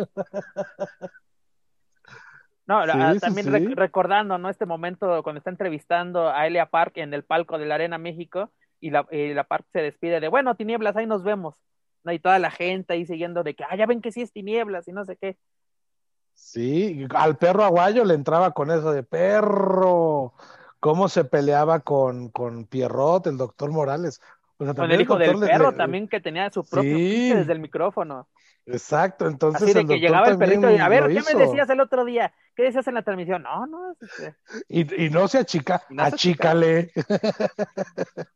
[2.66, 2.86] No,
[3.20, 4.50] también recordando, ¿no?
[4.50, 8.54] Este momento cuando está entrevistando a Elia Park en el palco de la Arena México
[8.80, 11.56] y la, y la Park se despide de, bueno, tinieblas, ahí nos vemos.
[12.06, 14.88] Y toda la gente ahí siguiendo de que, ah, ya ven que sí es tinieblas
[14.88, 15.38] y no sé qué.
[16.38, 20.34] Sí, al perro aguayo le entraba con eso de perro.
[20.80, 24.22] Cómo se peleaba con, con Pierrot, el doctor Morales.
[24.58, 27.34] con el hijo del perro también que tenía su propio sí.
[27.34, 28.28] desde el micrófono.
[28.68, 29.64] Exacto, entonces.
[29.64, 32.32] Así de que llegaba el perrito y a ver, ¿qué me decías el otro día?
[32.56, 33.42] ¿Qué decías en la transmisión?
[33.42, 33.96] No, no.
[34.00, 34.36] Este
[34.68, 36.92] y, y, no se achica, achícale.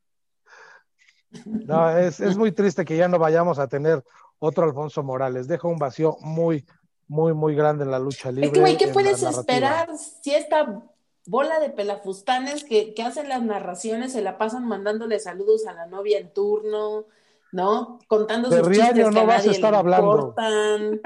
[1.45, 4.03] No, es, es, muy triste que ya no vayamos a tener
[4.39, 5.47] otro Alfonso Morales.
[5.47, 6.65] Deja un vacío muy,
[7.11, 8.47] muy, muy grande en la lucha libre.
[8.47, 10.81] Es que, güey, ¿qué puedes esperar si esta
[11.25, 15.87] bola de pelafustanes que, que, hacen las narraciones se la pasan mandándole saludos a la
[15.87, 17.07] novia en turno,
[17.51, 17.99] ¿no?
[18.07, 20.33] Contando sus chistes que no vas a estar hablando.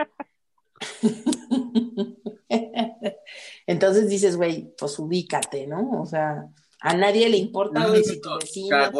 [3.65, 6.03] Entonces dices, güey, pues ubícate, ¿no?
[6.03, 6.51] O sea,
[6.81, 8.91] a nadie le importa, güey, si tu vecina,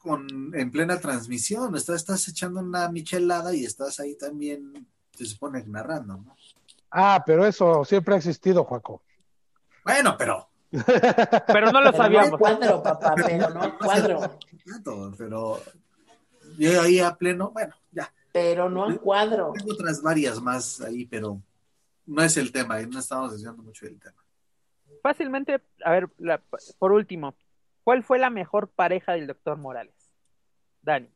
[0.00, 4.88] Con, en plena transmisión, estás, estás echando una michelada y estás ahí también,
[5.18, 6.36] se supone, narrando, ¿no?
[6.90, 9.02] Ah, pero eso siempre ha existido, Juaco.
[9.84, 10.48] Bueno, pero...
[11.46, 12.32] pero no lo sabíamos.
[12.32, 14.38] No cuadro, papá, pero no cuadro.
[15.16, 15.60] Pero
[16.58, 18.12] yo ahí a pleno, bueno, ya.
[18.32, 19.52] Pero no a cuadro.
[19.54, 21.40] Tengo otras varias más ahí, pero
[22.06, 24.22] no es el tema, no estamos diciendo mucho del tema
[25.02, 26.10] fácilmente, a ver,
[26.78, 27.34] por último,
[27.82, 29.94] ¿cuál fue la mejor pareja del doctor Morales?
[30.82, 31.10] Dani.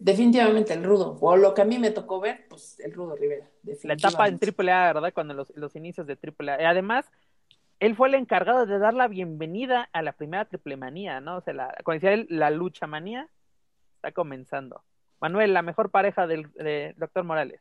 [0.00, 3.48] Definitivamente el Rudo, o lo que a mí me tocó ver, pues el Rudo Rivera.
[3.82, 5.12] La etapa en AAA, ¿verdad?
[5.12, 6.68] Cuando los, los inicios de AAA.
[6.68, 7.04] Además,
[7.80, 11.38] él fue el encargado de dar la bienvenida a la primera triple manía, ¿no?
[11.38, 13.28] O sea, la, como decía él, la lucha manía
[13.96, 14.82] está comenzando.
[15.20, 16.48] Manuel, la mejor pareja del
[16.96, 17.60] doctor Morales.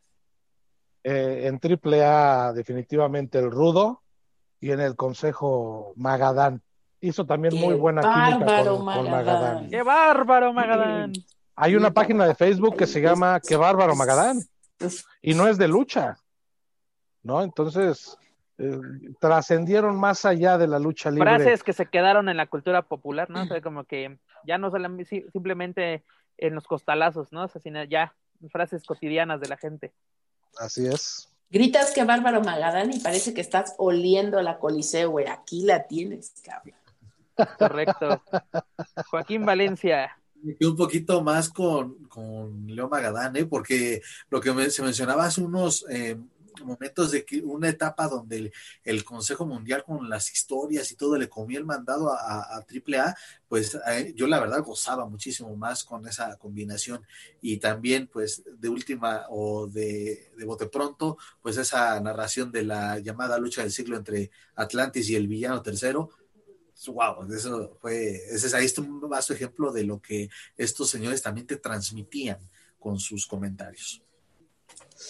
[1.04, 4.02] Eh, en triple A definitivamente el Rudo
[4.60, 6.62] y en el Consejo Magadán.
[7.00, 9.70] Hizo también muy buena química con, Magadán.
[9.70, 11.14] ¡Qué bárbaro Magadán!
[11.60, 14.40] Hay una página de Facebook que se llama ¡Qué bárbaro Magadán!
[15.24, 16.20] Y no es de lucha,
[17.24, 17.42] ¿no?
[17.42, 18.16] Entonces,
[18.60, 18.80] eh,
[19.20, 21.28] trascendieron más allá de la lucha libre.
[21.28, 23.48] Frases que se quedaron en la cultura popular, ¿no?
[23.64, 26.04] como que ya no solamente simplemente
[26.38, 27.48] en los costalazos, ¿no?
[27.48, 28.16] sino ya
[28.52, 29.94] frases cotidianas de la gente.
[30.60, 31.28] Así es.
[31.50, 35.26] Gritas que bárbaro Magadán y parece que estás oliendo la coliseo, güey.
[35.26, 36.76] Aquí la tienes, cabrón.
[37.58, 38.22] Correcto.
[39.10, 40.12] Joaquín Valencia.
[40.44, 43.46] Un poquito más con, con Leo Magadán, ¿eh?
[43.46, 46.18] porque lo que se mencionaba hace unos eh,
[46.64, 48.52] momentos de que una etapa donde
[48.84, 53.16] el, Consejo Mundial con las historias y todo le comía el mandado a, a, AAA,
[53.48, 57.06] pues eh, yo la verdad gozaba muchísimo más con esa combinación
[57.42, 63.00] y también pues de última o de, de bote pronto, pues esa narración de la
[63.00, 66.10] llamada lucha del siglo entre Atlantis y el villano tercero,
[66.88, 71.48] wow, eso fue, ese es ahí un vasto ejemplo de lo que estos señores también
[71.48, 72.40] te transmitían
[72.80, 74.02] con sus comentarios.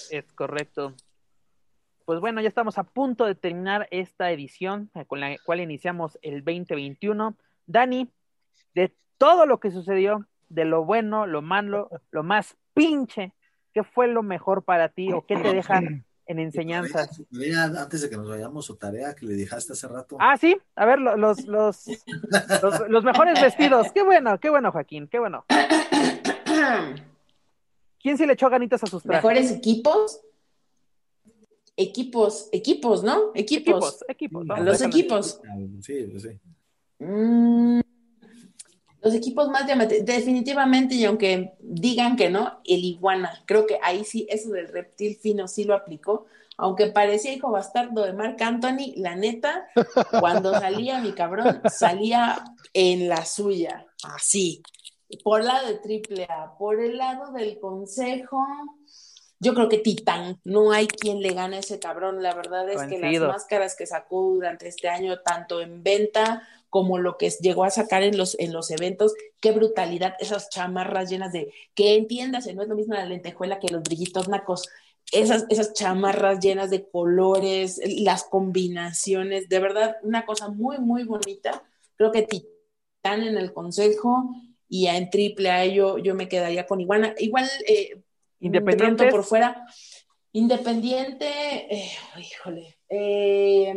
[0.09, 0.95] Es correcto
[2.07, 6.17] pues bueno, ya estamos a punto de terminar esta edición eh, con la cual iniciamos
[6.21, 7.35] el 2021.
[7.65, 8.09] Dani,
[8.73, 13.33] de todo lo que sucedió, de lo bueno, lo malo, lo más pinche,
[13.73, 15.81] ¿qué fue lo mejor para ti o qué te deja
[16.27, 17.21] en enseñanzas?
[17.77, 20.17] Antes de que nos vayamos, su tarea que le dejaste hace rato.
[20.19, 21.85] Ah, sí, a ver, los, los,
[22.89, 23.91] los, mejores vestidos.
[23.93, 25.45] Qué bueno, qué bueno, Joaquín, qué bueno.
[27.99, 29.23] ¿Quién se le echó ganitas a sus trajes?
[29.23, 30.21] Mejores equipos.
[31.79, 33.31] Equipos, equipos, ¿no?
[33.35, 34.01] Equipos.
[34.07, 34.59] Equipos, equipos.
[34.65, 35.41] los equipos.
[35.81, 36.39] Sí, sí.
[36.99, 37.81] Mm,
[39.01, 43.43] los equipos más llamativos, definitivamente, y aunque digan que no, el iguana.
[43.45, 46.25] Creo que ahí sí, eso del reptil fino sí lo aplicó.
[46.57, 49.67] Aunque parecía hijo bastardo de Marc Anthony, la neta,
[50.19, 52.43] cuando salía mi cabrón, salía
[52.73, 54.63] en la suya, así.
[55.23, 58.43] Por el lado de AAA, por el lado del consejo,
[59.39, 62.23] yo creo que Titán, no hay quien le gane a ese cabrón.
[62.23, 66.97] La verdad es que las máscaras que sacó durante este año, tanto en venta como
[66.97, 71.31] lo que llegó a sacar en los, en los eventos, qué brutalidad, esas chamarras llenas
[71.31, 74.67] de, que entiendas, no es lo mismo la lentejuela que los brillitos nacos,
[75.11, 81.63] esas, esas chamarras llenas de colores, las combinaciones, de verdad, una cosa muy, muy bonita.
[81.95, 84.29] Creo que Titán en el consejo
[84.67, 87.15] y en triple A yo, yo me quedaría con Iguana.
[87.17, 88.01] Igual, eh,
[88.39, 89.07] Independiente.
[89.09, 89.65] por fuera,
[90.33, 91.25] Independiente,
[91.73, 93.73] eh, híjole, eh,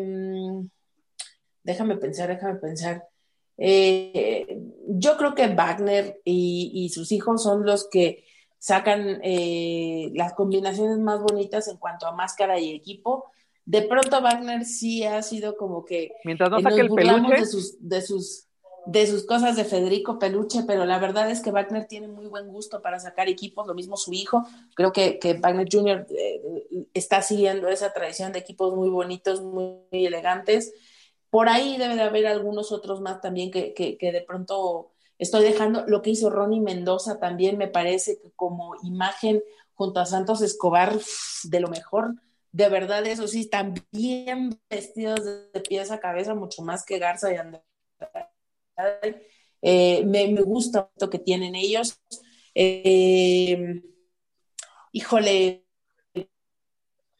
[1.70, 3.09] déjame pensar, déjame pensar.
[3.56, 8.24] Eh, yo creo que Wagner y, sus hijos son los que
[8.59, 13.30] sacan eh, las combinaciones más bonitas en cuanto a máscara y equipo.
[13.64, 17.76] De pronto Wagner sí ha sido como que mientras no saque el peluche de sus,
[17.88, 18.51] de sus
[18.86, 22.48] de sus cosas de Federico Peluche, pero la verdad es que Wagner tiene muy buen
[22.48, 26.06] gusto para sacar equipos, lo mismo su hijo, creo que, que Wagner Jr.
[26.10, 30.72] Eh, está siguiendo esa tradición de equipos muy bonitos, muy elegantes,
[31.31, 35.85] por ahí debe de haber algunos otros más también que, que, de pronto estoy dejando.
[35.86, 39.43] Lo que hizo Ronnie Mendoza también me parece que como imagen
[39.74, 40.98] junto a Santos Escobar,
[41.44, 42.15] de lo mejor.
[42.52, 47.32] De verdad, eso sí, están bien vestidos de pies a cabeza, mucho más que Garza
[47.32, 47.62] y Andrés.
[49.62, 52.01] Eh, me, gusta lo que tienen ellos.
[52.55, 53.82] Eh,
[54.93, 55.66] híjole,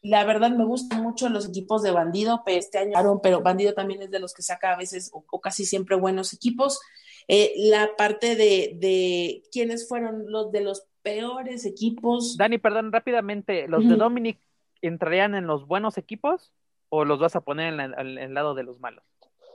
[0.01, 4.01] la verdad me gustan mucho los equipos de Bandido, pero este año, pero Bandido también
[4.01, 6.79] es de los que saca a veces o, casi siempre buenos equipos.
[7.27, 12.37] Eh, la parte de, de quiénes fueron los de los peores equipos.
[12.37, 14.39] Dani, perdón, rápidamente, ¿los de Dominic
[14.81, 16.51] entrarían en los buenos equipos
[16.89, 19.03] o los vas a poner en, el lado de los malos?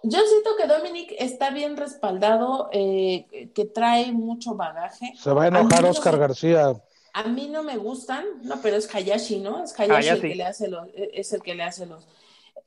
[0.03, 5.13] Yo siento que Dominic está bien respaldado, eh, que trae mucho bagaje.
[5.17, 6.75] Se va a enojar Oscar García.
[7.17, 9.65] A mí no me gustan, no, pero es Hayashi, ¿no?
[9.65, 12.07] Es Hayashi, el que le hace los, e, es el que le hace los.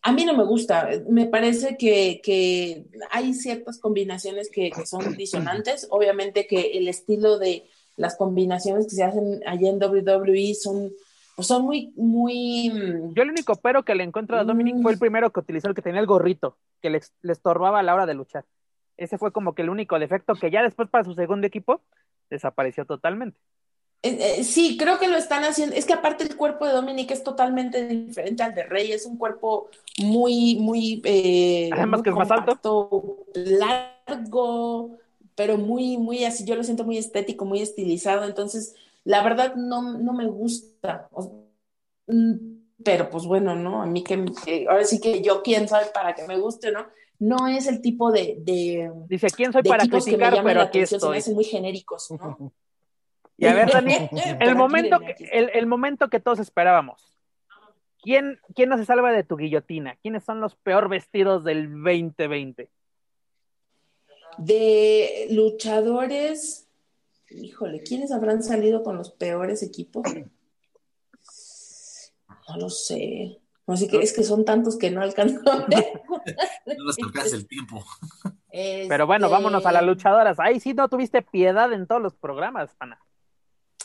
[0.02, 5.86] A mí no me gusta, me parece que, hay ciertas combinaciones que, son disonantes.
[5.92, 10.94] Obviamente que el estilo de las combinaciones que se hacen allá en WWE son,
[11.36, 12.72] pues son muy, muy.
[12.72, 15.00] Mm, Yo el único pero que le encuentro a Dominic fue el mm.
[15.00, 18.08] primero que utilizó, el que tenía el gorrito, que le, le estorbaba a la hora
[18.08, 18.46] de luchar.
[18.98, 21.84] Ese fue como que el único defecto que ya después para su segundo equipo
[22.32, 23.40] desapareció totalmente.
[24.02, 25.76] Eh, eh, sí, creo que lo están haciendo.
[25.76, 28.92] Es que aparte el cuerpo de Dominic es totalmente diferente al de Rey.
[28.92, 31.02] Es un cuerpo muy, muy.
[31.04, 33.26] Eh, Además que es más alto.
[33.34, 34.98] Largo,
[35.36, 36.46] pero muy, muy así.
[36.46, 38.24] Yo lo siento muy estético, muy estilizado.
[38.24, 41.10] Entonces, la verdad no, no me gusta.
[42.08, 43.82] Mm, pero pues bueno, ¿no?
[43.82, 44.24] A mí que,
[44.70, 46.86] ahora sí que yo quién sabe para que me guste, ¿no?
[47.20, 48.38] No es el tipo de.
[48.40, 50.42] de Dice, ¿quién soy para criticar?
[50.42, 51.00] Pero aquí estoy.
[51.02, 52.54] Se me hacen muy genéricos, ¿no?
[53.40, 54.10] Y a ver, Dani,
[54.40, 57.18] el momento, que, el, momento que todos esperábamos.
[58.02, 59.96] ¿Quién, ¿Quién no se salva de tu guillotina?
[60.02, 62.70] ¿Quiénes son los peor vestidos del 2020?
[64.38, 66.68] De luchadores,
[67.30, 70.04] híjole, ¿quiénes habrán salido con los peores equipos?
[72.48, 73.40] No lo sé.
[73.68, 76.02] Así que es que son tantos que no alcanzo a ver.
[76.66, 77.84] No nos tocas el tiempo.
[78.52, 80.40] Pero bueno, vámonos a las este luchadoras.
[80.40, 83.00] Ahí sí no tuviste piedad en todos los programas, pana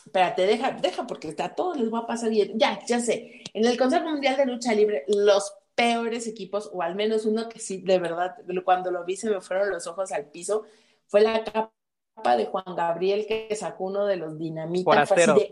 [0.05, 2.59] espérate, deja, deja porque a todos les va a pasar bien.
[2.59, 3.43] Ya, ya sé.
[3.53, 7.59] En el Consejo Mundial de Lucha Libre, los peores equipos, o al menos uno que
[7.59, 10.65] sí, de verdad, cuando lo vi se me fueron los ojos al piso,
[11.07, 15.11] fue la capa de Juan Gabriel que sacó uno de los dinamitas.
[15.11, 15.51] así de,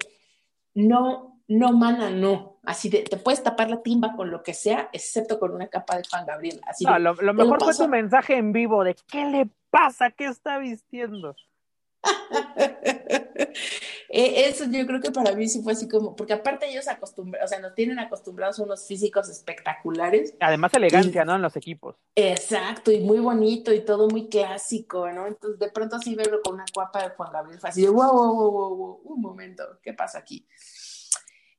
[0.74, 2.60] no, no, mana, no.
[2.64, 5.96] Así de, te puedes tapar la timba con lo que sea, excepto con una capa
[5.96, 6.60] de Juan Gabriel.
[6.66, 10.58] Así no, lo, mejor fue tu mensaje en vivo de qué le pasa, qué está
[10.58, 11.34] vistiendo.
[14.14, 17.42] Eh, eso yo creo que para mí sí fue así como, porque aparte ellos acostumbran,
[17.42, 20.34] o sea, nos tienen acostumbrados a unos físicos espectaculares.
[20.38, 21.34] Además elegancia, ¿no?
[21.34, 21.96] En los equipos.
[22.14, 25.26] Exacto, y muy bonito y todo muy clásico, ¿no?
[25.26, 28.12] Entonces de pronto así verlo con una cuapa de Juan Gabriel fue así de, wow,
[28.12, 30.46] wow, wow, wow, un momento, ¿qué pasa aquí?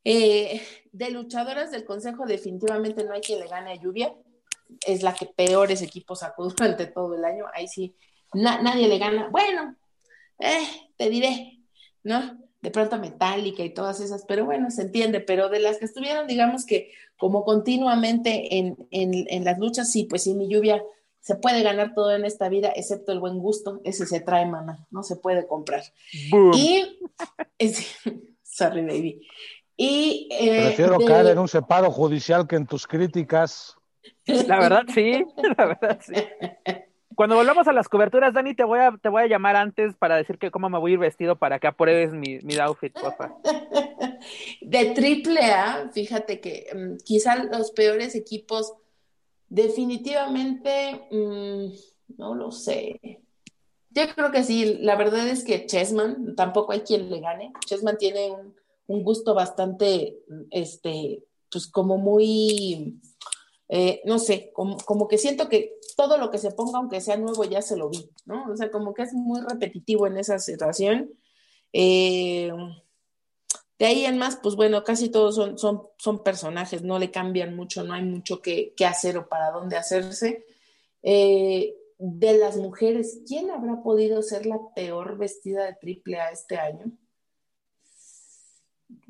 [0.03, 0.61] Eh,
[0.91, 4.13] de luchadoras del consejo definitivamente no hay quien le gane a Lluvia,
[4.85, 7.95] es la que peores equipos sacó durante todo el año, ahí sí,
[8.35, 9.75] nadie le gana, bueno,
[10.39, 11.59] eh, te diré,
[12.03, 12.43] ¿no?
[12.63, 16.27] de pronto metálica y todas esas, pero bueno, se entiende, pero de las que estuvieron,
[16.27, 20.81] digamos que como continuamente en, en, las luchas, sí, pues sí, mi lluvia
[21.19, 24.87] se puede ganar todo en esta vida, excepto el buen gusto, ese se trae, mana,
[24.91, 25.83] no se puede comprar.
[26.55, 26.99] Y,
[28.43, 29.27] sorry, baby.
[29.75, 33.75] Y, eh, Prefiero caer en un separo judicial que en tus críticas.
[34.25, 35.21] La verdad, sí,
[35.57, 36.13] la verdad, sí.
[37.15, 40.15] Cuando volvamos a las coberturas, Dani, te voy a, te voy a llamar antes para
[40.15, 43.35] decir que cómo me voy a ir vestido para que apruebes mi, mi outfit, porfa.
[44.61, 48.73] De triple A, fíjate que um, quizá los peores equipos,
[49.49, 53.21] definitivamente, mm, no lo sé.
[53.89, 57.53] Yo creo que sí, la verdad es que Chessman, tampoco hay quien le gane.
[57.65, 58.55] Chessman tiene un,
[58.87, 60.19] un gusto bastante,
[60.51, 62.99] este, pues como muy,
[63.75, 67.17] eh, no sé, como, como que siento que todo lo que se ponga, aunque sea
[67.17, 68.51] nuevo, ya se lo vi, ¿no?
[68.51, 71.11] O sea, como que es muy repetitivo en esa situación.
[71.73, 72.51] Eh,
[73.79, 77.55] de ahí en más, pues bueno, casi todos son, son, son personajes, no le cambian
[77.55, 80.45] mucho, no hay mucho que, hacer o para dónde hacerse.
[81.01, 86.57] Eh, de las mujeres, ¿quién habrá podido ser la peor vestida de triple A este
[86.57, 86.91] año?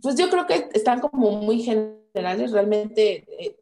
[0.01, 3.59] Pues yo creo que están como muy generales, realmente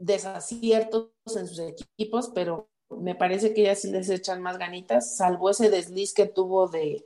[0.00, 2.68] desaciertos en sus equipos, pero
[2.98, 7.04] me parece que ya sí les echan más ganitas, salvo ese desliz que tuvo de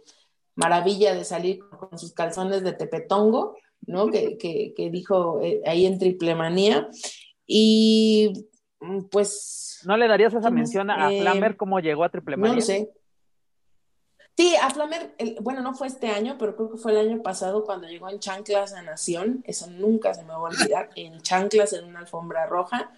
[0.55, 3.57] maravilla de salir con sus calzones de tepetongo,
[3.87, 4.09] ¿no?
[4.09, 6.89] Que, que, dijo eh, ahí en Triple Manía.
[7.47, 8.47] Y
[8.81, 9.83] mm, pues...
[9.85, 12.55] ¿No le darías esa mención a eh, Flamer cómo llegó a Triple Manía?
[12.55, 12.91] No sé.
[14.37, 17.65] Sí, a Flamer, bueno, no fue este año, pero creo que fue el año pasado
[17.65, 21.73] cuando llegó en chanclas a Nación, eso nunca se me va a olvidar, en chanclas
[21.73, 22.93] en una alfombra roja.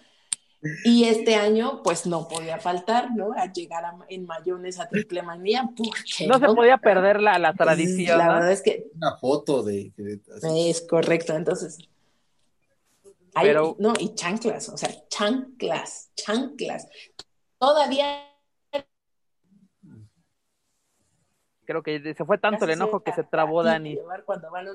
[0.83, 3.31] Y este año, pues no podía faltar, ¿no?
[3.33, 6.25] A llegar en mayones a triple manía, porque.
[6.25, 8.17] No, se podía perder la, la tradición.
[8.17, 8.87] La verdad es que.
[8.95, 9.93] Una foto de.
[10.43, 11.77] Es correcto, entonces.
[13.39, 13.75] Pero...
[13.77, 16.87] no, y chanclas, o sea, chanclas, chanclas.
[17.59, 18.23] Todavía
[21.67, 23.97] Creo que se fue tanto el enojo que se trabó Dani.
[24.25, 24.71] Cuando van a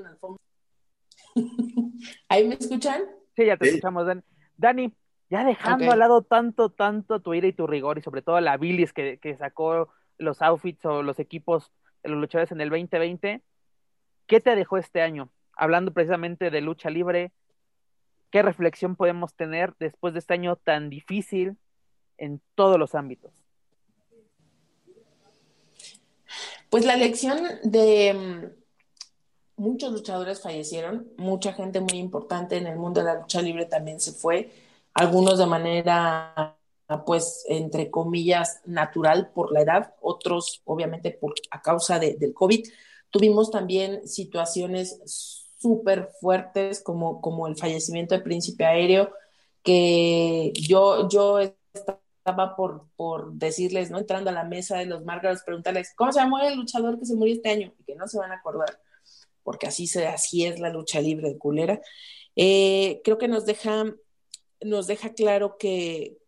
[2.28, 3.02] ¿Ahí me escuchan?
[3.35, 4.20] Sí, ya te escuchamos, Dani.
[4.59, 4.94] Dani,
[5.31, 8.59] ya dejando al lado tanto, tanto tu ira y tu rigor y sobre todo la
[8.59, 9.89] bilis que, que sacó
[10.19, 13.43] los outfits o los equipos de los luchadores en el 2020,
[14.27, 15.31] ¿qué te dejó este año?
[15.56, 17.32] Hablando precisamente de lucha libre,
[18.31, 21.56] ¿qué reflexión podemos tener después de este año tan difícil
[22.19, 23.41] en todos los ámbitos?
[26.73, 33.01] Pues la elección de mm, muchos luchadores fallecieron, mucha gente muy importante en el mundo
[33.03, 34.51] de la lucha libre también se fue,
[34.94, 36.57] algunos de manera
[37.05, 42.66] pues entre comillas natural por la edad, otros obviamente por a causa del COVID.
[43.11, 44.99] Tuvimos también situaciones
[45.59, 49.12] súper fuertes como, como el fallecimiento del príncipe aéreo,
[49.62, 51.39] que yo, yo
[51.74, 52.02] estaba
[52.57, 53.99] por, por decirles, ¿no?
[53.99, 57.15] Entrando a la mesa de los Márgaros, preguntarles, ¿cómo se llamó el luchador que se
[57.15, 57.73] murió este año?
[57.78, 58.78] Y que no se van a acordar,
[59.43, 61.81] porque así, se, así es la lucha libre de culera.
[62.36, 63.85] Eh, creo que nos deja,
[64.61, 66.19] nos deja claro que,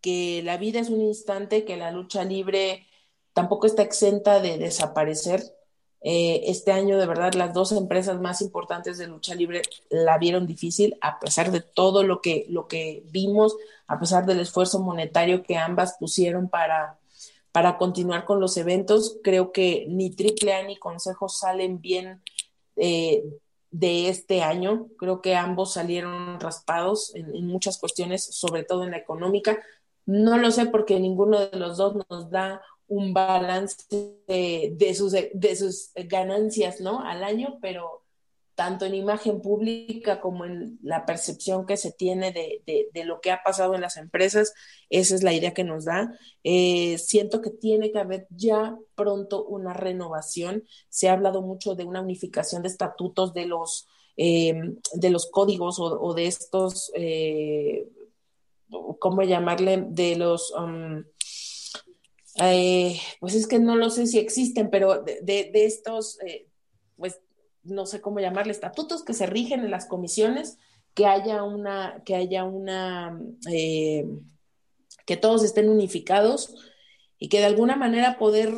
[0.00, 2.86] que la vida es un instante, que la lucha libre
[3.32, 5.42] tampoco está exenta de desaparecer.
[6.02, 10.46] Eh, este año, de verdad, las dos empresas más importantes de lucha libre la vieron
[10.46, 13.56] difícil, a pesar de todo lo que, lo que vimos,
[13.86, 16.98] a pesar del esfuerzo monetario que ambas pusieron para,
[17.52, 19.18] para continuar con los eventos.
[19.22, 22.22] Creo que ni AAA ni Consejo salen bien
[22.76, 23.22] eh,
[23.70, 24.88] de este año.
[24.98, 29.58] Creo que ambos salieron raspados en, muchas cuestiones, sobre todo en la económica.
[30.06, 33.76] No lo sé porque ninguno de los dos nos da un balance
[34.26, 37.00] de, sus, de sus ganancias, ¿no?
[37.00, 38.02] Al año, pero
[38.56, 43.30] tanto en imagen pública como en la percepción que se tiene de, de, lo que
[43.30, 44.52] ha pasado en las empresas,
[44.90, 46.18] esa es la idea que nos da.
[46.42, 50.64] Eh, siento que tiene que haber ya pronto una renovación.
[50.88, 53.86] Se ha hablado mucho de una unificación de estatutos de los,
[54.16, 54.52] eh,
[54.94, 57.88] de los códigos o, de estos, eh,
[58.98, 59.84] ¿cómo llamarle?
[59.88, 60.50] De los...
[60.50, 61.04] Um,
[62.36, 66.48] eh, pues es que no lo sé si existen, pero de, estos, eh,
[66.96, 67.20] pues
[67.62, 70.58] no sé cómo llamarle, estatutos que se rigen en las comisiones,
[70.94, 73.20] que haya una, que haya una,
[73.50, 74.06] eh,
[75.06, 76.54] que todos estén unificados
[77.18, 78.52] y que de alguna manera poder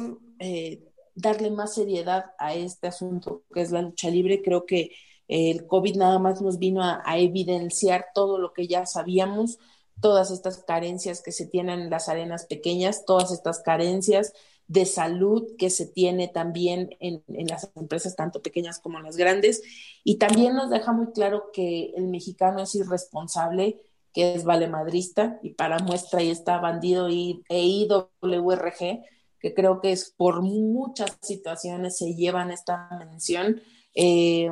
[1.14, 4.42] darle más seriedad a este asunto que es la lucha libre.
[4.42, 4.90] Creo que
[5.28, 9.58] el COVID nada más nos vino a evidenciar todo lo que ya sabíamos
[10.02, 14.34] todas estas carencias que se tienen en las arenas pequeñas, todas estas carencias
[14.66, 19.62] de salud que se tiene también en, en, las empresas, tanto pequeñas como las grandes.
[20.04, 23.80] Y también nos deja muy claro que el mexicano es irresponsable,
[24.12, 29.02] que es valemadrista, y para muestra ahí está Bandido e IWRG,
[29.40, 33.60] que creo que es por muchas situaciones se llevan esta mención.
[33.94, 34.50] Eh,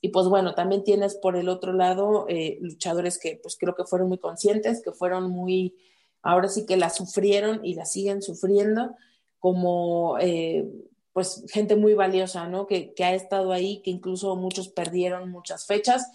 [0.00, 3.84] y pues bueno, también tienes por el otro lado eh, luchadores que pues creo que
[3.84, 5.76] fueron muy conscientes, que fueron muy,
[6.22, 8.96] ahora sí que la sufrieron y la siguen sufriendo,
[9.38, 10.66] como eh,
[11.12, 12.66] pues gente muy valiosa, ¿no?
[12.66, 16.06] Que, que, ha estado ahí, que incluso muchos perdieron muchas fechas,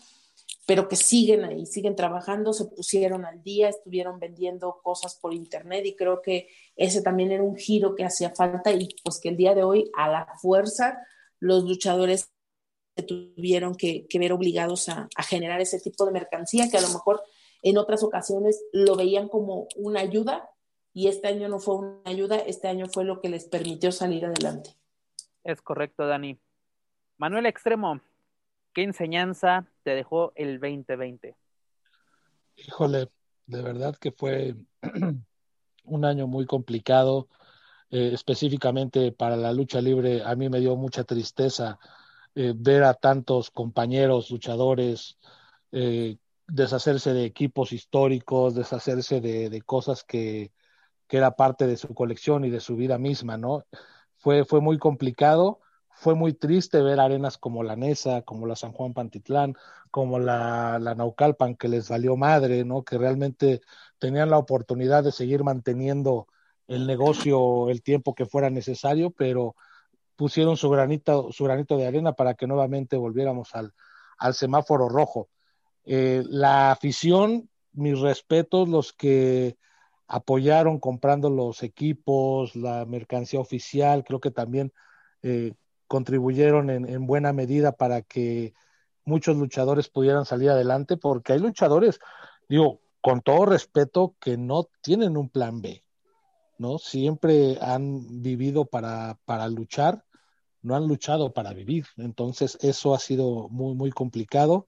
[0.65, 5.85] pero que siguen ahí, siguen trabajando, se pusieron al día, estuvieron vendiendo cosas por internet
[5.85, 9.37] y creo que ese también era un giro que hacía falta y pues que el
[9.37, 11.05] día de hoy a la fuerza
[11.39, 12.31] los luchadores
[13.03, 17.21] tuvieron que, ver obligados a, generar ese tipo de mercancía que a lo mejor
[17.61, 20.49] en otras ocasiones lo veían como una ayuda
[20.93, 24.25] y este año no fue una ayuda, este año fue lo que les permitió salir
[24.25, 24.77] adelante.
[25.43, 26.39] Es correcto, Dani.
[27.17, 27.99] Manuel Extremo,
[28.73, 31.35] ¿qué enseñanza te dejó el 2020?
[32.55, 33.09] Híjole,
[33.45, 34.55] de verdad que fue
[35.83, 37.27] un año muy complicado,
[37.89, 40.23] eh, específicamente para la lucha libre.
[40.23, 41.79] A mí me dio mucha tristeza
[42.35, 45.17] eh, ver a tantos compañeros luchadores
[45.71, 46.17] eh,
[46.47, 50.51] deshacerse de equipos históricos, deshacerse de, cosas que,
[51.07, 53.65] que, era parte de su colección y de su vida misma, ¿no?
[54.17, 55.59] Fue, fue muy complicado,
[55.89, 59.55] fue muy triste ver arenas como la Nesa, como la San Juan Pantitlán,
[59.91, 62.83] como la, la Naucalpan, que les valió madre, ¿no?
[62.83, 63.61] Que realmente
[63.99, 66.27] tenían la oportunidad de seguir manteniendo
[66.67, 69.55] el negocio el tiempo que fuera necesario, pero
[70.15, 73.73] pusieron su granito, su granito de arena para que nuevamente volviéramos al,
[74.17, 75.29] al semáforo rojo.
[75.85, 79.57] Eh, la afición, mis respetos, los que
[80.07, 84.71] apoyaron comprando los equipos, la mercancía oficial, creo que también
[85.21, 85.53] eh,
[85.87, 88.53] contribuyeron en, en, buena medida para que
[89.03, 91.99] muchos luchadores pudieran salir adelante, porque hay luchadores,
[92.49, 95.84] digo, con todo respeto, que no tienen un plan B.
[96.57, 96.77] ¿no?
[96.77, 100.05] Siempre han vivido para, para luchar,
[100.61, 101.85] no han luchado para vivir.
[101.97, 104.65] Entonces, eso ha sido muy, muy complicado.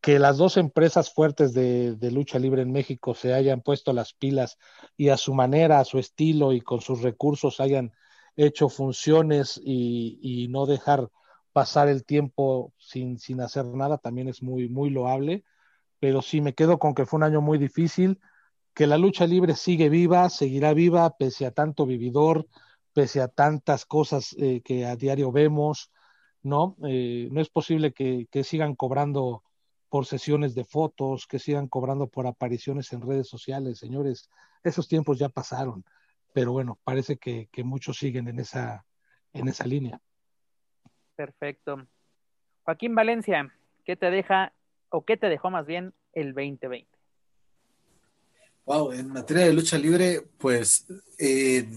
[0.00, 4.12] Que las dos empresas fuertes de, de, lucha libre en México se hayan puesto las
[4.12, 4.58] pilas
[4.96, 7.92] y a su manera, a su estilo y con sus recursos hayan
[8.36, 11.10] hecho funciones y, y no dejar
[11.52, 15.44] pasar el tiempo sin, sin hacer nada, también es muy, muy loable.
[15.98, 18.20] Pero sí me quedo con que fue un año muy difícil
[18.76, 22.46] que la lucha libre sigue viva, seguirá viva pese a tanto vividor,
[22.92, 25.90] pese a tantas cosas eh, que a diario vemos,
[26.42, 26.76] ¿no?
[26.86, 29.42] Eh, no es posible que, que, sigan cobrando
[29.88, 34.28] por sesiones de fotos, que sigan cobrando por apariciones en redes sociales, señores.
[34.62, 35.82] Esos tiempos ya pasaron,
[36.34, 38.84] pero bueno, parece que, que muchos siguen en esa,
[39.32, 40.02] en esa línea.
[41.14, 41.86] Perfecto.
[42.64, 43.50] Joaquín Valencia,
[43.86, 44.52] ¿qué te deja
[44.90, 46.95] o qué te dejó más bien el 2020?
[48.66, 50.86] Wow, en materia de lucha libre, pues
[51.18, 51.70] eh,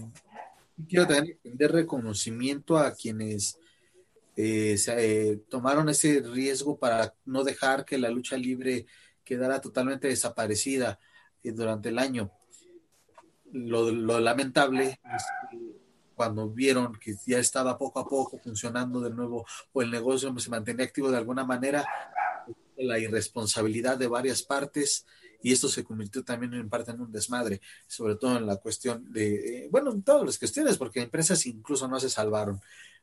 [0.88, 3.56] quiero también reconocimiento a quienes
[4.34, 8.86] eh, eh, tomaron ese riesgo para no dejar que la lucha libre
[9.22, 10.98] quedara totalmente desaparecida
[11.44, 12.32] eh, durante el año.
[13.52, 15.58] Lo, lo lamentable es que
[16.16, 20.50] cuando vieron que ya estaba poco a poco funcionando de nuevo o el negocio se
[20.50, 21.86] mantenía activo de alguna manera,
[22.76, 25.06] la irresponsabilidad de varias partes
[25.42, 29.12] y esto se convirtió también en parte en un desmadre, sobre todo en la cuestión
[29.12, 32.60] de, eh, bueno, en todas las cuestiones, porque empresas incluso no se salvaron.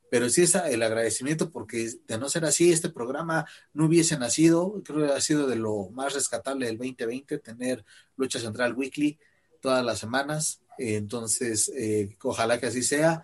[0.09, 4.81] Pero sí es el agradecimiento porque de no ser así, este programa no hubiese nacido,
[4.85, 7.83] creo que ha sido de lo más rescatable del 2020, tener
[8.15, 9.19] Lucha Central Weekly
[9.61, 10.61] todas las semanas.
[10.77, 13.23] entonces, eh, ojalá que así sea.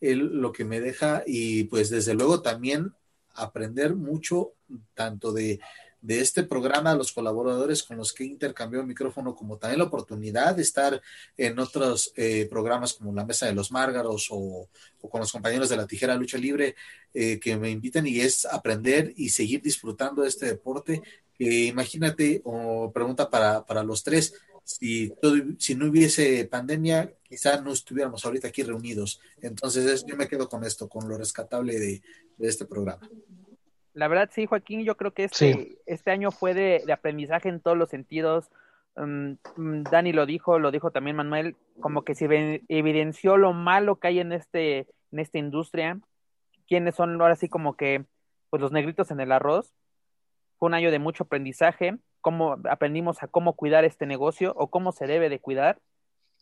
[0.00, 2.94] lo que me deja y pues desde luego también
[3.34, 4.54] aprender mucho
[4.94, 5.60] tanto de
[6.02, 10.54] de este programa, los colaboradores con los que intercambió el micrófono, como también la oportunidad
[10.56, 11.00] de estar
[11.36, 14.68] en otros eh, programas como la Mesa de los Márgaros o,
[15.08, 16.74] con los compañeros de la Tijera Lucha Libre
[17.12, 21.02] eh, que me invitan y es aprender y seguir disfrutando de este deporte.
[21.38, 27.72] imagínate, o pregunta para, para los tres, si, todo, si no hubiese pandemia, quizás no
[27.72, 29.20] estuviéramos ahorita aquí reunidos.
[29.40, 32.02] Entonces, yo me quedo con esto, con lo rescatable de,
[32.36, 33.08] de este programa.
[33.92, 37.76] La verdad, sí, Joaquín, yo creo que este, este año fue de, aprendizaje en todos
[37.76, 38.50] los sentidos.
[38.96, 39.34] Mm,
[39.90, 44.20] Dani lo dijo, lo dijo también Manuel, como que se evidenció lo malo que hay
[44.20, 45.98] en, este, en esta industria,
[46.68, 48.04] quiénes son ahora sí como que
[48.48, 49.72] pues los negritos en el arroz.
[50.58, 54.92] Fue un año de mucho aprendizaje, cómo aprendimos a cómo cuidar este negocio o cómo
[54.92, 55.80] se debe de cuidar.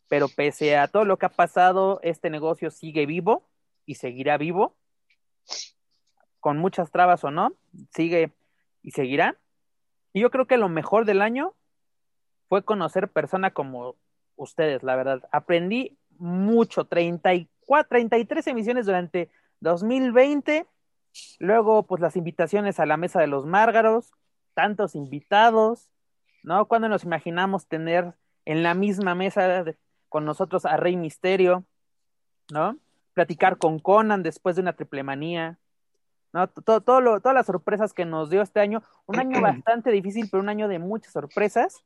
[0.09, 3.47] pero pese a todo lo que ha pasado, este negocio sigue vivo
[3.85, 4.75] y seguirá vivo,
[6.41, 7.53] con muchas trabas o no,
[7.91, 8.33] sigue
[8.83, 9.37] y seguirá.
[10.13, 11.55] Y yo creo que lo mejor del año
[12.49, 13.97] fue conocer personas como
[14.37, 15.29] ustedes, la verdad.
[15.33, 20.67] Aprendí mucho, 34, 33 emisiones durante 2020,
[21.39, 24.13] luego pues las invitaciones a la mesa de los Márgaros,
[24.55, 25.91] tantos invitados,
[26.43, 26.67] ¿no?
[26.67, 29.65] Cuando nos imaginamos tener en la misma mesa
[30.09, 31.65] con nosotros a Rey Misterio,
[32.51, 32.79] ¿no?
[33.13, 35.59] Platicar con Conan después de una triple manía,
[36.33, 36.49] ¿no?
[36.49, 40.29] Todo, todo lo, todas las sorpresas que nos dio este año, un año bastante difícil,
[40.31, 41.85] pero un año de muchas sorpresas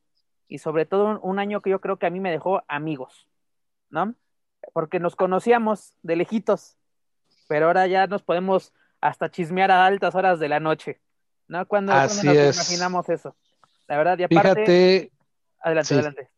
[0.48, 3.28] y sobre todo un, un, año que yo creo que a mí me dejó amigos,
[3.90, 4.14] ¿no?
[4.72, 6.76] Porque nos conocíamos de lejitos,
[7.48, 11.00] pero ahora ya nos podemos hasta chismear a altas horas de la noche,
[11.48, 11.66] ¿no?
[11.66, 12.56] Cuando, Así nos es.
[12.56, 13.36] imaginamos eso.
[13.88, 15.12] La verdad, y aparte, Fíjate,
[15.60, 15.94] adelante, sí.
[15.94, 16.30] adelante.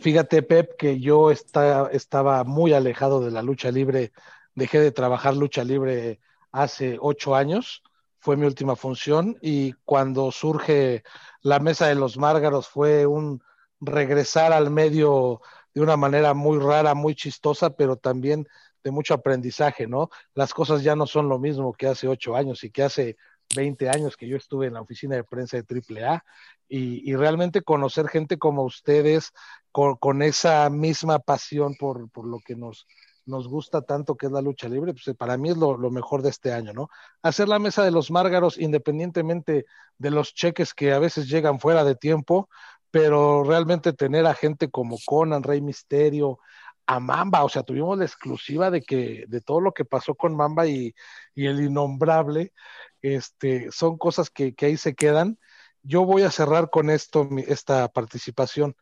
[0.00, 4.12] fíjate, Pep, que yo está, estaba muy alejado de la lucha libre.
[4.54, 6.20] Dejé de trabajar lucha libre
[6.52, 7.82] hace ocho años.
[8.20, 9.36] Fue mi última función.
[9.40, 11.02] Y cuando surge
[11.40, 13.42] la mesa de los Márgaros, fue un
[13.80, 15.40] regresar al medio
[15.74, 18.46] de una manera muy rara, muy chistosa, pero también
[18.84, 20.10] de mucho aprendizaje, ¿no?
[20.34, 23.16] Las cosas ya no son lo mismo que hace ocho años y que hace
[23.54, 26.24] 20 años que yo estuve en la oficina de prensa de AAA
[26.68, 29.32] y, y realmente conocer gente como ustedes
[29.70, 32.86] con, con esa misma pasión por, por, lo que nos,
[33.26, 36.22] nos gusta tanto que es la lucha libre, pues para mí es lo, lo, mejor
[36.22, 36.88] de este año, ¿no?
[37.22, 39.66] Hacer la mesa de los márgaros independientemente
[39.98, 42.48] de los cheques que a veces llegan fuera de tiempo,
[42.90, 46.38] pero realmente tener a gente como Conan, Rey Misterio,
[46.86, 50.36] a Mamba, o sea, tuvimos la exclusiva de que de todo lo que pasó con
[50.36, 50.94] Mamba y,
[51.34, 52.52] y el innombrable,
[53.00, 55.38] este, son cosas que, que, ahí se quedan.
[55.82, 58.76] Yo voy a cerrar con esto, mi, esta participación.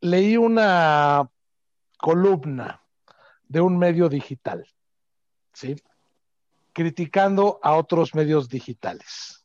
[0.00, 1.30] Leí una
[1.98, 2.83] columna
[3.48, 4.66] de un medio digital,
[5.52, 5.76] ¿sí?
[6.72, 9.44] Criticando a otros medios digitales.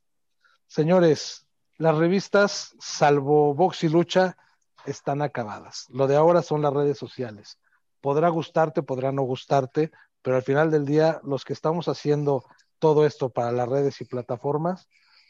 [0.67, 1.47] Señores,
[1.77, 4.37] las revistas, salvo Box y Lucha,
[4.85, 5.87] están acabadas.
[5.89, 7.59] Lo de ahora son las redes sociales.
[8.01, 12.43] Podrá gustarte, podrá no gustarte, pero al final del día, los que estamos haciendo
[12.79, 14.87] todo esto para las redes y plataformas,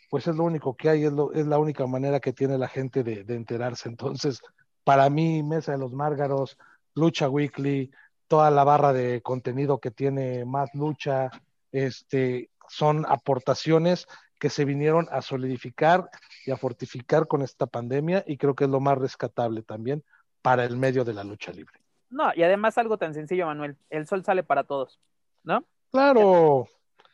[0.10, 2.68] pues es lo único que hay, es, lo, es la única manera que tiene la
[2.68, 3.90] gente de, de, enterarse.
[3.90, 4.42] Entonces,
[4.84, 6.58] para mí, Mesa de los Márgaros,
[6.96, 7.92] Lucha Weekly,
[8.30, 11.32] toda la barra de contenido que tiene más lucha,
[11.72, 14.08] este, son aportaciones
[14.40, 16.10] que se vinieron a solidificar
[16.46, 20.04] y a fortificar con esta pandemia y creo que es lo más rescatable también
[20.42, 21.74] para el medio de la lucha libre.
[22.10, 25.00] No, y además algo tan sencillo, Manuel, el sol sale para todos,
[25.44, 25.66] ¿no?
[25.92, 26.68] Claro,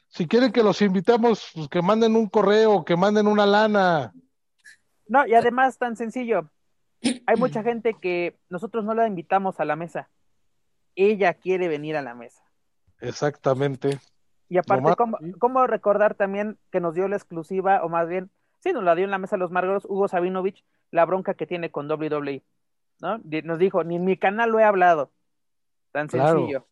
[0.09, 4.13] si quieren que los invitemos, pues que manden un correo, que manden una lana.
[5.07, 6.49] No, y además tan sencillo,
[7.01, 10.09] hay mucha gente que nosotros no la invitamos a la mesa,
[10.95, 12.43] ella quiere venir a la mesa.
[13.01, 13.99] Exactamente.
[14.49, 18.73] Y aparte, ¿cómo, ¿cómo, recordar también que nos dio la exclusiva, o más bien, sí,
[18.73, 21.71] nos la dio en la mesa de los Margaros, Hugo Sabinovich, la bronca que tiene
[21.71, 22.43] con WWE,
[23.01, 23.19] ¿no?
[23.43, 25.11] Nos dijo, ni en mi canal lo he hablado.
[25.91, 26.47] Tan sencillo.
[26.47, 26.67] Claro.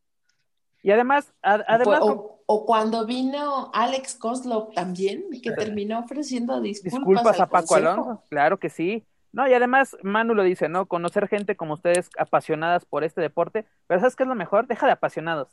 [0.83, 7.39] Y además, además o, o, cuando vino Alex Koslov también, que terminó ofreciendo disculpas, disculpas
[7.39, 7.91] a Paco consejo.
[7.91, 9.05] Alonso, claro que sí.
[9.33, 10.85] No, y además Manu lo dice, ¿no?
[10.85, 14.67] Conocer gente como ustedes apasionadas por este deporte, pero ¿sabes qué es lo mejor?
[14.67, 15.49] Deja de apasionados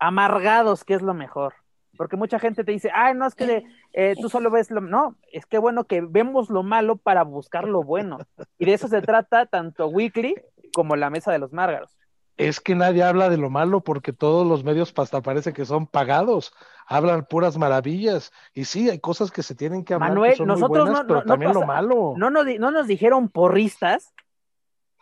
[0.00, 1.54] amargados, que es lo mejor.
[1.96, 4.80] Porque mucha gente te dice, ay, no, es que eh, tú solo ves lo...
[4.80, 8.18] No, es que bueno que vemos lo malo para buscar lo bueno.
[8.58, 10.34] Y de eso se trata tanto Weekly
[10.72, 11.96] como la Mesa de los Márgaros.
[12.40, 15.86] Es que nadie habla de lo malo porque todos los medios hasta parece que son
[15.86, 16.54] pagados.
[16.86, 18.32] Hablan puras maravillas.
[18.54, 21.02] Y sí, hay cosas que se tienen que hablar Manuel, que son nosotros muy buenas,
[21.02, 22.14] no, pero no, también no lo malo.
[22.16, 24.14] No nos, no nos dijeron porristas.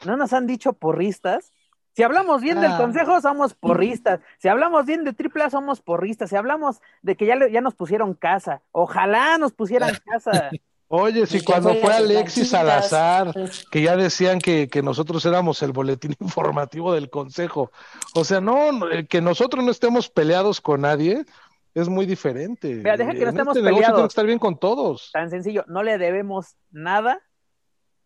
[0.04, 1.52] No nos han dicho porristas.
[1.94, 2.60] Si hablamos bien ah.
[2.62, 4.18] del consejo, somos porristas.
[4.38, 6.30] Si hablamos bien de AAA, somos porristas.
[6.30, 10.50] Si hablamos de que ya, le, ya nos pusieron casa, ojalá nos pusieran casa.
[10.90, 13.34] Oye, si cuando fue Alexis Salazar,
[13.70, 17.70] que ya decían que, que, nosotros éramos el boletín informativo del consejo.
[18.14, 18.70] O sea, no,
[19.08, 21.26] que nosotros no estemos peleados con nadie
[21.74, 22.74] es muy diferente.
[22.74, 23.86] Mira, deja que no en estemos este peleados.
[23.86, 25.10] Tenemos que estar bien con todos.
[25.12, 27.20] Tan sencillo, no le debemos nada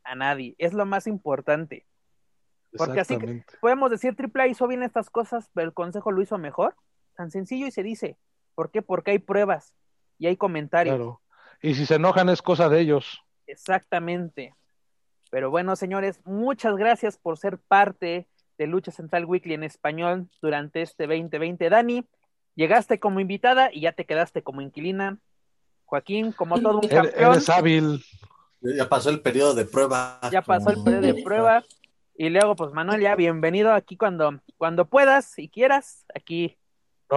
[0.05, 0.57] a nadie.
[0.59, 1.87] Es lo más importante.
[2.77, 6.37] Porque así que podemos decir AAA hizo bien estas cosas, pero el consejo lo hizo
[6.37, 6.75] mejor.
[7.15, 8.19] Tan sencillo y se dice.
[8.55, 8.83] ¿Por qué?
[8.83, 9.73] Porque hay pruebas
[10.19, 10.97] y hay comentarios.
[10.97, 11.22] Claro.
[11.63, 13.23] Y si se enojan es cosa de ellos.
[13.47, 14.55] Exactamente.
[15.31, 18.29] Pero bueno, señores, muchas gracias por ser parte
[18.59, 21.71] de Lucha Central Weekly en español durante este 2020.
[21.71, 22.07] Dani,
[22.55, 25.19] llegaste como invitada y ya te quedaste como inquilina.
[25.85, 27.33] Joaquín, como todo un campeón.
[27.33, 28.05] Eres hábil.
[28.61, 30.21] Ya pasó el periodo de prueba.
[30.31, 31.65] Ya pasó el periodo de prueba.
[32.15, 36.59] Y luego, pues Manuel, ya bienvenido aquí cuando, cuando puedas y quieras, aquí.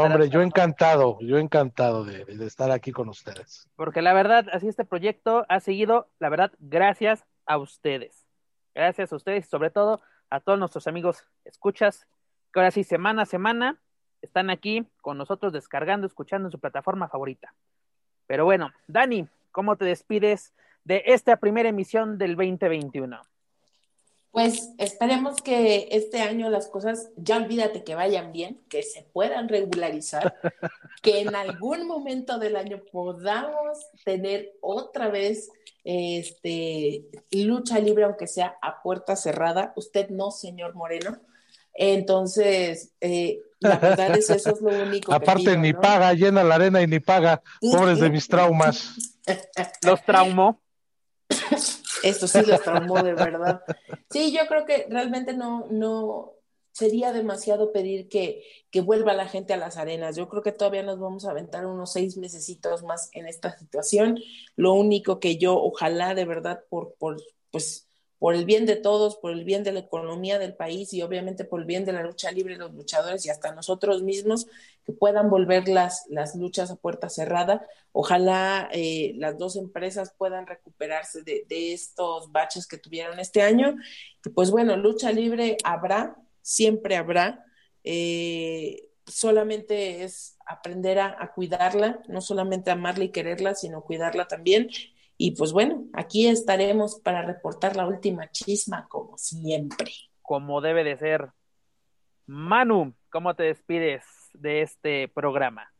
[0.02, 3.70] Hombre, yo encantado, yo encantado de, de, estar aquí con ustedes.
[3.76, 8.26] Porque la verdad, así este proyecto ha seguido, la verdad, gracias a ustedes.
[8.74, 12.08] Gracias a ustedes y sobre todo a todos nuestros amigos escuchas,
[12.52, 13.80] que ahora sí, semana a semana,
[14.22, 17.54] están aquí con nosotros descargando, escuchando en su plataforma favorita.
[18.28, 20.54] Pero bueno, Dani, ¿cómo te despides
[20.84, 23.22] de esta primera emisión del 2021?
[24.36, 29.48] Pues esperemos que este año las cosas, ya olvídate que vayan bien, que se puedan
[29.48, 30.36] regularizar,
[31.02, 35.50] que en algún momento del año podamos tener otra vez
[35.86, 39.72] este, lucha libre, aunque sea a puerta cerrada.
[39.78, 41.18] Usted no, señor Moreno.
[41.74, 45.14] Entonces, eh, la verdad es eso es lo único.
[45.14, 47.42] Aparte, ni paga, llena la arena y ni paga.
[47.62, 48.96] Pobres de mis traumas.
[49.82, 50.60] Los traumó.
[52.06, 53.62] Esto sí los traumó de verdad.
[54.12, 56.34] Sí, yo creo que realmente no, no
[56.72, 60.16] sería demasiado pedir que, que vuelva la gente a las arenas.
[60.16, 64.20] Yo creo que todavía nos vamos a aventar unos seis mesecitos más en esta situación.
[64.56, 67.18] Lo único que yo, ojalá de verdad, por, por
[67.50, 67.85] pues
[68.20, 71.44] por el bien de todos, por el bien de la economía del país y obviamente
[71.44, 74.48] por el bien de la lucha libre de los luchadores y hasta nosotros mismos,
[74.86, 77.68] que puedan volver las, las luchas a puerta cerrada.
[77.92, 83.76] Ojalá eh, las dos empresas puedan recuperarse de, estos baches que tuvieron este año.
[84.24, 87.44] Y pues bueno, lucha libre habrá, siempre habrá.
[87.84, 94.70] Eh, solamente es aprender a, a, cuidarla, no solamente amarla y quererla, sino cuidarla también
[95.18, 99.92] y pues bueno, aquí estaremos para reportar la última chisma como siempre.
[100.22, 101.30] Como debe de ser.
[102.26, 105.72] Manu, ¿cómo te despides de este programa?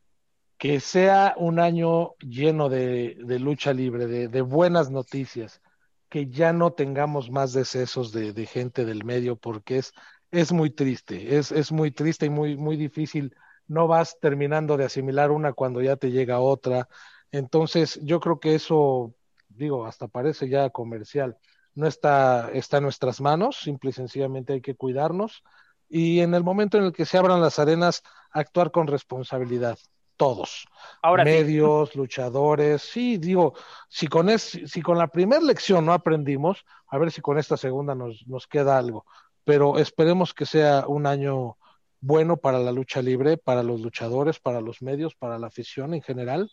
[0.56, 5.60] Que sea un año lleno de, lucha libre, de, buenas noticias,
[6.08, 9.92] que ya no tengamos más decesos de, de gente del medio, porque es,
[10.30, 13.34] es muy triste, es, es muy triste y muy, muy difícil.
[13.66, 16.88] No vas terminando de asimilar una cuando ya te llega otra.
[17.32, 19.15] Entonces, yo creo que eso
[19.56, 21.36] digo, hasta parece ya comercial,
[21.74, 25.42] no está, está en nuestras manos, simple y sencillamente hay que cuidarnos
[25.88, 29.78] y en el momento en el que se abran las arenas, actuar con responsabilidad,
[30.16, 30.66] todos,
[31.02, 33.54] Ahora medios, luchadores, sí, digo,
[33.88, 37.56] si con, es, si con la primera lección no aprendimos, a ver si con esta
[37.56, 39.04] segunda nos, nos queda algo,
[39.44, 41.58] pero esperemos que sea un año
[42.00, 46.02] bueno para la lucha libre, para los luchadores, para los medios, para la afición en
[46.02, 46.50] general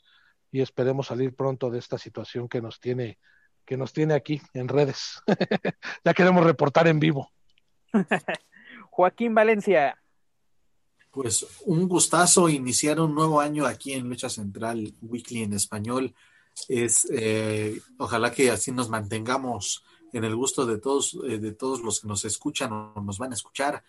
[0.53, 3.17] y esperemos salir pronto de esta situación que nos tiene
[3.65, 5.21] que nos tiene aquí en redes.
[6.05, 7.31] ya queremos reportar en vivo.
[8.91, 9.97] Joaquín Valencia.
[11.11, 16.13] Pues un gustazo iniciar un nuevo año aquí en Lucha Central Weekly en español.
[16.67, 21.81] Es eh, ojalá que así nos mantengamos en el gusto de todos, eh, de todos
[21.81, 23.83] los que nos escuchan o nos van a escuchar.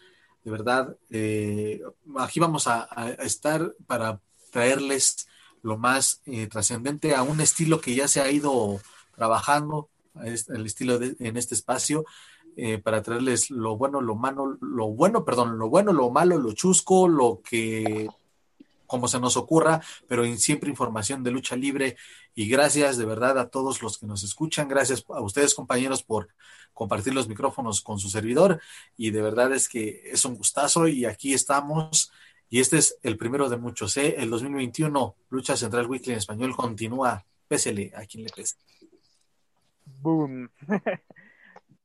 [0.45, 1.83] De verdad, eh,
[2.17, 2.89] aquí vamos a,
[3.19, 4.21] estar para
[4.51, 5.27] traerles
[5.65, 8.81] lo más eh, trascendente a un estilo que ya se ha ido
[9.17, 9.89] trabajando,
[10.23, 12.05] el estilo en este espacio,
[12.57, 16.53] eh, para traerles lo bueno, lo malo, lo bueno, perdón, lo bueno, lo malo, lo
[16.53, 18.09] chusco, lo que
[18.87, 21.97] como se nos ocurra, pero siempre información de lucha libre.
[22.35, 24.69] Y gracias de verdad a todos los que nos escuchan.
[24.69, 26.29] Gracias a ustedes, compañeros, por
[26.75, 28.61] compartir los micrófonos con su servidor.
[28.99, 32.13] Y de verdad es que es un gustazo y aquí estamos
[32.55, 33.97] y este es el primero de muchos.
[33.97, 34.15] ¿eh?
[34.17, 37.25] El 2021, Lucha Central Weekly en español continúa.
[37.49, 38.55] Pésele a quien le pese.
[39.85, 40.49] Boom.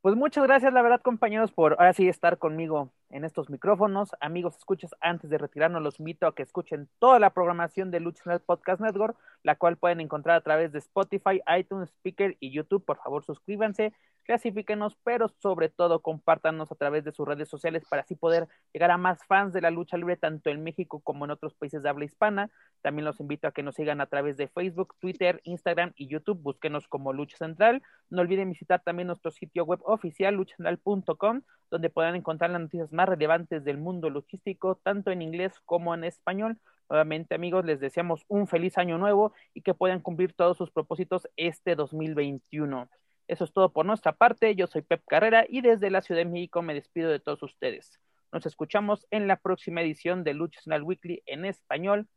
[0.02, 4.12] pues muchas gracias, la verdad, compañeros, por ahora sí estar conmigo en estos micrófonos.
[4.22, 8.22] Amigos, escuchas, antes de retirarnos, los invito a que escuchen toda la programación de Lucha
[8.22, 12.86] Central Podcast Network, la cual pueden encontrar a través de Spotify, iTunes, Speaker y YouTube.
[12.86, 13.92] Por favor, suscríbanse
[14.30, 18.92] clasifíquenos, pero sobre todo compártanos a través de sus redes sociales para así poder llegar
[18.92, 21.90] a más fans de la lucha libre tanto en México como en otros países de
[21.90, 22.52] habla hispana.
[22.84, 26.44] También los invito a que nos sigan a través de Facebook, Twitter, Instagram y YouTube.
[26.44, 27.82] Búsquenos como Lucha Central.
[28.12, 31.42] No olviden visitar también nuestro sitio web oficial luchacentral.com,
[31.72, 36.04] donde podrán encontrar las noticias más relevantes del mundo logístico, tanto en inglés como en
[36.04, 36.60] español.
[36.88, 41.28] Nuevamente, amigos, les deseamos un feliz año nuevo y que puedan cumplir todos sus propósitos
[41.36, 42.88] este 2021.
[43.30, 44.56] Eso es todo por nuestra parte.
[44.56, 48.00] Yo soy Pep Carrera y desde la Ciudad de México me despido de todos ustedes.
[48.32, 52.08] Nos escuchamos en la próxima edición de Lucha Weekly en español.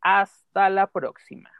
[0.00, 1.59] Hasta la próxima.